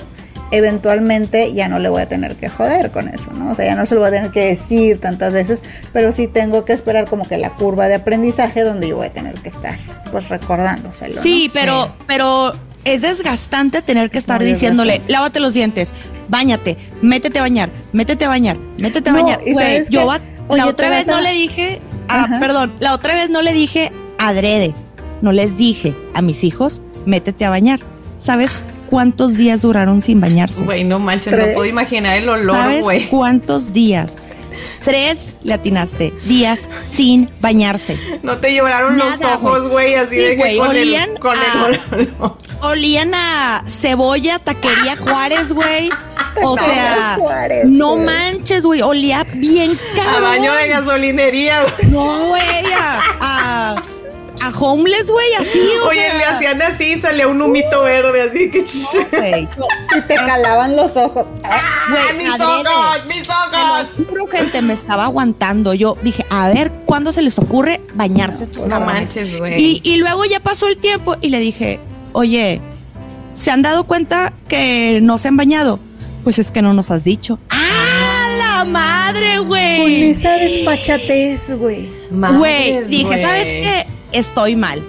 eventualmente 0.59 1.53
ya 1.53 1.69
no 1.69 1.79
le 1.79 1.89
voy 1.89 2.03
a 2.03 2.07
tener 2.09 2.37
que 2.37 2.49
joder 2.49 2.91
con 2.91 3.09
eso, 3.09 3.33
¿no? 3.33 3.51
O 3.51 3.55
sea, 3.55 3.65
ya 3.67 3.75
no 3.75 3.87
se 3.87 3.95
lo 3.95 4.01
voy 4.01 4.09
a 4.09 4.13
tener 4.13 4.31
que 4.31 4.47
decir 4.47 5.01
tantas 5.01 5.33
veces, 5.33 5.63
pero 5.93 6.13
sí 6.13 6.29
tengo 6.29 6.65
que 6.65 6.73
esperar 6.73 7.09
como 7.09 7.27
que 7.27 7.37
la 7.37 7.51
curva 7.51 7.89
de 7.89 7.95
aprendizaje 7.95 8.63
donde 8.63 8.89
yo 8.89 8.97
voy 8.97 9.07
a 9.07 9.13
tener 9.13 9.35
que 9.35 9.49
estar, 9.49 9.77
pues 10.13 10.29
recordándoselo. 10.29 11.15
¿no? 11.15 11.21
Sí, 11.21 11.51
pero, 11.53 11.93
pero 12.07 12.55
es 12.85 13.03
desgastante 13.03 13.83
tener 13.83 14.11
que 14.11 14.19
estar 14.19 14.41
Muy 14.41 14.49
diciéndole, 14.51 14.93
desgastante. 14.93 15.13
lávate 15.13 15.41
los 15.41 15.55
dientes, 15.55 15.93
bañate, 16.29 16.77
métete 17.03 17.39
a 17.39 17.43
bañar, 17.43 17.71
métete 17.93 18.25
a 18.25 18.29
bañar, 18.29 18.57
métete 18.79 19.11
a 19.11 19.13
No, 19.13 19.23
bañar. 19.25 19.41
Güey, 19.41 19.55
¿sabes 19.55 19.89
yo 19.89 20.07
va- 20.07 20.21
la 20.51 20.67
otra 20.69 20.89
vez 20.91 21.09
a- 21.09 21.13
no 21.13 21.21
le 21.21 21.33
dije, 21.33 21.81
ah, 22.09 22.25
Ajá. 22.25 22.40
perdón, 22.40 22.73
la 22.81 22.95
otra 22.95 23.14
vez 23.14 23.31
no 23.31 23.43
le 23.43 23.53
dije 23.53 23.93
adrede, 24.19 24.75
no 25.23 25.33
les 25.33 25.57
dije 25.57 25.95
a 26.14 26.23
mis 26.23 26.45
hijos, 26.45 26.83
métete 27.07 27.45
a 27.45 27.51
bañar. 27.51 27.81
¿Sabes 28.17 28.62
cuántos 28.90 29.37
días 29.37 29.62
duraron 29.62 30.01
sin 30.01 30.21
bañarse? 30.21 30.64
güey, 30.64 30.85
no 30.85 30.99
manches, 30.99 31.33
Tres. 31.33 31.49
no 31.49 31.55
puedo 31.55 31.69
imaginar 31.69 32.17
el 32.17 32.29
olor, 32.29 32.57
¿Sabes 32.57 32.83
güey. 32.83 33.07
cuántos 33.09 33.73
días? 33.73 34.17
Tres 34.85 35.35
le 35.43 35.53
atinaste, 35.55 36.12
días 36.27 36.69
sin 36.81 37.29
bañarse. 37.40 37.99
No 38.23 38.37
te 38.38 38.55
lloraron 38.55 38.97
los 38.97 39.21
ojos, 39.23 39.62
güey. 39.69 39.90
güey, 39.90 39.95
así 39.97 40.11
Sí, 40.17 40.23
de 40.23 40.31
que 40.37 40.37
güey, 40.37 40.59
con 40.59 40.69
olían 40.69 41.11
el, 41.11 41.19
con 41.19 41.37
a- 41.37 41.97
el 41.97 42.09
olor. 42.21 42.37
Olían 42.66 43.14
a 43.14 43.62
cebolla, 43.68 44.38
taquería 44.38 44.96
Juárez, 44.96 45.53
güey. 45.53 45.90
O 46.42 46.57
sea, 46.57 47.16
Juárez, 47.18 47.66
no 47.66 47.96
manches, 47.96 48.64
güey. 48.64 48.83
Olía 48.83 49.24
bien 49.35 49.70
A 49.70 49.96
cabrón. 50.05 50.22
baño 50.22 50.53
de 50.53 50.68
gasolinería, 50.68 51.62
güey. 51.62 51.90
No, 51.92 52.27
güey. 52.29 52.42
A, 52.77 53.03
a, 53.20 53.74
a 54.42 54.59
homeless, 54.59 55.11
güey, 55.11 55.33
así, 55.38 55.61
o 55.85 55.88
Oye, 55.88 56.00
sea. 56.00 56.14
le 56.18 56.24
hacían 56.24 56.62
así, 56.62 57.00
salía 57.00 57.29
un 57.29 57.40
humito 57.40 57.83
verde, 57.83 58.22
así 58.22 58.50
que. 58.50 58.59
Y 59.96 60.00
te 60.09 60.14
calaban 60.16 60.74
los 60.74 60.96
ojos. 60.96 61.29
¡Ah, 61.44 61.61
Güey, 61.88 62.14
mis 62.16 62.29
adrede. 62.29 62.68
ojos! 62.68 63.07
¡Mis 63.07 63.29
ojos! 63.31 63.88
juro, 64.09 64.27
gente, 64.27 64.61
me 64.61 64.72
estaba 64.72 65.05
aguantando. 65.05 65.72
Yo 65.72 65.96
dije, 66.03 66.27
a 66.31 66.48
ver, 66.48 66.72
¿cuándo 66.85 67.12
se 67.12 67.22
les 67.22 67.38
ocurre 67.38 67.81
bañarse 67.94 68.42
estos 68.42 68.62
No 68.64 68.70
cabrones? 68.81 68.94
manches, 69.14 69.38
güey. 69.38 69.62
Y, 69.62 69.81
y 69.85 69.96
luego 69.98 70.24
ya 70.24 70.40
pasó 70.40 70.66
el 70.66 70.79
tiempo 70.79 71.16
y 71.20 71.29
le 71.29 71.38
dije, 71.38 71.79
oye, 72.14 72.61
¿se 73.35 73.50
han 73.50 73.61
dado 73.61 73.85
cuenta 73.85 74.33
que 74.48 75.00
no 75.03 75.18
se 75.18 75.29
han 75.29 75.37
bañado? 75.37 75.79
Pues 76.22 76.38
es 76.38 76.50
que 76.50 76.62
no 76.62 76.72
nos 76.72 76.90
has 76.90 77.05
dicho. 77.05 77.38
¡Ah, 77.50 78.27
la 78.38 78.64
madre, 78.64 79.37
Con 79.37 79.48
güey! 79.48 80.11
esa 80.11 80.37
desfachatez, 80.37 81.55
güey. 81.59 81.90
Güey, 82.11 82.85
dije. 82.85 83.20
¿sabes 83.20 83.46
qué? 83.46 83.87
Estoy 84.12 84.57
mal. 84.57 84.83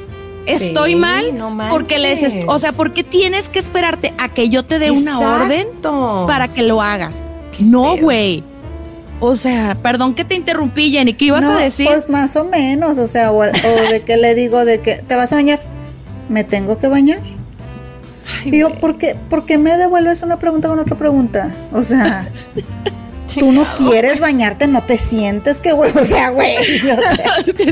Estoy 0.46 0.92
Sí, 0.92 0.96
mal 0.96 1.36
no 1.36 1.58
porque 1.72 1.98
les, 1.98 2.24
o 2.48 2.60
sea, 2.60 2.72
porque 2.72 3.04
tienes 3.04 3.50
que 3.50 3.58
esperarte 3.58 4.14
a 4.20 4.30
que 4.30 4.48
yo 4.48 4.64
te 4.64 4.78
dé 4.78 4.92
una 4.92 5.20
orden 5.20 5.68
para 6.28 6.54
que 6.54 6.62
lo 6.62 6.82
hagas. 6.82 7.24
No, 7.60 7.98
güey. 7.98 8.44
O 9.20 9.36
sea, 9.36 9.76
perdón 9.82 10.14
que 10.14 10.24
te 10.24 10.36
interrumpí, 10.36 10.92
Jenny, 10.92 11.14
¿qué 11.14 11.26
ibas 11.26 11.44
no, 11.44 11.52
a 11.52 11.58
decir? 11.58 11.88
Pues 11.88 12.10
más 12.10 12.36
o 12.36 12.44
menos, 12.46 12.98
o 13.00 13.08
sea, 13.08 13.32
o, 13.32 13.38
o 13.38 13.90
de 13.90 14.04
que 14.06 14.18
le 14.18 14.36
digo 14.36 14.66
de 14.66 14.82
que 14.82 14.96
te 14.98 15.16
vas 15.16 15.32
a 15.32 15.36
bañar. 15.38 15.60
¿Me 16.30 16.44
tengo 16.44 16.78
que 16.80 16.88
bañar? 16.88 17.20
Ay, 18.44 18.52
Digo. 18.52 18.70
¿por 18.72 18.98
qué, 18.98 19.16
por 19.30 19.46
qué 19.46 19.58
me 19.58 19.78
devuelves 19.78 20.22
una 20.22 20.40
pregunta 20.40 20.68
con 20.68 20.80
otra 20.80 20.96
pregunta? 20.96 21.54
O 21.72 21.84
sea, 21.84 22.30
tú 23.40 23.52
no 23.52 23.66
quieres 23.78 24.20
bañarte, 24.20 24.68
no 24.68 24.84
te 24.84 24.98
sientes 24.98 25.62
que, 25.62 25.74
güey, 25.74 25.92
o 25.96 26.06
sea, 26.06 26.30
güey. 26.30 26.58
o 26.58 26.80
sea, 26.80 26.98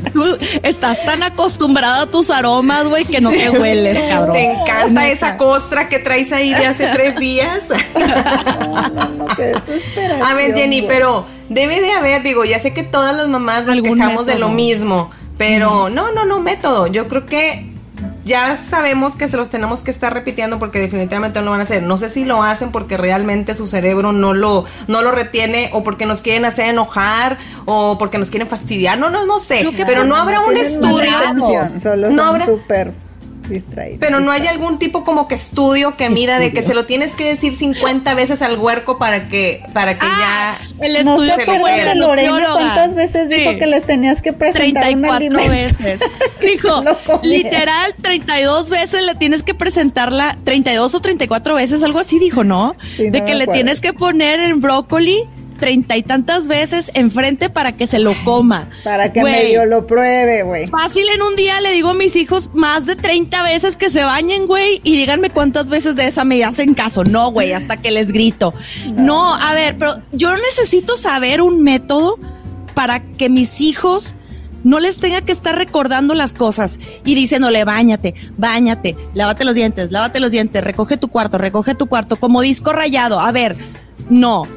Tú 0.13 0.37
estás 0.61 1.03
tan 1.05 1.23
acostumbrada 1.23 2.03
a 2.03 2.05
tus 2.05 2.29
aromas, 2.29 2.87
güey, 2.87 3.05
que 3.05 3.21
no 3.21 3.29
te 3.29 3.49
hueles, 3.49 3.97
cabrón. 4.09 4.35
Te 4.35 4.51
encanta 4.51 5.07
esa 5.07 5.37
costra 5.37 5.89
que 5.89 5.99
traes 5.99 6.31
ahí 6.31 6.53
de 6.53 6.67
hace 6.67 6.87
tres 6.87 7.17
días. 7.17 7.69
no, 7.69 8.89
no, 8.89 9.09
no, 9.09 9.25
qué 9.35 9.43
desesperación. 9.43 10.27
A 10.27 10.33
ver, 10.33 10.53
Jenny, 10.55 10.83
pero 10.83 11.25
debe 11.49 11.81
de 11.81 11.91
haber, 11.93 12.23
digo, 12.23 12.45
ya 12.45 12.59
sé 12.59 12.73
que 12.73 12.83
todas 12.83 13.15
las 13.15 13.27
mamás 13.27 13.65
nos 13.65 13.81
quejamos 13.81 14.25
de 14.25 14.37
lo 14.37 14.49
mismo, 14.49 15.09
pero 15.37 15.89
no, 15.89 16.11
no, 16.11 16.25
no, 16.25 16.39
método. 16.39 16.87
Yo 16.87 17.07
creo 17.07 17.25
que 17.25 17.72
ya 18.25 18.55
sabemos 18.55 19.15
que 19.15 19.27
se 19.27 19.36
los 19.38 19.49
tenemos 19.49 19.83
que 19.83 19.91
estar 19.91 20.13
repitiendo 20.13 20.59
porque 20.59 20.79
definitivamente 20.79 21.39
no 21.39 21.45
lo 21.45 21.51
van 21.51 21.59
a 21.59 21.63
hacer. 21.63 21.83
No 21.83 21.97
sé 21.97 22.09
si 22.09 22.25
lo 22.25 22.41
hacen 22.43 22.71
porque 22.71 22.97
realmente 22.97 23.53
su 23.55 23.67
cerebro 23.67 24.12
no 24.13 24.33
lo, 24.33 24.65
no 24.88 25.01
lo 25.01 25.12
retiene 25.12 25.69
o 25.73 25.83
porque 25.83 26.05
nos 26.05 26.21
quieren 26.21 26.45
hacer 26.45 26.69
enojar 26.69 27.38
o 27.65 27.97
porque 27.97 28.17
nos 28.17 28.29
quieren 28.29 28.47
fastidiar. 28.47 28.97
No, 28.97 29.09
no, 29.09 29.25
no 29.25 29.39
sé. 29.39 29.62
Pero 29.86 30.03
no 30.05 30.15
habrá 30.15 30.39
un 30.41 30.53
estudio. 30.62 31.12
No 32.15 32.23
habrá- 32.23 32.45
súper 33.43 33.51
distraídos. 33.51 33.99
Pero 33.99 34.19
no 34.19 34.32
hay 34.32 34.47
algún 34.47 34.79
tipo 34.79 35.03
como 35.03 35.27
que 35.27 35.36
estudio 35.36 35.95
que 35.97 36.10
mida 36.10 36.39
de 36.39 36.51
que 36.51 36.62
se 36.62 36.73
lo 36.73 36.86
tienes 36.86 37.15
que 37.15 37.25
decir 37.25 37.53
50 37.53 38.13
veces 38.13 38.41
al 38.41 38.58
huerco 38.58 38.97
para 38.97 39.27
que, 39.27 39.63
para 39.73 39.93
que 39.97 40.06
Ah, 40.10 40.58
ya. 40.79 40.86
el 40.86 41.06
¿No 41.06 41.12
estudio 41.13 41.36
se 41.36 41.45
se 41.45 41.51
le 41.58 41.84
de 41.89 41.95
Lorena 41.95 42.47
cuántas 42.53 42.95
veces 42.95 43.29
dijo 43.29 43.51
Sí. 43.51 43.58
que 43.58 43.67
les 43.67 43.84
tenías 43.86 44.21
que 44.21 44.34
presentar 44.34 44.65
un 44.93 45.01
34 45.01 45.15
alimento? 45.39 45.49
veces. 45.51 46.01
Dijo, 46.41 46.84
literal, 47.21 47.93
32 48.01 48.69
veces 48.69 49.06
le 49.06 49.15
tienes 49.15 49.43
que 49.43 49.53
presentarla, 49.53 50.36
32 50.43 50.93
o 50.93 50.99
34 50.99 51.56
veces, 51.56 51.84
algo 51.84 51.99
así 51.99 52.19
dijo, 52.19 52.43
¿no? 52.43 52.75
Sí, 52.97 53.06
no 53.06 53.12
de 53.12 53.23
que 53.25 53.34
le 53.36 53.43
acuerdo. 53.43 53.53
tienes 53.53 53.82
que 53.82 53.93
poner 53.93 54.39
en 54.41 54.60
brócoli 54.60 55.23
treinta 55.53 55.97
y 55.97 56.03
tantas 56.03 56.47
veces 56.47 56.91
enfrente 56.93 57.49
para 57.49 57.71
que 57.71 57.87
se 57.87 57.99
lo 57.99 58.13
coma. 58.23 58.67
Para 58.83 59.11
que 59.13 59.21
Güey, 59.21 59.33
medio 59.33 59.65
lo 59.65 59.87
pruebe, 59.87 60.43
güey. 60.43 60.67
Fácil 60.67 61.05
en 61.13 61.21
un 61.21 61.35
día 61.35 61.61
le 61.61 61.71
digo 61.71 61.89
a 61.89 61.93
mis 61.93 62.15
hijos 62.15 62.49
más 62.53 62.85
de 62.85 62.95
30 62.95 63.43
veces 63.43 63.77
que 63.77 63.89
se 63.89 64.03
bañen, 64.03 64.47
güey, 64.47 64.81
y 64.83 64.97
díganme 64.97 65.29
cuántas 65.29 65.69
veces 65.69 65.95
de 65.95 66.07
esa 66.07 66.23
me 66.23 66.43
hacen 66.43 66.73
caso. 66.73 67.03
No, 67.03 67.31
güey, 67.31 67.53
hasta 67.53 67.77
que 67.77 67.91
les 67.91 68.11
grito. 68.11 68.53
No, 68.95 69.33
a 69.33 69.53
ver, 69.53 69.77
pero 69.77 69.95
yo 70.11 70.35
necesito 70.35 70.97
saber 70.97 71.41
un 71.41 71.63
método 71.63 72.17
para 72.73 72.99
que 72.99 73.29
mis 73.29 73.61
hijos 73.61 74.15
no 74.63 74.79
les 74.79 74.97
tenga 74.97 75.21
que 75.21 75.31
estar 75.31 75.55
recordando 75.55 76.13
las 76.13 76.33
cosas 76.33 76.79
y 77.03 77.15
diciéndole, 77.15 77.63
bañate, 77.65 78.15
bañate, 78.37 78.95
lávate 79.13 79.43
los 79.45 79.55
dientes, 79.55 79.91
lávate 79.91 80.19
los 80.19 80.31
dientes, 80.31 80.63
recoge 80.63 80.97
tu 80.97 81.09
cuarto, 81.09 81.37
recoge 81.37 81.75
tu 81.75 81.87
cuarto, 81.87 82.15
como 82.15 82.41
disco 82.41 82.71
rayado. 82.71 83.19
A 83.19 83.31
ver, 83.31 83.55
no. 84.09 84.47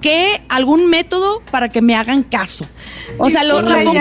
¿Qué? 0.00 0.40
¿Algún 0.48 0.88
método 0.88 1.42
para 1.50 1.68
que 1.68 1.82
me 1.82 1.96
hagan 1.96 2.22
caso? 2.22 2.66
O 3.18 3.28
sea, 3.30 3.42
lo, 3.44 3.60
lo 3.62 3.74
en 3.74 3.88
un 3.88 3.94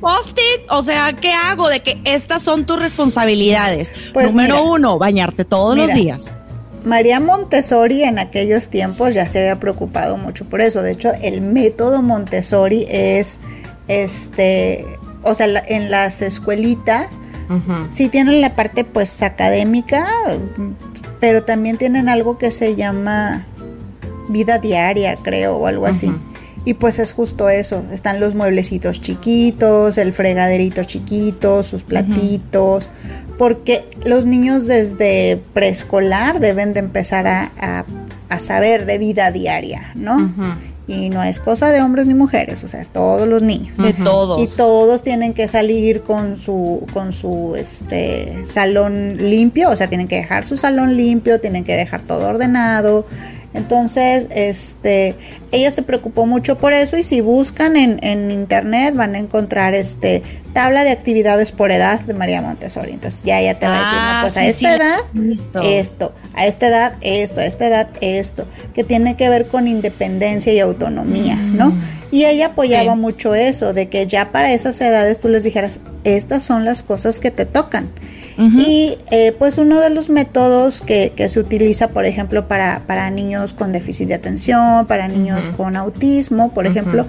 post-it. 0.00 0.70
O 0.70 0.82
sea, 0.82 1.12
¿qué 1.14 1.32
hago? 1.32 1.68
De 1.68 1.80
que 1.80 2.00
estas 2.04 2.42
son 2.42 2.66
tus 2.66 2.78
responsabilidades. 2.78 3.92
Pues 4.12 4.28
Número 4.34 4.56
mira. 4.56 4.70
uno, 4.70 4.98
bañarte 4.98 5.44
todos 5.44 5.74
Mira. 5.76 5.86
los 5.86 5.96
días. 5.96 6.30
María 6.84 7.20
Montessori 7.20 8.02
en 8.04 8.18
aquellos 8.18 8.68
tiempos 8.68 9.14
ya 9.14 9.26
se 9.28 9.40
había 9.40 9.58
preocupado 9.58 10.16
mucho 10.16 10.44
por 10.44 10.60
eso. 10.60 10.82
De 10.82 10.92
hecho, 10.92 11.10
el 11.22 11.40
método 11.40 12.02
Montessori 12.02 12.86
es 12.88 13.40
este 13.88 14.84
o 15.22 15.34
sea, 15.34 15.46
en 15.68 15.90
las 15.90 16.22
escuelitas, 16.22 17.20
sí 17.88 18.08
tienen 18.08 18.40
la 18.40 18.54
parte 18.54 18.84
pues 18.84 19.22
académica, 19.22 20.06
pero 21.18 21.44
también 21.44 21.78
tienen 21.78 22.08
algo 22.08 22.38
que 22.38 22.50
se 22.50 22.76
llama 22.76 23.46
vida 24.28 24.58
diaria, 24.58 25.16
creo, 25.22 25.56
o 25.56 25.66
algo 25.66 25.86
así. 25.86 26.12
Y 26.64 26.74
pues 26.74 26.98
es 26.98 27.12
justo 27.12 27.48
eso, 27.48 27.82
están 27.92 28.20
los 28.20 28.34
mueblecitos 28.34 29.00
chiquitos, 29.00 29.96
el 29.96 30.12
fregaderito 30.12 30.84
chiquito, 30.84 31.62
sus 31.62 31.82
platitos, 31.82 32.90
porque 33.38 33.84
los 34.04 34.26
niños 34.26 34.66
desde 34.66 35.40
preescolar 35.54 36.40
deben 36.40 36.74
de 36.74 36.80
empezar 36.80 37.26
a, 37.26 37.52
a- 37.58 37.84
a 38.28 38.38
saber 38.40 38.84
de 38.84 38.98
vida 38.98 39.30
diaria, 39.30 39.92
¿no? 39.94 40.18
Y 40.86 41.08
no 41.10 41.22
es 41.22 41.38
cosa 41.38 41.70
de 41.70 41.80
hombres 41.82 42.06
ni 42.06 42.14
mujeres, 42.14 42.64
o 42.64 42.68
sea, 42.68 42.80
es 42.80 42.88
todos 42.90 43.26
los 43.28 43.42
niños. 43.42 43.76
De 43.78 43.92
todos. 43.94 44.40
Y 44.40 44.56
todos 44.56 45.02
tienen 45.02 45.32
que 45.34 45.46
salir 45.48 46.02
con 46.02 46.38
su, 46.38 46.86
con 46.92 47.12
su 47.12 47.54
este, 47.56 48.42
salón 48.46 49.16
limpio, 49.30 49.70
o 49.70 49.76
sea, 49.76 49.88
tienen 49.88 50.08
que 50.08 50.16
dejar 50.16 50.44
su 50.46 50.56
salón 50.56 50.96
limpio, 50.96 51.40
tienen 51.40 51.64
que 51.64 51.74
dejar 51.76 52.02
todo 52.02 52.26
ordenado. 52.28 53.06
Entonces, 53.54 54.26
este, 54.30 55.14
ella 55.52 55.70
se 55.70 55.82
preocupó 55.82 56.26
mucho 56.26 56.58
por 56.58 56.72
eso 56.74 56.96
y 56.98 57.02
si 57.02 57.20
buscan 57.22 57.76
en, 57.76 57.98
en 58.02 58.30
internet 58.30 58.94
van 58.94 59.14
a 59.14 59.18
encontrar 59.18 59.74
este 59.74 60.22
tabla 60.52 60.84
de 60.84 60.90
actividades 60.90 61.52
por 61.52 61.70
edad 61.70 62.00
de 62.00 62.14
María 62.14 62.42
Montessori. 62.42 62.92
Entonces 62.92 63.22
ya 63.24 63.40
ella 63.40 63.58
te 63.58 63.66
va 63.66 63.74
a 63.76 63.78
decir, 63.78 63.98
Ah, 63.98 64.14
no, 64.16 64.22
pues 64.22 64.36
a 64.36 64.40
sí, 64.40 64.46
esta 64.48 64.58
sí, 64.58 64.74
edad 64.82 64.96
listo. 65.14 65.60
esto, 65.62 66.14
a 66.34 66.46
esta 66.46 66.68
edad 66.68 66.92
esto, 67.00 67.40
a 67.40 67.46
esta 67.46 67.66
edad 67.66 67.88
esto, 68.00 68.46
que 68.74 68.84
tiene 68.84 69.16
que 69.16 69.28
ver 69.28 69.46
con 69.48 69.66
independencia 69.66 70.52
y 70.52 70.60
autonomía, 70.60 71.36
¿no? 71.36 71.72
Y 72.10 72.24
ella 72.26 72.46
apoyaba 72.46 72.92
Sí. 72.94 72.98
mucho 72.98 73.34
eso, 73.34 73.72
de 73.74 73.88
que 73.88 74.06
ya 74.06 74.30
para 74.32 74.52
esas 74.52 74.80
edades 74.80 75.20
tú 75.20 75.28
les 75.28 75.42
dijeras, 75.44 75.80
estas 76.04 76.42
son 76.42 76.64
las 76.64 76.82
cosas 76.82 77.18
que 77.18 77.30
te 77.30 77.44
tocan. 77.46 77.90
Y 78.38 78.96
eh, 79.10 79.34
pues 79.36 79.58
uno 79.58 79.80
de 79.80 79.90
los 79.90 80.10
métodos 80.10 80.80
que, 80.80 81.12
que 81.16 81.28
se 81.28 81.40
utiliza, 81.40 81.88
por 81.88 82.04
ejemplo, 82.04 82.46
para, 82.46 82.82
para 82.86 83.10
niños 83.10 83.52
con 83.52 83.72
déficit 83.72 84.06
de 84.06 84.14
atención, 84.14 84.86
para 84.86 85.08
niños 85.08 85.48
con 85.56 85.74
autismo, 85.74 86.52
por 86.52 86.66
ejemplo, 86.66 87.04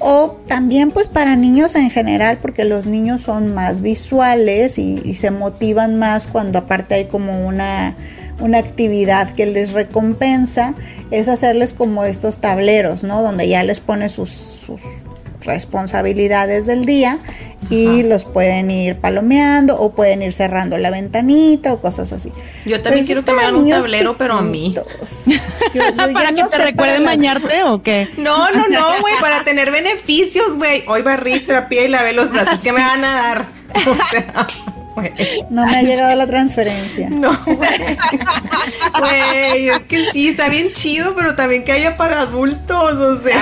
o 0.00 0.36
también 0.46 0.90
pues 0.90 1.06
para 1.06 1.34
niños 1.34 1.74
en 1.76 1.90
general, 1.90 2.38
porque 2.42 2.64
los 2.64 2.84
niños 2.84 3.22
son 3.22 3.54
más 3.54 3.80
visuales 3.80 4.78
y, 4.78 5.00
y 5.02 5.14
se 5.14 5.30
motivan 5.30 5.98
más 5.98 6.26
cuando 6.26 6.58
aparte 6.58 6.94
hay 6.94 7.04
como 7.06 7.46
una, 7.46 7.96
una 8.40 8.58
actividad 8.58 9.30
que 9.30 9.46
les 9.46 9.72
recompensa, 9.72 10.74
es 11.10 11.28
hacerles 11.28 11.72
como 11.72 12.04
estos 12.04 12.38
tableros, 12.38 13.02
¿no? 13.02 13.22
Donde 13.22 13.48
ya 13.48 13.64
les 13.64 13.80
pone 13.80 14.10
sus, 14.10 14.28
sus 14.28 14.82
responsabilidades 15.46 16.66
del 16.66 16.84
día 16.84 17.18
y 17.70 18.02
los 18.02 18.24
pueden 18.24 18.70
ir 18.70 18.96
palomeando 19.00 19.76
o 19.80 19.92
pueden 19.92 20.22
ir 20.22 20.32
cerrando 20.32 20.76
la 20.78 20.90
ventanita 20.90 21.72
o 21.72 21.80
cosas 21.80 22.12
así. 22.12 22.30
Yo 22.64 22.80
también 22.82 23.06
Pero 23.06 23.22
quiero 23.22 23.24
que 23.24 23.32
me 23.32 23.42
hagan 23.42 23.56
un 23.56 23.68
tablero, 23.70 24.16
pero 24.18 24.34
a 24.34 24.42
mí. 24.42 24.74
chiquitos. 24.74 25.24
Yo- 25.26 25.32
yo 25.74 25.80
ya 25.80 25.96
¿Para 25.96 26.28
que 26.32 26.42
no 26.42 26.48
te 26.48 26.72
las- 26.74 27.04
bañarte 27.04 27.62
o 27.64 27.82
qué? 27.82 28.08
No, 28.18 28.36
no, 28.52 28.68
no, 28.68 29.00
güey, 29.00 29.14
para 29.20 29.42
tener 29.44 29.70
beneficios, 29.72 30.56
güey. 30.56 30.84
Hoy 30.86 31.02
barrí, 31.02 31.40
trapié 31.40 31.86
y 31.86 31.88
lavé 31.88 32.12
los 32.12 32.28
platos. 32.28 32.60
¿Qué 32.60 32.72
me 32.72 32.80
van 32.82 33.04
a 33.04 33.10
dar? 33.12 33.46
O 33.86 34.04
sea, 34.04 34.46
güey. 34.96 35.12
No 35.50 35.64
me 35.66 35.76
ha 35.76 35.82
llegado 35.82 36.14
la 36.16 36.26
transferencia. 36.26 37.08
No, 37.10 37.38
güey. 37.46 37.70
Güey, 38.98 39.68
es 39.68 39.78
que 39.82 40.10
sí, 40.12 40.28
está 40.28 40.48
bien 40.48 40.72
chido, 40.72 41.14
pero 41.16 41.34
también 41.36 41.64
que 41.64 41.72
haya 41.72 41.96
para 41.96 42.20
adultos, 42.22 42.94
o 42.94 43.18
sea. 43.18 43.40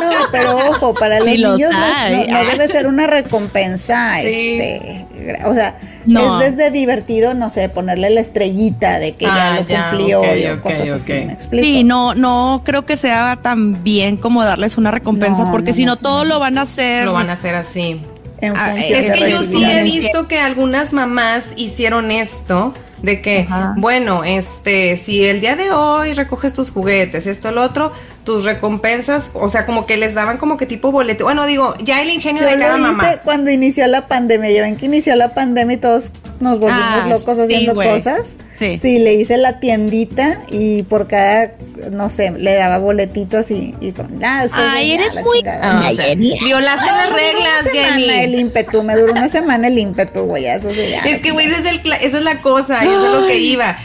No, 0.00 0.10
pero 0.30 0.56
ojo, 0.56 0.94
para 0.94 1.18
los 1.18 1.28
Sí 1.28 1.36
los 1.38 1.56
niños 1.56 1.72
no, 1.72 2.26
no 2.28 2.44
debe 2.50 2.68
ser 2.68 2.86
una 2.86 3.06
recompensa, 3.06 4.14
Sí. 4.22 4.58
este, 4.60 5.06
o 5.44 5.52
sea, 5.54 5.76
No. 6.06 6.40
es 6.40 6.56
desde 6.56 6.70
divertido, 6.70 7.34
no 7.34 7.50
sé, 7.50 7.68
ponerle 7.68 8.10
la 8.10 8.20
estrellita 8.20 8.98
de 8.98 9.12
que 9.12 9.26
Ah, 9.26 9.56
ya 9.56 9.60
lo 9.60 9.66
ya, 9.66 9.90
cumplió 9.90 10.36
y 10.36 10.46
o 10.46 10.54
ok, 10.54 10.60
cosas 10.60 10.90
así. 10.90 11.12
¿me 11.12 11.32
explico? 11.32 11.64
Sí, 11.64 11.84
no, 11.84 12.14
no 12.14 12.62
creo 12.64 12.86
que 12.86 12.96
sea 12.96 13.38
tan 13.42 13.82
bien 13.82 14.16
como 14.16 14.44
darles 14.44 14.76
una 14.78 14.90
recompensa, 14.90 15.44
No, 15.44 15.50
porque 15.52 15.70
no, 15.70 15.76
si 15.76 15.84
no, 15.84 15.92
no. 15.92 15.98
todo 15.98 16.24
lo 16.24 16.38
van 16.38 16.58
a 16.58 16.62
hacer. 16.62 17.06
Lo 17.06 17.12
van 17.12 17.30
a 17.30 17.34
hacer 17.34 17.54
así. 17.54 18.00
En 18.42 18.54
Ah, 18.56 18.72
función 18.72 19.00
Es 19.04 19.14
que 19.14 19.30
yo 19.30 19.42
sí 19.44 19.64
he 19.64 19.82
visto 19.82 20.28
que 20.28 20.38
algunas 20.38 20.92
mamás 20.92 21.54
hicieron 21.56 22.10
esto 22.10 22.74
de 23.00 23.20
que, 23.22 23.46
Ajá. 23.48 23.74
bueno, 23.78 24.22
este, 24.24 24.96
si 24.96 25.24
el 25.24 25.40
día 25.40 25.56
de 25.56 25.70
hoy 25.72 26.12
recoges 26.14 26.52
tus 26.52 26.70
juguetes, 26.70 27.26
esto, 27.26 27.48
el 27.48 27.58
otro, 27.58 27.92
tus 28.24 28.44
recompensas, 28.44 29.30
o 29.34 29.48
sea, 29.48 29.64
como 29.64 29.86
que 29.86 29.96
les 29.96 30.14
daban 30.14 30.38
como 30.38 30.56
que 30.56 30.66
tipo 30.66 30.92
boleto. 30.92 31.24
Bueno, 31.24 31.46
digo, 31.46 31.74
ya 31.82 32.00
el 32.02 32.10
ingenio 32.10 32.42
Yo 32.42 32.48
de 32.50 32.58
cada 32.58 32.78
lo 32.78 32.84
hice 32.92 32.96
mamá. 32.96 33.16
cuando 33.24 33.50
inició 33.50 33.86
la 33.88 34.06
pandemia. 34.08 34.50
Ya 34.50 34.62
ven 34.62 34.76
que 34.76 34.86
inició 34.86 35.16
la 35.16 35.34
pandemia 35.34 35.74
y 35.76 35.80
todos 35.80 36.10
nos 36.42 36.58
volvimos 36.58 36.82
Ah, 36.84 37.06
locos 37.08 37.34
sí, 37.36 37.40
haciendo 37.42 37.74
cosas. 37.74 38.36
Sí. 38.58 38.98
le 38.98 39.14
hice 39.14 39.38
la 39.38 39.58
tiendita 39.58 40.38
y 40.48 40.82
por 40.84 41.08
cada, 41.08 41.52
no 41.90 42.10
sé, 42.10 42.30
le 42.38 42.54
daba 42.54 42.78
boletitos 42.78 43.50
y, 43.50 43.74
y 43.80 43.90
con 43.92 44.18
nada. 44.20 44.42
después 44.44 44.62
Ay, 44.64 44.92
eres 44.92 45.14
muy-. 45.24 45.42
Ah, 45.48 45.80
sea, 45.94 46.14
violaste 46.14 46.86
No, 46.86 46.96
las 46.96 47.12
reglas, 47.12 47.64
semana 47.72 47.88
Jenny. 47.98 48.24
el 48.24 48.34
ímpetu, 48.36 48.82
me 48.84 48.94
duró 48.94 49.12
una 49.12 49.28
semana 49.28 49.66
el 49.68 49.78
ímpetu, 49.78 50.24
güey. 50.26 50.46
eso 50.46 50.70
sí, 50.70 50.80
Es 51.04 51.20
que, 51.20 51.32
güey, 51.32 51.46
esa 51.50 51.70
es, 51.70 52.12
la 52.22 52.40
cosa, 52.42 52.84
y 52.84 52.88
eso 52.88 53.06
es 53.14 53.20
lo 53.22 53.26
que 53.26 53.38
iba. 53.38 53.76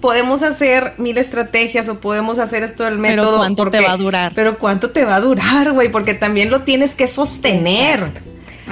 Podemos 0.00 0.42
hacer 0.42 0.94
mil 0.98 1.16
estrategias 1.18 1.88
o 1.88 2.00
podemos 2.00 2.38
hacer 2.38 2.62
esto 2.64 2.84
del 2.84 2.94
Pero 3.00 3.22
método. 3.22 3.36
¿cuánto 3.36 3.70
te 3.70 3.80
va 3.80 3.92
a 3.92 3.96
durar? 3.96 4.32
Pero 4.34 4.58
¿cuánto 4.58 4.90
te 4.90 5.04
va 5.04 5.16
a 5.16 5.20
durar, 5.20 5.72
güey? 5.72 5.90
Porque 5.90 6.14
también 6.14 6.50
lo 6.50 6.62
tienes 6.62 6.94
que 6.96 7.06
sostener. 7.06 8.10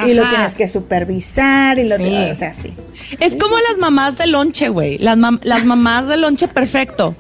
Y 0.06 0.14
lo 0.14 0.24
tienes 0.28 0.54
que 0.54 0.68
supervisar 0.68 1.78
y 1.78 1.84
lo 1.88 1.96
Sí. 1.96 2.04
o 2.32 2.34
sea, 2.34 2.52
sí. 2.52 2.72
Es 3.20 3.36
como 3.36 3.56
las 3.58 3.78
mamás 3.78 4.16
de 4.18 4.26
lonche, 4.26 4.68
güey. 4.68 4.96
Las, 4.98 5.16
mam- 5.18 5.40
las 5.42 5.64
mamás 5.64 6.06
de 6.08 6.16
lonche 6.16 6.48
perfecto. 6.48 7.14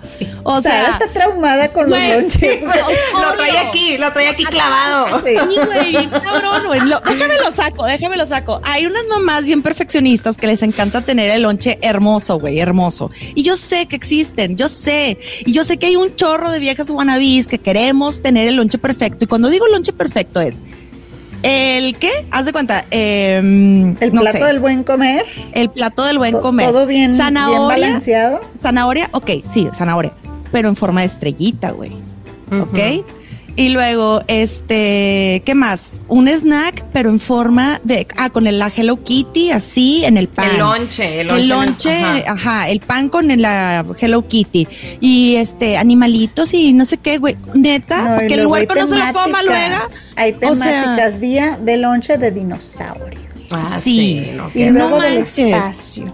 O 0.44 0.62
Sara 0.62 0.74
sea, 0.74 0.90
está 0.92 1.12
traumada 1.12 1.68
con 1.72 1.90
los 1.90 1.98
lonches. 1.98 2.32
sí, 2.32 2.46
güey. 2.62 2.78
Lo 3.12 3.32
trae 3.36 3.58
aquí, 3.58 3.98
lo 3.98 4.12
trae 4.12 4.28
aquí 4.28 4.44
clavado. 4.44 5.20
Sí. 5.24 5.34
Güey, 5.36 6.08
cabrón, 6.10 6.66
güey. 6.66 6.80
Lo- 6.80 7.00
déjame 7.00 7.34
lo 7.36 7.50
saco, 7.50 7.84
déjame 7.84 8.16
lo 8.16 8.26
saco. 8.26 8.60
Hay 8.64 8.86
unas 8.86 9.02
mamás 9.08 9.44
bien 9.44 9.62
perfeccionistas 9.62 10.36
que 10.36 10.46
les 10.46 10.62
encanta 10.62 11.02
tener 11.02 11.30
el 11.30 11.42
lonche 11.42 11.78
hermoso, 11.82 12.38
güey, 12.38 12.58
hermoso. 12.58 13.10
Y 13.34 13.42
yo 13.42 13.54
sé 13.56 13.86
que 13.86 13.96
existen, 13.96 14.56
yo 14.56 14.68
sé. 14.68 15.18
Y 15.44 15.52
yo 15.52 15.62
sé 15.64 15.76
que 15.78 15.86
hay 15.86 15.96
un 15.96 16.14
chorro 16.16 16.50
de 16.50 16.58
viejas 16.58 16.90
wannabes 16.90 17.46
que 17.48 17.58
queremos 17.58 18.22
tener 18.22 18.48
el 18.48 18.56
lonche 18.56 18.78
perfecto. 18.78 19.24
Y 19.24 19.28
cuando 19.28 19.48
digo 19.50 19.66
lonche 19.68 19.92
perfecto 19.92 20.40
es 20.40 20.60
el 21.42 21.96
qué? 21.96 22.10
Haz 22.30 22.46
de 22.46 22.52
cuenta, 22.52 22.84
em, 22.90 23.96
El 24.00 24.12
no 24.12 24.20
plato 24.22 24.38
sé, 24.38 24.44
del 24.44 24.60
buen 24.60 24.84
comer. 24.84 25.24
el 25.52 25.70
plato 25.70 26.04
del 26.04 26.18
buen 26.18 26.38
comer. 26.40 26.66
Todo 26.66 26.86
bien, 26.86 27.10
bien 27.10 27.12
zanahoria, 27.16 27.60
balanceado. 27.86 28.40
Zanahoria, 28.62 29.08
ok, 29.12 29.30
sí, 29.46 29.68
zanahoria, 29.74 30.12
pero 30.52 30.68
en 30.68 30.76
forma 30.76 31.00
de 31.00 31.06
estrellita, 31.06 31.70
güey. 31.72 31.92
¿Ok? 32.52 33.04
Y 33.54 33.68
luego, 33.68 34.22
este, 34.28 35.42
¿qué 35.44 35.54
más? 35.54 36.00
Un 36.08 36.26
snack, 36.26 36.84
pero 36.94 37.10
en 37.10 37.20
forma 37.20 37.82
de, 37.84 38.06
ah, 38.16 38.30
con 38.30 38.46
el, 38.46 38.58
la 38.58 38.72
Hello 38.74 39.02
Kitty, 39.04 39.50
así, 39.50 40.06
en 40.06 40.16
el 40.16 40.28
pan. 40.28 40.48
El 40.52 40.58
lonche, 40.58 41.20
el 41.20 41.26
lonche 41.26 41.42
el- 41.42 41.48
lonche, 41.50 42.02
ajá. 42.02 42.32
ajá. 42.32 42.68
el 42.70 42.80
pan 42.80 43.10
con 43.10 43.30
el, 43.30 43.42
la 43.42 43.84
Hello 44.00 44.26
Kitty. 44.26 44.66
Y 45.00 45.36
este, 45.36 45.76
animalitos 45.76 46.54
y 46.54 46.72
no 46.72 46.86
sé 46.86 46.96
qué, 46.96 47.18
güey. 47.18 47.36
Neta, 47.52 48.02
No, 48.02 48.18
que 48.26 48.32
el 48.34 48.46
huerco 48.46 48.74
no 48.74 48.86
se 48.86 48.96
lo 48.96 49.04
coma 49.12 49.42
luego. 49.42 49.76
Temáticas. 50.14 50.40
Hay 50.42 50.50
O 50.50 50.54
sea- 50.54 50.82
temáticas 50.82 51.20
día 51.20 51.58
de 51.60 51.76
lonche 51.76 52.18
de 52.18 52.30
dinosaurio. 52.30 53.20
Ah, 53.50 53.78
Sí. 53.82 54.24
sí. 54.24 54.30
no, 54.34 54.50
Y 54.54 54.70
luego 54.70 54.96
no 54.96 55.00
del 55.00 55.18
espacio. 55.18 56.04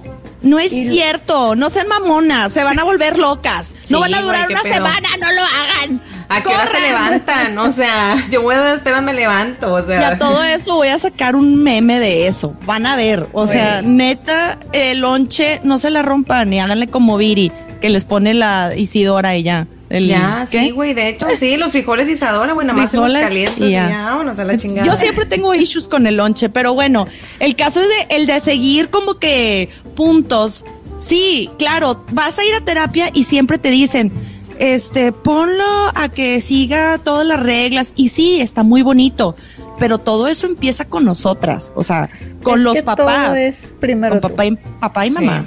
No 0.43 0.59
es 0.61 0.73
Y- 0.73 0.89
cierto, 0.89 1.55
no 1.57 1.69
sean 1.71 1.89
mamonas, 1.89 2.53
se 2.53 2.63
van 2.65 2.79
a 2.79 2.85
volver 2.85 3.19
locas. 3.19 3.75
no 3.91 4.01
van 4.01 4.15
a 4.15 4.21
durar 4.21 4.49
una 4.49 4.63
pedo. 4.63 4.75
semana, 4.75 5.09
no 5.21 5.27
lo 5.33 5.41
hagan. 5.43 6.03
¿A 6.31 6.43
qué 6.43 6.49
hora 6.51 6.69
se 6.71 6.81
levantan? 6.81 7.59
O 7.59 7.71
sea, 7.71 8.17
yo 8.31 8.43
voy 8.43 8.55
a 8.55 8.59
dar 8.59 8.75
esperas, 8.75 9.03
me 9.03 9.15
levanto. 9.15 9.73
O 9.75 9.81
Y 9.83 9.87
sea, 9.87 10.09
a 10.09 10.19
todo 10.19 10.43
eso 10.45 10.75
voy 10.77 10.89
a 10.89 10.99
sacar 10.99 11.35
un 11.37 11.63
meme 11.63 11.99
de 12.01 12.29
eso. 12.29 12.55
Van 12.67 12.87
a 12.87 12.95
ver. 12.97 13.27
O 13.33 13.47
sea, 13.49 13.83
neta, 13.83 14.59
el 14.73 14.99
lonche, 15.01 15.61
no 15.65 15.79
se 15.79 15.91
la 15.91 16.03
rompan 16.03 16.53
y 16.53 16.61
háganle 16.61 16.89
como 16.89 17.17
Viri, 17.17 17.51
que 17.81 17.89
les 17.89 18.05
pone 18.05 18.35
la 18.35 18.73
Isidora 18.77 19.37
y 19.37 19.43
ya. 19.43 19.67
El- 19.91 20.07
ya, 20.07 20.47
¿qué? 20.51 20.61
sí, 20.65 20.71
güey. 20.71 20.93
De 20.95 21.09
hecho, 21.09 21.27
sí, 21.35 21.57
los 21.57 21.73
frijoles 21.73 22.09
Isadora, 22.11 22.53
bueno, 22.53 22.75
más 22.75 22.93
en 22.93 23.01
los 23.01 23.13
y 23.59 23.65
Y 23.65 23.71
ya. 23.71 24.05
vámonos 24.05 24.39
a 24.39 24.45
la 24.45 24.57
chingada. 24.59 24.87
Yo 24.87 24.97
siempre 24.97 25.25
tengo 25.25 25.55
issues 25.55 25.89
con 25.89 26.07
el 26.07 26.17
lonche, 26.17 26.49
pero 26.51 26.75
bueno, 26.75 27.07
el 27.41 27.57
caso 27.57 27.81
es 27.81 27.89
de, 27.89 28.17
el 28.17 28.27
de 28.27 28.39
seguir 28.41 28.91
como 28.91 29.15
que 29.19 29.71
puntos. 29.97 30.65
Sí, 30.99 31.49
claro, 31.59 32.05
vas 32.13 32.39
a 32.39 32.45
ir 32.45 32.55
a 32.55 32.61
terapia 32.61 33.11
y 33.15 33.25
siempre 33.25 33.57
te 33.57 33.71
dicen, 33.71 34.13
este, 34.59 35.13
ponlo 35.13 35.65
a 35.95 36.09
que 36.09 36.41
siga 36.41 36.99
todas 36.99 37.27
las 37.27 37.41
reglas. 37.41 37.93
Y 37.97 38.09
sí, 38.09 38.41
está 38.41 38.65
muy 38.65 38.83
bonito, 38.83 39.37
pero 39.79 39.99
todo 39.99 40.29
eso 40.29 40.47
empieza 40.47 40.85
con 40.87 41.05
nosotras, 41.05 41.73
o 41.77 41.83
sea, 41.83 42.11
con 42.43 42.59
Es 42.59 42.65
los 42.65 42.75
que 42.75 42.83
papás. 42.83 43.27
Todo 43.27 43.35
es 43.37 43.75
primero 43.81 44.21
con 44.21 44.31
papá 44.31 44.45
y, 44.47 44.57
papá 44.81 45.07
y 45.07 45.11
Sí. 45.11 45.15
mamá. 45.15 45.45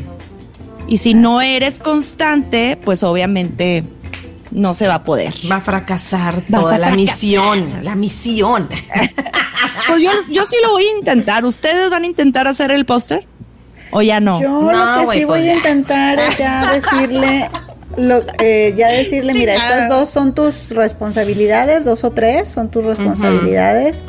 Y 0.87 0.97
si 0.97 1.13
no 1.13 1.41
eres 1.41 1.77
constante, 1.79 2.77
pues 2.83 3.03
obviamente 3.03 3.83
no 4.51 4.73
se 4.73 4.87
va 4.87 4.95
a 4.95 5.03
poder. 5.03 5.33
Va 5.51 5.57
a 5.57 5.61
fracasar 5.61 6.35
Vas 6.47 6.61
toda 6.63 6.75
a 6.75 6.77
la 6.77 6.87
fracasar. 6.87 6.95
misión. 6.97 7.73
La 7.83 7.95
misión. 7.95 8.69
Pues 9.87 10.01
yo, 10.03 10.11
yo 10.29 10.45
sí 10.45 10.55
lo 10.63 10.71
voy 10.71 10.85
a 10.85 10.97
intentar. 10.97 11.43
¿Ustedes 11.43 11.89
van 11.89 12.03
a 12.03 12.07
intentar 12.07 12.47
hacer 12.47 12.71
el 12.71 12.85
póster? 12.85 13.27
¿O 13.91 14.01
ya 14.01 14.19
no? 14.19 14.39
Yo 14.41 14.49
No, 14.49 14.71
lo 14.71 15.11
que 15.11 15.19
sí 15.19 15.25
pues 15.25 15.27
voy 15.27 15.45
ya. 15.45 15.51
a 15.51 15.55
intentar 15.55 16.19
es 16.19 16.37
ya 16.37 16.71
decirle, 16.73 17.49
lo, 17.97 18.21
eh, 18.39 18.73
ya 18.77 18.87
decirle, 18.89 19.33
mira, 19.33 19.53
estas 19.55 19.89
dos 19.89 20.09
son 20.09 20.33
tus 20.33 20.69
responsabilidades, 20.69 21.83
dos 21.83 22.03
o 22.03 22.11
tres 22.11 22.47
son 22.49 22.69
tus 22.71 22.85
responsabilidades. 22.85 24.01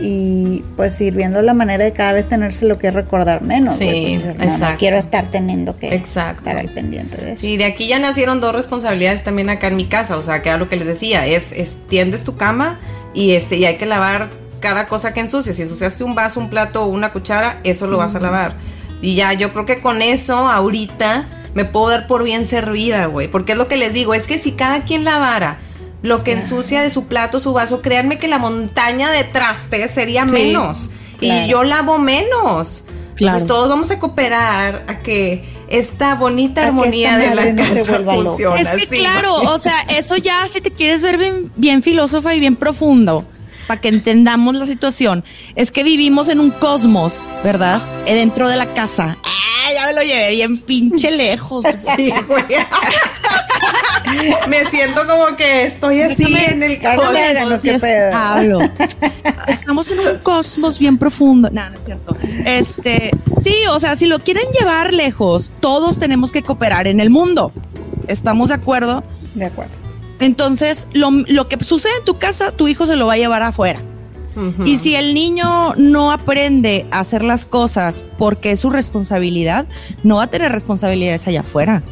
Y 0.00 0.62
pues 0.76 1.00
ir 1.00 1.14
viendo 1.14 1.40
la 1.42 1.54
manera 1.54 1.84
de 1.84 1.92
cada 1.92 2.12
vez 2.12 2.28
tenerse 2.28 2.66
lo 2.66 2.78
que 2.78 2.90
recordar 2.90 3.42
menos. 3.42 3.76
Sí, 3.76 3.84
güey, 3.86 4.18
porque 4.18 4.38
no- 4.38 4.44
no, 4.44 4.44
exacto. 4.52 4.76
quiero 4.78 4.98
estar 4.98 5.30
teniendo 5.30 5.78
que 5.78 5.94
Exacto. 5.94 6.40
estar 6.40 6.56
al 6.58 6.68
pendiente 6.68 7.16
de 7.16 7.32
eso. 7.32 7.40
Sí, 7.40 7.56
de 7.56 7.64
aquí 7.64 7.88
ya 7.88 7.98
nacieron 7.98 8.40
dos 8.40 8.54
responsabilidades 8.54 9.22
también 9.24 9.48
acá 9.48 9.68
en 9.68 9.76
mi 9.76 9.86
casa, 9.86 10.16
o 10.16 10.22
sea, 10.22 10.42
que 10.42 10.48
era 10.50 10.58
lo 10.58 10.68
que 10.68 10.76
les 10.76 10.86
decía, 10.86 11.26
es, 11.26 11.52
es 11.52 11.86
tiendes 11.88 12.24
tu 12.24 12.36
cama 12.36 12.78
y 13.14 13.32
este 13.32 13.56
y 13.56 13.64
hay 13.64 13.76
que 13.76 13.86
lavar 13.86 14.28
cada 14.60 14.86
cosa 14.88 15.14
que 15.14 15.20
ensucias. 15.20 15.56
Si 15.56 15.62
ensuciaste 15.62 16.04
un 16.04 16.14
vaso, 16.14 16.40
un 16.40 16.50
plato 16.50 16.82
o 16.84 16.86
una 16.88 17.12
cuchara, 17.12 17.60
eso 17.64 17.86
lo 17.86 17.96
vas 17.98 18.14
a 18.14 18.20
lavar. 18.20 18.56
Y 19.00 19.14
ya, 19.14 19.32
yo 19.34 19.52
creo 19.52 19.66
que 19.66 19.80
con 19.80 20.02
eso 20.02 20.48
ahorita 20.48 21.26
me 21.54 21.64
puedo 21.64 21.88
dar 21.90 22.06
por 22.06 22.22
bien 22.24 22.44
servida, 22.44 23.06
güey, 23.06 23.28
porque 23.28 23.52
es 23.52 23.58
lo 23.58 23.68
que 23.68 23.76
les 23.76 23.92
digo, 23.94 24.12
es 24.14 24.26
que 24.26 24.38
si 24.38 24.52
cada 24.52 24.82
quien 24.82 25.04
lavara 25.04 25.58
lo 26.06 26.22
que 26.22 26.32
ensucia 26.32 26.82
de 26.82 26.90
su 26.90 27.06
plato, 27.06 27.40
su 27.40 27.52
vaso, 27.52 27.82
créanme 27.82 28.18
que 28.18 28.28
la 28.28 28.38
montaña 28.38 29.10
de 29.10 29.24
trastes 29.24 29.90
sería 29.90 30.24
Sí, 30.26 30.32
menos 30.32 30.90
y 31.20 31.26
claro. 31.26 31.46
yo 31.48 31.64
lavo 31.64 31.98
menos. 31.98 32.84
Claro. 33.16 33.38
Entonces 33.38 33.46
todos 33.46 33.68
vamos 33.68 33.90
a 33.90 33.98
cooperar 33.98 34.84
a 34.86 35.00
que 35.00 35.44
esta 35.68 36.14
bonita 36.14 36.62
A 36.62 36.66
armonía 36.68 37.18
esta 37.18 37.30
de 37.30 37.34
la 37.34 37.52
no 37.52 37.62
casa 37.62 38.00
funcione. 38.04 38.60
Es 38.60 38.68
que 38.68 38.82
así, 38.84 38.98
claro, 38.98 39.34
o 39.34 39.58
sea, 39.58 39.80
eso 39.88 40.16
ya 40.16 40.46
si 40.48 40.60
te 40.60 40.70
quieres 40.70 41.02
ver 41.02 41.18
bien, 41.18 41.50
bien 41.56 41.82
filósofa 41.82 42.34
y 42.34 42.40
bien 42.40 42.54
profundo, 42.54 43.26
para 43.66 43.80
que 43.80 43.88
entendamos 43.88 44.54
la 44.54 44.66
situación, 44.66 45.24
es 45.56 45.72
que 45.72 45.82
vivimos 45.82 46.28
en 46.28 46.38
un 46.38 46.52
cosmos, 46.52 47.24
¿verdad? 47.42 47.82
Eh, 48.06 48.14
dentro 48.14 48.48
de 48.48 48.56
la 48.56 48.72
casa. 48.74 49.16
Ah, 49.24 49.72
ya 49.74 49.86
me 49.86 49.92
lo 49.94 50.02
llevé 50.02 50.30
bien 50.30 50.60
pinche 50.60 51.10
lejos. 51.10 51.64
Sí, 51.96 52.12
güey. 52.28 52.44
Me 54.48 54.64
siento 54.64 55.06
como 55.06 55.36
que 55.36 55.64
estoy 55.64 56.00
así 56.02 56.36
en 56.36 56.62
el 56.62 56.80
cosmos. 56.80 57.64
No 57.64 57.78
sé 57.78 58.10
hablo. 58.12 58.58
Estamos 59.48 59.90
en 59.90 59.98
un 60.00 60.18
cosmos 60.18 60.78
bien 60.78 60.98
profundo. 60.98 61.50
No, 61.52 61.70
no 61.70 61.76
es 61.76 61.84
cierto. 61.84 62.16
Este, 62.44 63.10
sí, 63.40 63.54
o 63.70 63.78
sea, 63.78 63.96
si 63.96 64.06
lo 64.06 64.18
quieren 64.18 64.44
llevar 64.58 64.92
lejos, 64.92 65.52
todos 65.60 65.98
tenemos 65.98 66.32
que 66.32 66.42
cooperar 66.42 66.86
en 66.86 67.00
el 67.00 67.10
mundo. 67.10 67.52
¿Estamos 68.08 68.48
de 68.48 68.56
acuerdo? 68.56 69.02
De 69.34 69.46
acuerdo. 69.46 69.72
Entonces, 70.20 70.88
lo, 70.92 71.10
lo 71.10 71.48
que 71.48 71.62
sucede 71.62 71.92
en 71.98 72.04
tu 72.04 72.18
casa, 72.18 72.52
tu 72.52 72.68
hijo 72.68 72.86
se 72.86 72.96
lo 72.96 73.06
va 73.06 73.14
a 73.14 73.18
llevar 73.18 73.42
afuera. 73.42 73.80
Y 74.66 74.76
si 74.76 74.94
el 74.94 75.14
niño 75.14 75.74
no 75.76 76.12
aprende 76.12 76.86
a 76.90 77.00
hacer 77.00 77.22
las 77.22 77.46
cosas 77.46 78.04
porque 78.18 78.50
es 78.52 78.60
su 78.60 78.68
responsabilidad, 78.68 79.66
no 80.02 80.16
va 80.16 80.24
a 80.24 80.26
tener 80.26 80.52
responsabilidades 80.52 81.26
allá 81.26 81.40
afuera. 81.40 81.82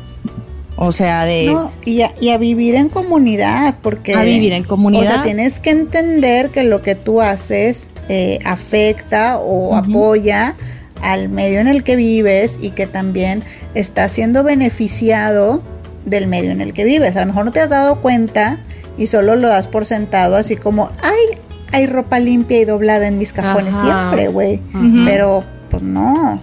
O 0.77 0.93
sea, 0.93 1.25
de... 1.25 1.47
No, 1.47 1.72
y 1.85 2.03
a, 2.03 2.12
y 2.20 2.31
a 2.31 2.39
vivir 2.39 2.75
en 2.75 2.89
comunidad, 2.89 3.77
porque... 3.81 4.14
A 4.14 4.22
vivir 4.22 4.53
en 4.53 4.64
comunidad. 4.64 5.03
O 5.03 5.07
sea, 5.07 5.22
tienes 5.22 5.61
que 5.61 5.70
entender 5.70 6.51
que 6.51 6.64
lo 6.64 6.83
que 6.83 6.95
tú 6.95 7.20
haces 7.20 7.91
eh, 8.09 8.41
afecta 8.45 9.39
o 9.39 9.77
apoya 9.77 10.57
al 11.01 11.29
medio 11.29 11.61
en 11.61 11.68
el 11.68 11.85
que 11.85 11.97
vives 11.97 12.59
y 12.61 12.70
que 12.70 12.87
también 12.87 13.45
está 13.75 14.09
siendo 14.09 14.43
beneficiado 14.43 15.62
del 16.07 16.27
medio 16.27 16.51
en 16.51 16.61
el 16.61 16.72
que 16.72 16.85
vives. 16.85 17.16
A 17.16 17.20
lo 17.20 17.27
mejor 17.27 17.45
no 17.45 17.53
te 17.53 17.61
has 17.61 17.70
dado 17.70 18.01
cuenta 18.01 18.59
y 18.99 19.07
solo 19.07 19.37
lo 19.37 19.49
das 19.49 19.66
por 19.66 19.87
sentado, 19.87 20.37
así 20.37 20.57
como, 20.57 20.91
ay, 21.03 21.39
hay 21.72 21.87
ropa 21.87 22.18
limpia 22.18 22.61
y 22.61 22.64
doblada 22.64 23.07
en 23.07 23.18
mis 23.18 23.33
cajones 23.33 23.77
Ajá. 23.77 23.85
siempre, 23.85 24.29
güey. 24.29 24.61
Pero, 25.05 25.45
pues 25.70 25.83
no. 25.83 26.41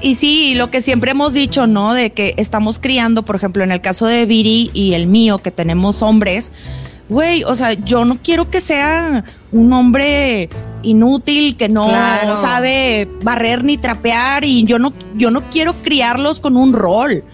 Y 0.00 0.14
sí, 0.14 0.54
lo 0.54 0.70
que 0.70 0.80
siempre 0.80 1.10
hemos 1.10 1.34
dicho, 1.34 1.66
¿no? 1.66 1.92
De 1.92 2.10
que 2.10 2.34
estamos 2.36 2.78
criando, 2.78 3.24
por 3.24 3.34
ejemplo, 3.36 3.64
en 3.64 3.72
el 3.72 3.80
caso 3.80 4.06
de 4.06 4.26
Viri 4.26 4.70
y 4.72 4.94
el 4.94 5.06
mío, 5.08 5.38
que 5.38 5.50
tenemos 5.50 6.02
hombres, 6.02 6.52
güey, 7.08 7.42
o 7.44 7.54
sea, 7.54 7.72
yo 7.72 8.04
no 8.04 8.18
quiero 8.22 8.48
que 8.48 8.60
sea 8.60 9.24
un 9.50 9.72
hombre 9.72 10.48
inútil, 10.82 11.56
que 11.56 11.68
no 11.68 11.88
Claro. 11.88 12.36
sabe 12.36 13.08
barrer 13.22 13.64
ni 13.64 13.76
trapear, 13.76 14.44
y 14.44 14.64
yo 14.64 14.78
no, 14.78 14.92
yo 15.16 15.30
no 15.32 15.42
quiero 15.50 15.74
criarlos 15.82 16.38
con 16.38 16.56
un 16.56 16.72
rol 16.74 17.24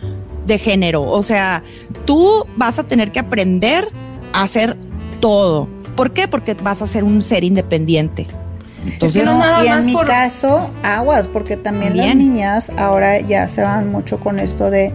de 0.46 0.58
género. 0.58 1.02
O 1.02 1.22
sea, 1.22 1.62
tú 2.06 2.46
vas 2.56 2.78
a 2.78 2.84
tener 2.84 3.12
que 3.12 3.18
aprender 3.18 3.88
a 4.32 4.42
hacer 4.42 4.76
todo. 5.20 5.68
¿Por 5.96 6.12
qué? 6.12 6.28
Porque 6.28 6.54
vas 6.54 6.80
a 6.80 6.86
ser 6.86 7.04
un 7.04 7.20
ser 7.20 7.44
independiente. 7.44 8.26
Entonces, 8.86 9.24
no 9.24 9.32
es 9.32 9.38
nada 9.38 9.64
y 9.64 9.68
en 9.68 9.74
más 9.76 9.86
mi 9.86 9.92
por- 9.94 10.06
caso, 10.06 10.70
aguas, 10.82 11.26
porque 11.28 11.56
también 11.56 11.96
las 11.96 12.14
niñas 12.14 12.70
ahora 12.76 13.20
ya 13.20 13.48
se 13.48 13.62
van 13.62 13.90
mucho 13.90 14.18
con 14.20 14.38
esto 14.38 14.70
de, 14.70 14.92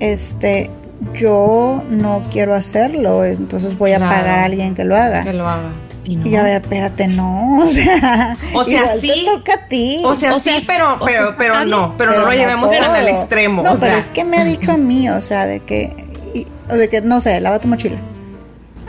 este, 0.00 0.70
yo 1.14 1.82
no 1.90 2.22
quiero 2.30 2.54
hacerlo, 2.54 3.24
es- 3.24 3.38
entonces 3.38 3.76
voy 3.78 3.92
a 3.92 3.98
Claro. 3.98 4.14
pagar 4.16 4.38
a 4.40 4.44
alguien 4.44 4.74
que 4.74 4.84
lo 4.84 4.96
haga. 4.96 5.24
Que 5.24 5.32
lo 5.32 5.48
haga. 5.48 5.70
y 6.04 6.16
no. 6.16 6.26
Y 6.26 6.34
a 6.36 6.42
ver, 6.42 6.62
espérate, 6.62 7.06
no, 7.06 7.58
o 7.64 7.68
sea, 7.68 8.36
O 8.54 8.64
sea, 8.64 8.80
igual 8.84 8.98
sí. 8.98 9.08
te 9.08 9.30
toca 9.30 9.52
a 9.54 9.68
ti. 9.68 10.00
O 10.06 10.14
sea, 10.14 10.34
O 10.34 10.40
sea, 10.40 10.54
sí, 10.58 10.64
pero, 10.66 10.94
o 10.94 11.04
pero, 11.04 11.26
sea, 11.26 11.34
pero 11.36 11.64
no, 11.66 11.94
pero, 11.98 12.12
no 12.12 12.22
lo 12.24 12.32
llevemos 12.32 12.70
tan 12.70 12.90
al 12.94 13.08
extremo. 13.08 13.62
No, 13.62 13.72
o 13.72 13.74
pero 13.78 13.92
sea, 13.92 13.98
es 13.98 14.08
que 14.08 14.24
me 14.24 14.38
ha 14.38 14.44
dicho 14.44 14.72
a 14.72 14.78
mí, 14.78 15.10
o 15.10 15.20
sea, 15.20 15.44
de 15.44 15.60
que, 15.60 15.94
y- 16.34 16.46
o 16.70 16.76
de 16.76 16.88
que, 16.88 17.02
no 17.02 17.20
sé, 17.20 17.38
lava 17.42 17.58
tu 17.58 17.68
mochila. 17.68 17.98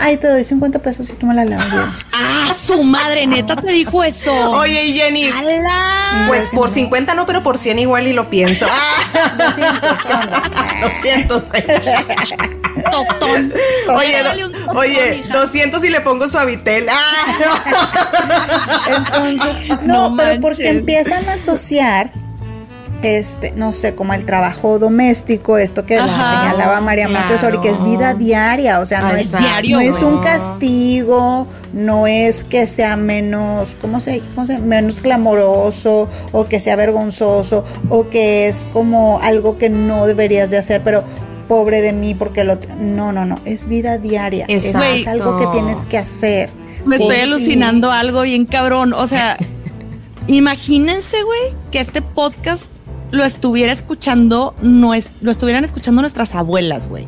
Ay, 0.02 0.16
te 0.18 0.28
doy 0.28 0.44
50 0.46 0.80
pesos 0.80 1.10
y 1.10 1.14
tú 1.14 1.26
me 1.26 1.34
la 1.36 1.44
lavas. 1.46 1.68
Ah, 2.14 2.54
su 2.54 2.84
madre, 2.84 3.28
neta 3.28 3.56
te 3.58 3.72
dijo 3.74 4.02
eso. 4.04 4.34
Oye, 4.52 4.86
y 4.86 4.94
Jenny, 4.94 5.28
¡Hala! 5.30 6.26
pues 6.28 6.50
por 6.50 6.70
50 6.72 7.14
no, 7.16 7.26
pero 7.26 7.44
por 7.44 7.58
100 7.58 7.80
igual 7.80 8.08
y 8.08 8.14
lo 8.14 8.30
pienso. 8.30 8.66
200, 10.82 11.44
¿qué 11.44 11.62
onda? 11.74 12.04
200. 12.84 12.92
tostón. 12.92 13.54
Oye, 13.98 14.24
Dale 14.24 14.42
do- 14.42 14.48
un 14.48 14.54
tostón, 14.54 14.78
oye, 14.78 15.24
hija. 15.26 15.38
200 15.40 15.84
y 15.84 15.90
le 15.90 16.02
pongo 16.02 16.30
suavitel. 16.30 16.88
Ah, 16.90 17.26
Entonces, 18.88 19.82
No 19.86 20.10
no, 20.12 20.16
pero 20.18 20.40
porque 20.42 20.70
empiezan 20.70 21.28
a 21.30 21.34
asociar, 21.34 22.12
este, 23.02 23.52
no 23.56 23.72
sé, 23.72 23.96
como 23.96 24.14
el 24.14 24.26
trabajo 24.26 24.78
doméstico, 24.80 25.58
esto 25.58 25.86
que 25.86 25.98
Ajá, 25.98 26.42
señalaba 26.44 26.82
María 26.82 27.08
Montessori, 27.08 27.60
que 27.62 27.70
es 27.70 27.84
vida 27.84 28.14
diaria, 28.14 28.80
o 28.82 28.86
sea, 28.86 29.02
no 29.02 29.08
Ah, 29.10 29.20
es, 29.20 29.32
diario, 29.32 29.78
no 29.78 29.82
es 29.82 30.02
un 30.02 30.20
castigo, 30.20 31.48
no 31.74 32.08
es 32.08 32.44
que 32.44 32.68
sea 32.68 32.98
menos, 32.98 33.76
¿cómo 33.80 34.00
se, 34.02 34.22
cómo 34.36 34.46
se- 34.46 34.60
menos 34.60 34.96
clamoroso, 35.02 36.10
o 36.32 36.48
que 36.48 36.60
sea 36.60 36.76
vergonzoso, 36.76 37.64
o 37.90 38.10
que 38.10 38.48
es 38.48 38.68
como 38.74 39.20
algo 39.22 39.58
que 39.58 39.70
no 39.70 40.06
deberías 40.06 40.50
de 40.50 40.58
hacer, 40.58 40.82
pero 40.84 41.04
pobre 41.48 41.82
de 41.82 41.94
mí 41.94 42.14
porque 42.14 42.44
lo 42.44 42.60
no 42.80 43.12
no 43.12 43.26
no 43.26 43.40
es 43.44 43.68
vida 43.68 43.98
diaria 43.98 44.46
es, 44.48 44.76
algo 45.08 45.40
que 45.40 45.48
tienes 45.48 45.86
que 45.88 45.98
hacer. 45.98 46.50
Me 46.86 46.98
Sí, 46.98 47.04
estoy 47.04 47.16
sí. 47.18 47.22
alucinando 47.24 47.92
algo 47.92 48.22
bien 48.22 48.46
cabrón. 48.46 48.94
O 48.94 49.08
sea, 49.08 49.36
imagínense, 50.28 51.22
güey, 51.24 51.56
que 51.72 51.80
este 51.80 52.02
podcast 52.02 52.72
lo 53.12 53.24
estuviera 53.24 53.72
escuchando, 53.72 54.54
nues- 54.62 55.10
lo 55.22 55.32
estuvieran 55.32 55.64
escuchando 55.64 56.02
nuestras 56.02 56.36
abuelas, 56.36 56.88
güey. 56.88 57.08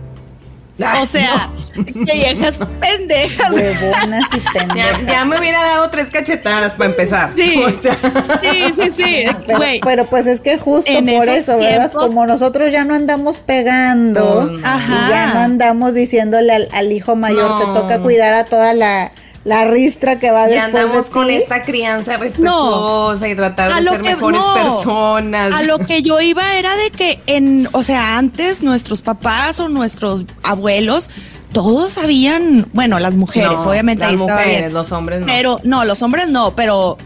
O 1.00 1.06
sea, 1.06 1.48
que 1.76 2.14
viejas 2.14 2.58
pendejas. 2.80 3.52
huevonas 3.52 4.24
y 4.34 4.40
Ya, 4.56 4.66
pendejas. 4.68 5.02
ya 5.06 5.26
me 5.26 5.38
hubiera 5.38 5.62
dado 5.64 5.92
tres 5.92 6.08
cachetadas 6.08 6.74
para 6.74 6.90
empezar. 6.90 7.32
Sí. 7.36 7.62
O 7.64 7.70
sea, 7.70 7.96
Sí, 8.42 8.64
sí, 8.76 8.90
sí. 8.92 9.26
Pero, 9.46 9.58
Güey. 9.60 9.80
pero 9.82 10.06
pues 10.08 10.26
es 10.26 10.40
que 10.42 10.58
justo 10.58 10.90
En 10.92 11.06
por 11.06 11.30
eso, 11.30 11.58
¿verdad? 11.60 11.92
Como 11.92 12.26
nosotros 12.26 12.72
ya 12.72 12.84
no 12.84 12.96
andamos 12.96 13.42
pegando 13.42 14.46
No, 14.46 14.58
no. 14.58 14.68
Ajá. 14.68 15.06
y 15.08 15.10
ya 15.12 15.34
no 15.36 15.40
andamos 15.42 15.94
diciéndole 15.94 16.52
al, 16.54 16.68
al 16.72 16.92
hijo 16.92 17.16
mayor, 17.16 17.48
No. 17.50 17.60
te 17.76 17.80
toca 17.80 18.00
cuidar 18.00 18.34
a 18.34 18.46
toda 18.46 18.74
la, 18.74 19.12
la 19.44 19.66
ristra 19.66 20.20
que 20.20 20.30
va 20.32 20.46
y 20.48 20.54
después 20.54 20.66
andamos 20.84 21.08
de 21.08 21.12
con 21.14 21.28
ti. 21.28 21.34
esta 21.34 21.64
crianza 21.64 22.18
respetuosa 22.18 23.28
y 23.28 23.36
tratar 23.36 23.74
de 23.74 23.82
lo 23.82 23.92
ser 23.92 24.02
que- 24.02 24.16
mejores 24.16 24.40
no. 24.40 24.54
personas. 24.54 25.54
A 25.54 25.64
lo 25.64 25.80
que 25.80 26.02
yo 26.04 26.22
iba 26.22 26.56
era 26.58 26.76
de 26.76 26.92
que 26.92 27.20
en, 27.28 27.68
o 27.72 27.82
sea, 27.84 28.18
antes 28.18 28.62
nuestros 28.64 29.02
papás 29.02 29.60
o 29.60 29.68
nuestros 29.70 30.26
abuelos, 30.44 31.10
todos 31.54 31.94
sabían, 31.94 32.68
bueno, 32.74 33.00
las 33.00 33.16
mujeres, 33.18 33.50
No, 33.64 33.70
obviamente 33.70 34.06
ahí 34.06 34.12
las 34.14 34.22
estaba 34.22 34.40
mujeres, 34.42 34.62
bien. 34.62 34.74
los 34.74 34.92
hombres 34.92 35.20
no. 35.22 35.26
Pero, 35.26 35.60
no, 35.64 35.86
los 35.86 36.02
hombres 36.02 36.30
no, 36.30 36.56
pero, 36.56 36.98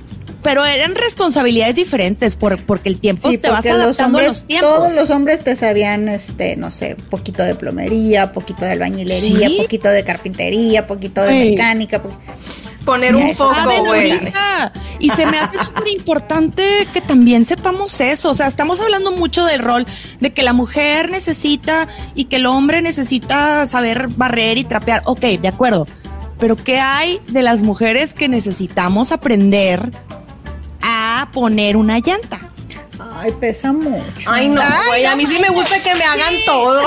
pero 0.46 0.64
eran 0.64 0.96
responsabilidades 0.96 1.76
diferentes 1.76 2.38
por, 2.38 2.58
porque 2.64 2.88
el 2.88 3.00
tiempo 3.00 3.30
Sí, 3.30 3.38
te 3.38 3.50
vas 3.50 3.66
los 3.66 3.74
adaptando 3.76 4.20
hombres, 4.20 4.28
a 4.28 4.30
los 4.32 4.44
tiempos. 4.46 4.70
Todos 4.76 4.96
los 4.96 5.10
hombres 5.10 5.44
te 5.44 5.56
sabían, 5.58 6.08
este, 6.08 6.56
no 6.56 6.72
sé, 6.72 6.96
poquito 7.10 7.44
de 7.44 7.56
plomería, 7.56 8.32
poquito 8.32 8.64
de 8.64 8.72
albañilería, 8.72 9.48
¿Sí? 9.50 9.58
poquito 9.60 9.90
de 9.90 10.04
carpintería, 10.06 10.88
poquito 10.88 11.22
de 11.24 11.34
mecánica. 11.34 12.02
po- 12.02 12.18
Poner 12.86 13.16
un 13.16 13.34
foco, 13.34 13.56
güey. 13.88 14.14
Y 15.00 15.10
se 15.10 15.26
me 15.26 15.40
hace 15.40 15.58
súper 15.64 15.88
importante 15.88 16.88
que 16.94 17.02
también 17.02 17.44
sepamos 17.44 18.00
eso. 18.00 18.30
O 18.30 18.36
sea, 18.36 18.46
estamos 18.46 18.80
hablando 18.80 19.12
mucho 19.12 19.44
del 19.44 19.60
rol 19.62 19.88
de 20.20 20.32
que 20.34 20.44
la 20.44 20.54
mujer 20.54 21.10
necesita 21.10 21.88
y 22.14 22.26
que 22.26 22.36
el 22.36 22.46
hombre 22.46 22.84
necesita 22.84 23.66
saber 23.66 24.08
barrer 24.10 24.60
y 24.60 24.64
trapear. 24.66 25.02
Ok, 25.06 25.22
de 25.22 25.48
acuerdo. 25.48 25.88
Pero 26.38 26.56
¿qué 26.58 26.78
hay 26.80 27.20
de 27.28 27.42
las 27.42 27.64
mujeres 27.64 28.14
que 28.14 28.28
necesitamos 28.30 29.12
aprender 29.12 29.92
a 30.96 31.28
poner 31.32 31.78
una 31.78 32.00
llanta. 32.00 32.40
Ay, 33.18 33.34
pesa 33.40 33.72
mucho. 33.74 34.30
Ay, 34.30 34.48
no, 34.48 34.62
Ay, 34.62 34.70
güey. 34.88 35.06
a 35.06 35.16
mí 35.16 35.26
sí 35.26 35.40
me 35.40 35.50
gusta 35.50 35.82
que 35.82 35.96
me 35.96 36.04
hagan 36.04 36.34
todo. 36.46 36.82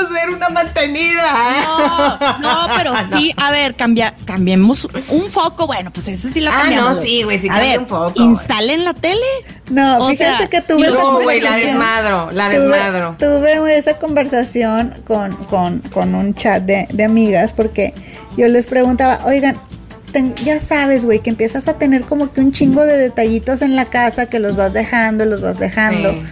Gusta 0.00 0.14
ser 0.14 0.30
una 0.30 0.48
mantenida. 0.48 1.22
No, 1.62 2.38
no, 2.38 2.66
pero 2.76 2.92
sí, 3.16 3.32
a 3.36 3.50
ver, 3.50 3.74
cambia, 3.74 4.14
cambiemos 4.24 4.86
un 5.08 5.30
foco. 5.30 5.66
Bueno, 5.66 5.90
pues 5.92 6.08
ese 6.08 6.30
sí 6.30 6.40
la 6.40 6.54
Ah, 6.56 6.60
cambiamos. 6.62 6.96
no, 6.96 7.02
sí, 7.02 7.22
güey, 7.22 7.38
sí 7.38 7.48
A 7.48 7.52
cambia 7.52 7.70
ver, 7.70 7.78
un 7.80 7.86
foco. 7.86 8.22
Instalen 8.22 8.84
la 8.84 8.94
tele. 8.94 9.20
No, 9.70 10.04
O 10.04 10.08
fíjense 10.10 10.36
sea, 10.36 10.48
que 10.50 10.60
tuve 10.60 10.88
No, 10.90 11.20
güey, 11.22 11.40
la 11.40 11.56
desmadro, 11.56 12.30
la 12.32 12.48
Tuve- 12.50 12.58
desmadro. 12.58 13.16
Tuve, 13.18 13.78
esa 13.78 13.98
conversación 13.98 14.94
con, 15.06 15.34
con, 15.46 15.78
con 15.80 16.14
un 16.14 16.34
chat 16.34 16.62
de, 16.62 16.86
de 16.92 17.04
amigas 17.04 17.52
porque 17.52 17.94
yo 18.36 18.46
les 18.48 18.66
preguntaba, 18.66 19.20
oigan, 19.24 19.58
ten- 20.12 20.34
ya 20.36 20.60
sabes, 20.60 21.04
güey, 21.04 21.20
que 21.20 21.30
empiezas 21.30 21.66
a 21.68 21.74
tener 21.74 22.02
como 22.02 22.32
que 22.32 22.40
un 22.40 22.52
chingo 22.52 22.84
de 22.84 22.96
detallitos 22.98 23.62
en 23.62 23.74
la 23.74 23.86
casa 23.86 24.26
que 24.26 24.38
los 24.38 24.54
vas 24.56 24.72
dejando, 24.74 25.24
los 25.24 25.40
vas 25.40 25.58
dejando. 25.58 26.10
Sí. 26.12 26.22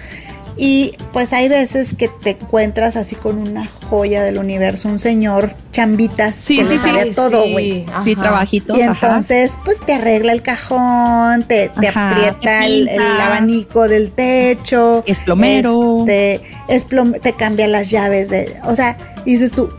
Y 0.56 0.92
pues 1.12 1.32
hay 1.32 1.48
veces 1.48 1.94
que 1.94 2.08
te 2.08 2.30
encuentras 2.30 2.96
así 2.96 3.14
con 3.16 3.38
una 3.38 3.66
joya 3.88 4.22
del 4.22 4.38
universo, 4.38 4.88
un 4.88 4.98
señor 4.98 5.54
chambitas 5.72 6.36
Sí, 6.36 6.58
que 6.58 6.64
sí, 6.64 6.70
sí. 6.78 6.78
sabe 6.78 7.06
todo, 7.14 7.44
sí, 7.44 7.52
güey. 7.52 7.86
ajá. 7.88 8.04
Sí, 8.04 8.14
trabajitos. 8.16 8.76
Y 8.78 8.82
ajá. 8.82 8.92
entonces, 9.06 9.58
pues 9.64 9.80
te 9.80 9.94
arregla 9.94 10.32
el 10.32 10.42
cajón, 10.42 11.44
te, 11.44 11.70
te 11.80 11.88
Ajá, 11.88 12.10
aprieta 12.10 12.60
te 12.60 12.94
el, 12.94 13.02
abanico 13.22 13.88
del 13.88 14.12
techo. 14.12 15.02
Es 15.06 15.20
plomero. 15.20 16.00
Este, 16.00 16.42
es 16.68 16.88
plom- 16.88 17.18
te 17.20 17.32
cambia 17.32 17.66
las 17.66 17.90
llaves 17.90 18.28
de. 18.28 18.54
O 18.64 18.74
sea, 18.74 18.96
dices 19.24 19.52
tú, 19.52 19.70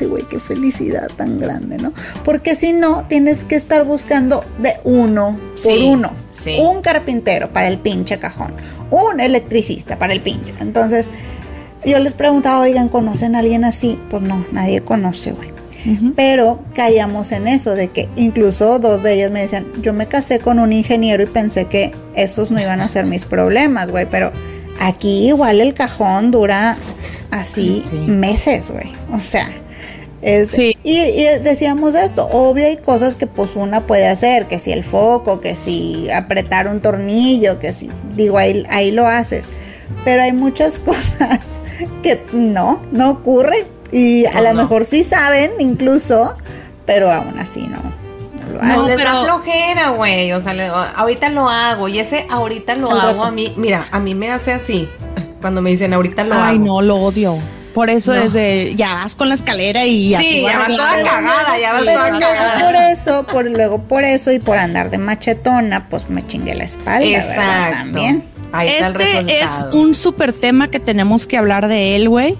ay, 0.00 0.06
güey, 0.06 0.22
qué 0.28 0.38
felicidad 0.38 1.08
tan 1.16 1.38
grande, 1.40 1.78
¿no? 1.78 1.92
Porque 2.24 2.54
si 2.56 2.72
no, 2.72 3.04
tienes 3.08 3.44
que 3.44 3.56
estar 3.56 3.84
buscando 3.84 4.44
de 4.58 4.74
uno 4.84 5.38
por 5.62 5.78
uno. 5.78 6.10
sí. 6.30 6.58
Un 6.60 6.80
carpintero 6.82 7.50
para 7.52 7.68
el 7.68 7.78
pinche 7.78 8.18
cajón. 8.18 8.54
Un 8.90 9.20
electricista 9.20 9.98
para 9.98 10.12
el 10.12 10.20
pinche. 10.20 10.54
Entonces, 10.60 11.10
yo 11.84 11.98
les 11.98 12.14
preguntaba, 12.14 12.60
oigan, 12.60 12.88
¿conocen 12.88 13.34
a 13.34 13.40
alguien 13.40 13.64
así? 13.64 13.98
Pues 14.10 14.22
no, 14.22 14.44
nadie 14.52 14.82
conoce, 14.82 15.32
güey. 15.32 15.50
Pero 16.14 16.60
caíamos 16.76 17.32
en 17.32 17.48
eso, 17.48 17.74
de 17.74 17.88
que 17.88 18.08
incluso 18.14 18.78
dos 18.78 19.02
de 19.02 19.14
ellas 19.14 19.32
me 19.32 19.40
decían, 19.40 19.66
yo 19.82 19.92
me 19.92 20.06
casé 20.06 20.38
con 20.38 20.60
un 20.60 20.72
ingeniero 20.72 21.24
y 21.24 21.26
pensé 21.26 21.64
que 21.64 21.92
esos 22.14 22.52
no 22.52 22.60
iban 22.60 22.80
a 22.80 22.86
ser 22.86 23.04
mis 23.04 23.24
problemas, 23.24 23.90
güey, 23.90 24.06
pero 24.08 24.30
aquí 24.78 25.26
igual 25.26 25.60
el 25.60 25.74
cajón 25.74 26.30
dura 26.30 26.76
así 27.32 27.82
Sí. 27.84 27.96
meses, 27.96 28.70
güey. 28.70 28.92
O 29.12 29.18
sea, 29.18 29.50
es, 30.22 30.50
Sí. 30.52 30.76
y, 30.84 31.00
y 31.00 31.24
decíamos 31.42 31.94
esto, 31.94 32.26
obvio 32.32 32.66
hay 32.66 32.76
cosas 32.76 33.16
que 33.16 33.26
pues 33.26 33.56
una 33.56 33.80
puede 33.82 34.06
hacer, 34.08 34.46
que 34.46 34.58
si 34.58 34.72
el 34.72 34.84
foco, 34.84 35.40
que 35.40 35.56
si 35.56 36.08
apretar 36.10 36.68
un 36.68 36.80
tornillo, 36.80 37.58
que 37.58 37.72
si, 37.72 37.90
digo, 38.16 38.38
ahí, 38.38 38.64
ahí 38.70 38.90
lo 38.92 39.06
haces, 39.06 39.46
pero 40.04 40.22
hay 40.22 40.32
muchas 40.32 40.78
cosas 40.78 41.48
que 42.02 42.22
no, 42.32 42.80
no 42.92 43.10
ocurre 43.10 43.66
y 43.90 44.24
a 44.26 44.34
No, 44.34 44.42
lo 44.42 44.52
no. 44.54 44.62
mejor 44.62 44.84
sí 44.84 45.02
saben 45.04 45.50
incluso, 45.58 46.34
pero 46.86 47.10
aún 47.10 47.38
así 47.38 47.60
no. 47.66 47.78
no 47.78 48.52
lo 48.52 48.62
No, 48.62 48.72
hacen. 48.84 48.86
les 48.86 48.96
da 48.98 49.04
pero- 49.04 49.24
flojera, 49.24 49.90
güey. 49.90 50.32
O 50.32 50.40
sea, 50.40 50.54
le- 50.54 50.66
ahorita 50.66 51.28
lo 51.28 51.48
hago. 51.48 51.88
Y 51.88 51.98
ese 51.98 52.26
ahorita 52.30 52.74
lo 52.76 52.90
hago 52.90 53.00
rato. 53.00 53.24
a 53.24 53.30
mí. 53.30 53.52
Mira, 53.56 53.86
a 53.90 54.00
mí 54.00 54.14
me 54.14 54.30
hace 54.30 54.52
así. 54.52 54.88
Cuando 55.40 55.60
me 55.60 55.70
dicen 55.70 55.92
ahorita 55.92 56.24
lo 56.24 56.34
Ay, 56.34 56.56
hago. 56.56 56.64
no, 56.66 56.82
lo 56.82 56.96
odio. 56.96 57.36
Por 57.74 57.88
eso 57.90 58.12
No. 58.12 58.20
desde 58.20 58.74
ya 58.76 58.94
vas 58.94 59.14
con 59.16 59.28
la 59.28 59.34
escalera 59.34 59.84
y 59.86 60.10
ya 60.10 60.20
Sí, 60.20 60.40
tú 60.42 60.48
ya 60.50 60.58
vas 60.58 60.68
toda 60.68 61.02
cagada, 61.02 61.58
ya 61.60 61.72
vas 61.72 61.80
toda 61.84 62.18
cagada. 62.18 62.64
por 62.66 62.76
eso, 62.76 63.26
por 63.26 63.44
luego 63.50 63.78
por 63.82 64.04
eso 64.04 64.30
y 64.32 64.38
por 64.38 64.58
andar 64.58 64.90
de 64.90 64.98
machetona, 64.98 65.88
pues 65.88 66.08
me 66.10 66.26
chingué 66.26 66.54
la 66.54 66.64
espalda, 66.64 66.98
¿verdad? 67.00 67.28
Exacto. 67.30 67.76
También. 67.76 68.24
Ahí 68.52 68.68
está 68.68 68.86
el 68.88 68.96
Este 69.00 69.20
es 69.40 69.42
resultado. 69.50 69.78
un 69.80 69.94
súper 69.94 70.32
tema 70.34 70.68
que 70.68 70.78
tenemos 70.80 71.26
que 71.26 71.38
hablar 71.38 71.68
de 71.68 71.96
él, 71.96 72.08
güey. 72.08 72.36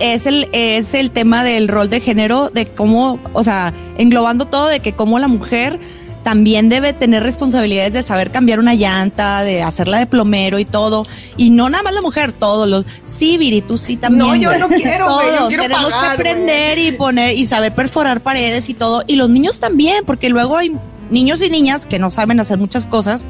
Es 0.00 0.26
el, 0.26 0.48
es 0.52 0.92
el 0.92 1.10
tema 1.10 1.42
del 1.42 1.66
rol 1.68 1.88
de 1.88 2.00
género, 2.00 2.50
de 2.50 2.66
cómo, 2.66 3.18
o 3.32 3.42
sea, 3.42 3.72
englobando 3.96 4.46
todo, 4.46 4.66
de 4.66 4.80
que 4.80 4.92
cómo 4.92 5.18
la 5.18 5.28
mujer 5.28 5.78
también 6.22 6.68
debe 6.68 6.92
tener 6.92 7.22
responsabilidades 7.22 7.92
de 7.92 8.02
saber 8.02 8.30
cambiar 8.30 8.58
una 8.58 8.74
llanta, 8.74 9.42
de 9.42 9.62
hacerla 9.62 9.98
de 9.98 10.06
plomero 10.06 10.58
y 10.58 10.64
todo. 10.64 11.06
Y 11.36 11.50
no 11.50 11.68
nada 11.70 11.82
más 11.82 11.94
la 11.94 12.02
mujer, 12.02 12.32
todos 12.32 12.68
los. 12.68 12.84
Sí, 13.04 13.38
Viri, 13.38 13.62
tú 13.62 13.78
sí 13.78 13.96
también. 13.96 14.26
No, 14.26 14.36
yo 14.36 14.58
no 14.58 14.68
quiero, 14.68 15.14
güey, 15.14 15.26
yo 15.28 15.36
Todos 15.36 15.48
quiero 15.48 15.62
tenemos 15.62 15.92
pagar, 15.92 16.08
que 16.08 16.14
aprender 16.14 16.78
y 16.78 16.92
poner 16.92 17.36
y 17.36 17.46
saber 17.46 17.74
perforar 17.74 18.20
paredes 18.20 18.68
y 18.68 18.74
todo. 18.74 19.02
Y 19.06 19.16
los 19.16 19.30
niños 19.30 19.60
también, 19.60 20.04
porque 20.04 20.28
luego 20.28 20.56
hay 20.56 20.72
niños 21.10 21.42
y 21.42 21.50
niñas 21.50 21.86
que 21.86 21.98
no 21.98 22.10
saben 22.10 22.40
hacer 22.40 22.58
muchas 22.58 22.86
cosas 22.86 23.26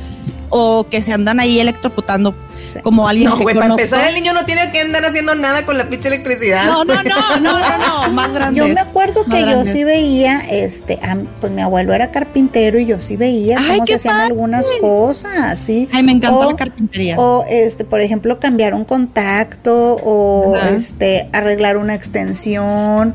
o 0.51 0.87
que 0.89 1.01
se 1.03 1.13
andan 1.13 1.41
ahí 1.41 1.59
electrocutando. 1.61 2.35
Como 2.83 3.09
alguien 3.09 3.29
No, 3.31 3.37
que 3.37 3.43
güey, 3.43 3.55
para 3.55 3.67
empezar, 3.69 4.07
el 4.09 4.15
niño 4.15 4.33
no 4.33 4.45
tiene 4.45 4.71
que 4.73 4.81
andar 4.81 5.05
haciendo 5.05 5.35
nada 5.35 5.65
con 5.67 5.77
la 5.79 5.89
pinche 5.89 6.09
electricidad. 6.09 6.65
No, 6.67 6.85
no, 6.85 6.95
no, 6.95 7.39
no, 7.41 7.59
no, 7.59 7.79
no, 8.09 8.11
más 8.15 8.33
grandes. 8.33 8.65
Yo 8.65 8.73
me 8.73 8.81
acuerdo 8.81 9.25
que 9.25 9.41
yo 9.41 9.65
sí 9.65 9.85
veía, 9.85 10.41
este, 10.51 10.99
a- 11.03 11.17
pues 11.41 11.53
mi 11.53 11.63
abuelo 11.63 11.93
era 11.93 12.11
carpintero 12.11 12.79
y 12.79 12.87
yo 12.87 13.01
sí 13.03 13.17
veía 13.17 13.59
Ay, 13.59 13.67
cómo 13.79 13.87
se 13.87 13.95
hacían 13.95 14.15
padre. 14.15 14.27
algunas 14.27 14.67
cosas, 14.81 15.59
sí. 15.59 15.89
Ay, 15.93 16.03
me 16.03 16.13
encanta 16.13 16.39
O- 16.47 16.51
la 16.51 16.57
carpintería. 16.57 17.17
O 17.19 17.45
este, 17.49 17.85
por 17.85 18.01
ejemplo, 18.01 18.39
cambiar 18.39 18.75
un 18.75 18.85
contacto 18.85 19.97
o 20.03 20.55
Ajá. 20.57 20.71
este 20.71 21.29
arreglar 21.33 21.77
una 21.77 21.95
extensión. 21.95 23.15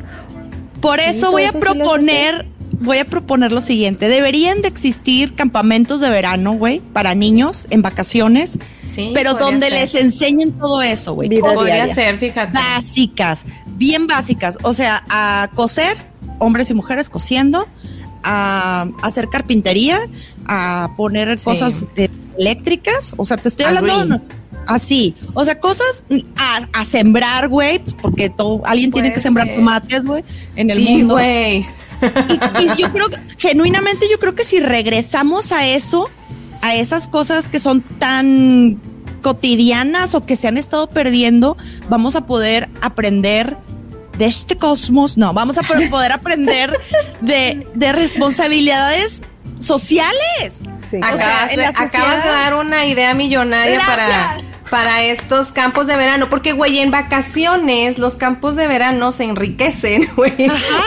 Por 0.81 0.99
eso 0.99 1.31
voy 1.31 1.45
a 1.45 1.51
proponer, 1.51 2.45
voy 2.79 2.97
a 2.99 3.05
proponer 3.05 3.51
lo 3.51 3.61
siguiente. 3.61 4.07
Deberían 4.07 4.61
de 4.61 4.67
existir 4.67 5.33
campamentos 5.35 6.01
de 6.01 6.09
verano, 6.09 6.53
güey, 6.53 6.79
para 6.79 7.15
niños 7.15 7.67
en 7.69 7.81
vacaciones, 7.81 8.57
Sí, 8.83 9.11
pero 9.13 9.33
donde 9.35 9.67
ser. 9.69 9.73
les 9.79 9.95
enseñen 9.95 10.51
todo 10.53 10.81
eso, 10.81 11.13
güey. 11.13 11.29
Podría 11.39 11.87
ser, 11.87 12.17
fíjate. 12.17 12.53
Básicas, 12.53 13.45
bien 13.67 14.07
básicas. 14.07 14.57
O 14.63 14.73
sea, 14.73 15.03
a 15.09 15.49
coser, 15.55 15.97
hombres 16.39 16.69
y 16.69 16.73
mujeres 16.73 17.09
cosiendo, 17.09 17.67
a 18.23 18.87
hacer 19.03 19.29
carpintería, 19.29 19.99
a 20.47 20.91
poner 20.97 21.37
Sí. 21.39 21.45
cosas 21.45 21.87
eh, 21.95 22.09
eléctricas. 22.37 23.13
O 23.17 23.25
sea, 23.25 23.37
te 23.37 23.47
estoy 23.49 23.65
hablando 23.67 24.21
así. 24.67 25.13
O 25.35 25.45
sea, 25.45 25.59
cosas 25.59 26.03
a, 26.37 26.67
a 26.79 26.85
sembrar, 26.85 27.47
güey, 27.49 27.79
pues, 27.79 27.95
porque 28.01 28.29
todo, 28.29 28.61
alguien 28.65 28.91
tiene 28.91 29.13
que 29.13 29.19
sembrar 29.19 29.47
ser. 29.47 29.55
tomates, 29.57 30.05
güey, 30.05 30.23
en 30.55 30.69
el 30.71 30.77
Sí, 30.77 30.97
mundo. 30.97 31.13
güey. 31.15 31.65
Y, 32.59 32.63
y 32.63 32.75
yo 32.81 32.91
creo 32.91 33.09
que, 33.09 33.17
genuinamente, 33.37 34.07
yo 34.09 34.19
creo 34.19 34.35
que 34.35 34.43
si 34.43 34.59
regresamos 34.59 35.51
a 35.51 35.65
eso, 35.65 36.09
a 36.61 36.75
esas 36.75 37.07
cosas 37.07 37.49
que 37.49 37.59
son 37.59 37.81
tan 37.81 38.79
cotidianas 39.21 40.13
o 40.15 40.25
que 40.25 40.35
se 40.35 40.47
han 40.47 40.57
estado 40.57 40.87
perdiendo, 40.87 41.57
vamos 41.89 42.15
a 42.15 42.25
poder 42.25 42.69
aprender 42.81 43.57
de 44.17 44.25
este 44.27 44.55
cosmos, 44.55 45.17
no, 45.17 45.33
vamos 45.33 45.57
a 45.57 45.61
po- 45.61 45.73
poder 45.89 46.11
aprender 46.11 46.71
de, 47.21 47.67
de 47.75 47.91
responsabilidades 47.91 49.23
sociales. 49.59 50.61
Sí. 50.81 50.97
O 50.97 51.17
sea, 51.17 51.43
Acabas, 51.43 51.51
en 51.51 51.57
de, 51.57 51.63
la 51.63 51.69
acabas 51.69 51.91
sociedad- 51.91 52.23
de 52.23 52.29
dar 52.29 52.53
una 52.55 52.85
idea 52.85 53.13
millonaria 53.13 53.75
Gracias. 53.75 53.95
para 53.97 54.37
estos 55.03 55.51
campos 55.51 55.87
de 55.87 55.95
verano. 55.95 56.29
Porque, 56.29 56.51
güey, 56.53 56.79
en 56.79 56.91
vacaciones 56.91 57.97
los 57.97 58.17
campos 58.17 58.55
de 58.55 58.67
verano 58.67 59.11
se 59.11 59.23
enriquecen, 59.23 60.07
güey. 60.15 60.33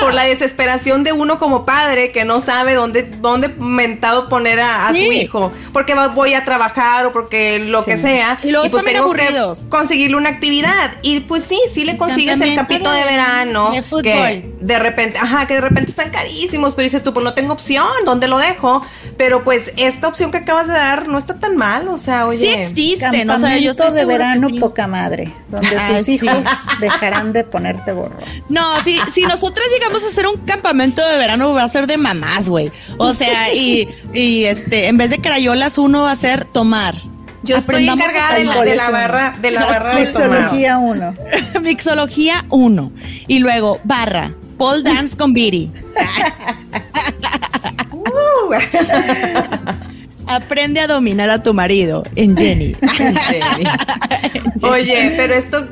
Por 0.01 0.15
la 0.15 0.25
desesperación 0.25 1.05
de 1.05 1.13
uno 1.13 1.39
como 1.39 1.65
padre 1.65 2.11
que 2.13 2.25
no 2.25 2.41
sabe 2.41 2.75
dónde, 2.75 3.03
dónde 3.03 3.49
mentado 3.59 4.29
poner 4.29 4.61
a, 4.61 4.89
a 4.89 4.93
Sí. 4.93 5.07
su 5.07 5.13
hijo. 5.13 5.53
Porque 5.73 5.95
voy 6.15 6.35
a 6.35 6.45
trabajar 6.45 7.07
o 7.07 7.13
porque 7.13 7.59
lo 7.61 7.85
que 7.85 7.97
sea. 7.97 8.39
Y 8.43 8.51
luego 8.51 8.65
que 8.83 8.97
aburridos. 8.97 9.63
conseguirle 9.69 10.17
una 10.17 10.31
actividad. 10.31 10.91
Y 11.03 11.21
pues 11.21 11.43
sí, 11.45 11.61
sí 11.73 11.85
le 11.85 11.97
consigues 11.97 12.41
el 12.41 12.55
campito 12.55 12.91
de, 12.91 12.99
de- 13.01 13.05
verano. 13.05 13.71
de 13.73 13.83
fútbol. 13.83 14.03
Que 14.03 14.53
de 14.61 14.79
repente, 14.79 15.19
ajá, 15.19 15.47
que 15.47 15.55
de 15.55 15.61
repente 15.61 15.91
están 15.91 16.11
carísimos, 16.11 16.75
pero 16.75 16.85
dices 16.85 17.03
tú, 17.03 17.13
pues 17.13 17.25
no 17.25 17.35
tengo 17.35 17.53
opción, 17.53 17.87
¿dónde 18.05 18.29
lo 18.29 18.39
dejo? 18.39 18.83
Pero 19.17 19.45
pues 19.45 19.73
esta 19.77 20.09
opción 20.09 20.31
que 20.31 20.39
acabas 20.39 20.67
de 20.69 20.75
dar 20.75 21.09
no 21.09 21.17
está 21.19 21.39
tan 21.39 21.57
mal, 21.57 21.89
o 21.89 21.97
sea, 21.99 22.27
oye. 22.27 22.39
Sí 22.39 22.49
existen, 22.49 23.29
o 23.31 23.39
sea, 23.39 23.57
yo 23.59 23.68
Campamento 23.77 24.01
de 24.01 24.07
verano 24.07 24.49
sí. 24.49 24.61
poca 24.61 24.87
madre, 24.87 25.33
donde 25.49 25.69
Ah, 25.79 25.95
tus 25.97 26.07
sí. 26.07 26.15
hijos 26.15 26.43
dejarán 26.81 27.33
de 27.33 27.45
ponerte 27.45 27.93
gorro. 27.93 28.19
No, 28.49 28.81
si, 28.83 28.99
si 29.11 29.23
nosotras 29.23 29.67
llegamos 29.73 30.03
a 30.05 30.07
hacer 30.07 30.27
un 30.27 30.39
campamento 30.41 31.07
de 31.07 31.17
verano, 31.19 31.53
va 31.53 31.65
a 31.65 31.69
ser 31.69 31.87
de 31.87 31.97
mamás, 31.97 32.49
güey. 32.49 32.73
O 32.99 33.13
sea, 33.13 33.53
y, 33.55 33.89
y 34.13 34.45
este, 34.45 34.89
en 34.89 34.97
vez 34.97 35.11
de 35.11 35.19
carayolas, 35.19 35.79
uno 35.79 36.03
va 36.03 36.13
a 36.13 36.17
ser 36.17 36.45
tomar. 36.45 36.95
Yo 37.43 37.57
estoy 37.57 37.89
encargada 37.89 38.35
de 38.35 38.45
la, 38.45 38.65
de 38.65 38.77
la 38.77 38.91
barra, 38.91 39.37
de 39.41 39.51
la 39.53 39.65
barra 39.65 39.95
de. 39.95 40.07
Mixología 40.07 40.79
1. 40.79 41.15
Mixología 41.63 42.45
1. 42.51 42.93
Y 43.29 43.39
luego, 43.39 43.81
barra, 43.85 44.35
pole 44.59 44.83
dance 44.83 45.17
con 45.17 45.33
Viri. 45.33 45.71
Aprende 50.29 50.81
a 50.81 50.87
dominar 50.87 51.31
a 51.31 51.43
tu 51.43 51.55
marido 51.55 52.05
en 52.17 52.37
Jenny. 52.37 52.77
Oye, 54.63 55.15
pero 55.17 55.35
esto, 55.35 55.69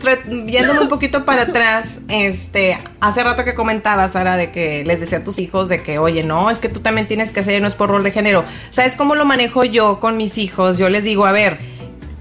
yéndome 0.47 0.81
un 0.81 0.89
poquito 0.89 1.25
para 1.25 1.43
atrás, 1.43 2.01
este, 2.09 2.79
hace 3.01 3.23
rato 3.23 3.45
que 3.45 3.55
comentaba, 3.55 4.09
Sara, 4.09 4.37
de 4.37 4.51
que 4.51 4.85
les 4.85 5.01
decía 5.01 5.19
a 5.19 5.25
tus 5.25 5.39
hijos 5.39 5.69
de 5.69 5.83
que, 5.83 5.99
oye, 5.99 6.23
no, 6.23 6.51
es 6.51 6.59
que 6.59 6.69
tú 6.69 6.81
también 6.81 7.07
tienes 7.07 7.33
que 7.33 7.41
hacer, 7.41 7.61
no 7.61 7.69
es 7.69 7.75
por 7.75 7.91
rol 7.91 8.03
de 8.05 8.13
género. 8.13 8.45
¿Sabes 8.71 8.95
cómo 8.97 9.15
lo 9.15 9.25
manejo 9.25 9.65
yo 9.65 9.99
con 10.01 10.17
mis 10.17 10.39
hijos? 10.39 10.79
Yo 10.79 10.89
les 10.89 11.05
digo, 11.05 11.27
a 11.27 11.33
ver, 11.33 11.59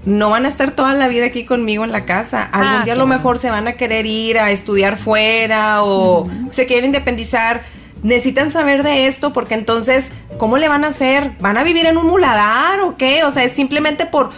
no 0.04 0.30
van 0.30 0.44
a 0.44 0.48
estar 0.48 0.72
toda 0.72 0.92
la 0.94 1.08
vida 1.08 1.26
aquí 1.26 1.44
conmigo 1.44 1.84
en 1.84 1.92
la 1.92 2.04
casa. 2.04 2.42
Algún 2.42 2.80
Ah, 2.80 2.82
día 2.84 2.94
a 2.94 2.96
lo 2.96 3.06
mejor 3.06 3.38
se 3.38 3.50
van 3.50 3.68
a 3.68 3.74
querer 3.74 4.06
ir 4.06 4.38
a 4.38 4.50
estudiar 4.50 4.96
fuera 4.96 5.82
o 5.82 6.28
se 6.50 6.66
quieren 6.66 6.86
independizar. 6.86 7.62
Necesitan 8.02 8.50
saber 8.50 8.82
de 8.82 9.06
esto 9.06 9.32
porque 9.32 9.54
entonces, 9.54 10.12
¿cómo 10.38 10.58
le 10.58 10.68
van 10.68 10.84
a 10.84 10.88
hacer? 10.88 11.32
¿Van 11.40 11.56
a 11.56 11.64
vivir 11.64 11.86
en 11.86 11.96
un 11.96 12.06
muladar 12.06 12.80
o 12.80 12.96
qué? 12.96 13.24
O 13.24 13.30
sea, 13.30 13.44
es 13.44 13.52
simplemente 13.52 14.06
por, 14.06 14.30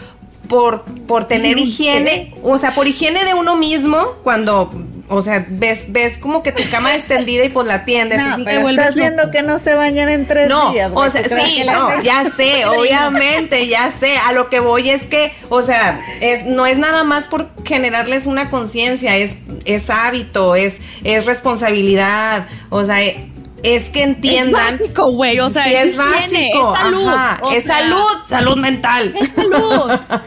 por, 0.48 0.82
por 1.06 1.26
tener 1.26 1.58
higiene, 1.58 2.34
o 2.42 2.58
sea, 2.58 2.74
por 2.74 2.86
higiene 2.88 3.24
de 3.24 3.34
uno 3.34 3.56
mismo 3.56 3.98
cuando, 4.22 4.72
o 5.10 5.22
sea, 5.22 5.44
ves, 5.48 5.86
ves 5.92 6.18
como 6.18 6.42
que 6.42 6.52
tu 6.52 6.62
cama 6.70 6.94
extendida 6.94 7.44
y 7.44 7.48
pues 7.50 7.66
la 7.66 7.84
tiendes. 7.84 8.22
No, 8.22 8.28
así 8.32 8.38
que 8.38 8.44
pero 8.44 8.60
vuelves 8.62 8.88
estás 8.88 8.96
loco. 8.96 9.08
viendo 9.16 9.30
que 9.30 9.42
no 9.42 9.58
se 9.58 9.74
bañan 9.74 10.08
en 10.08 10.26
tres 10.26 10.48
No, 10.48 10.72
días. 10.72 10.90
o 10.92 10.94
güey. 10.94 11.10
sea, 11.10 11.22
¿Tú 11.22 11.28
crees 11.30 11.44
sí, 11.44 11.56
que 11.58 11.64
no, 11.66 12.02
ya 12.02 12.24
sé, 12.36 12.64
obviamente, 12.66 13.66
ya 13.68 13.90
sé. 13.90 14.16
A 14.26 14.32
lo 14.32 14.48
que 14.48 14.60
voy 14.60 14.88
es 14.90 15.06
que, 15.06 15.32
o 15.50 15.62
sea, 15.62 16.00
es, 16.20 16.44
no 16.46 16.66
es 16.66 16.78
nada 16.78 17.04
más 17.04 17.28
por 17.28 17.48
generarles 17.64 18.26
una 18.26 18.48
conciencia, 18.50 19.16
es, 19.16 19.36
es 19.66 19.90
hábito, 19.90 20.54
es, 20.56 20.80
es 21.04 21.26
responsabilidad, 21.26 22.46
o 22.70 22.84
sea, 22.84 22.98
es 23.62 23.90
que 23.90 24.02
entiendan. 24.02 24.74
Es 24.74 24.78
básico, 24.78 25.10
güey. 25.12 25.38
O 25.40 25.50
sea, 25.50 25.64
Sí, 25.64 25.74
es, 25.74 25.86
es 25.86 25.94
higiene, 25.94 26.50
básico. 26.54 26.72
es 26.74 26.78
salud. 26.80 27.06
ajá, 27.08 27.40
es 27.54 27.64
sea, 27.64 27.78
salud, 27.78 28.06
salud 28.26 28.56
mental. 28.56 29.14
Es 29.20 29.28
salud. 29.30 29.90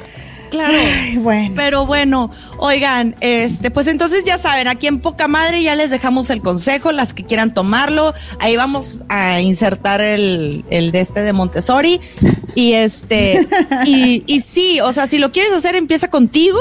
Claro. 0.51 0.73
Ay, 0.77 1.15
bueno. 1.15 1.53
Pero 1.55 1.85
bueno, 1.85 2.29
oigan, 2.57 3.15
este, 3.21 3.71
pues 3.71 3.87
entonces 3.87 4.25
ya 4.25 4.37
saben, 4.37 4.67
aquí 4.67 4.85
en 4.87 4.99
Poca 4.99 5.29
Madre 5.29 5.63
ya 5.63 5.75
les 5.75 5.91
dejamos 5.91 6.29
el 6.29 6.41
consejo, 6.41 6.91
las 6.91 7.13
que 7.13 7.23
quieran 7.23 7.53
tomarlo. 7.53 8.13
Ahí 8.41 8.57
vamos 8.57 8.97
a 9.07 9.39
insertar 9.39 10.01
el, 10.01 10.65
el 10.69 10.91
de 10.91 10.99
este 10.99 11.21
de 11.21 11.31
Montessori. 11.31 12.01
Y 12.53 12.73
este, 12.73 13.47
y, 13.85 14.25
y 14.27 14.41
sí, 14.41 14.81
o 14.81 14.91
sea, 14.91 15.07
si 15.07 15.19
lo 15.19 15.31
quieres 15.31 15.53
hacer, 15.53 15.77
empieza 15.77 16.09
contigo. 16.09 16.59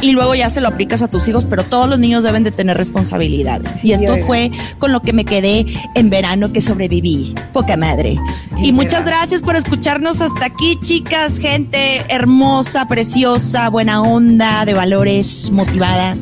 Y 0.00 0.12
luego 0.12 0.34
ya 0.34 0.50
se 0.50 0.60
lo 0.60 0.68
aplicas 0.68 1.02
a 1.02 1.08
tus 1.08 1.26
hijos, 1.28 1.46
pero 1.48 1.64
todos 1.64 1.88
los 1.88 1.98
niños 1.98 2.22
deben 2.22 2.44
de 2.44 2.50
tener 2.50 2.76
responsabilidades. 2.76 3.84
y 3.84 3.92
esto 3.92 4.16
fue 4.18 4.50
con 4.78 4.92
lo 4.92 5.00
que 5.00 5.12
me 5.12 5.24
quedé 5.24 5.66
en 5.94 6.10
verano 6.10 6.52
que 6.52 6.60
sobreviví. 6.60 7.34
Poca 7.52 7.76
madre. 7.76 8.18
Y 8.62 8.72
muchas 8.72 9.04
gracias 9.04 9.42
por 9.42 9.56
escucharnos 9.56 10.20
hasta 10.20 10.46
aquí, 10.46 10.78
chicas, 10.80 11.38
gente 11.38 12.04
hermosa, 12.08 12.86
preciosa, 12.86 13.68
buena 13.68 14.02
onda, 14.02 14.64
de 14.64 14.74
valores, 14.74 15.50
motivada. 15.50 16.16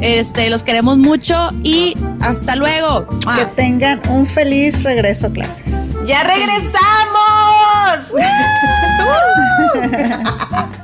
Este, 0.00 0.50
los 0.50 0.62
queremos 0.62 0.98
mucho 0.98 1.50
y 1.62 1.96
hasta 2.20 2.56
luego. 2.56 3.06
Que 3.36 3.46
tengan 3.56 4.00
un 4.08 4.26
feliz 4.26 4.82
regreso 4.82 5.26
a 5.26 5.30
clases. 5.30 5.94
¡Ya 6.06 6.22
regresamos! 6.22 6.74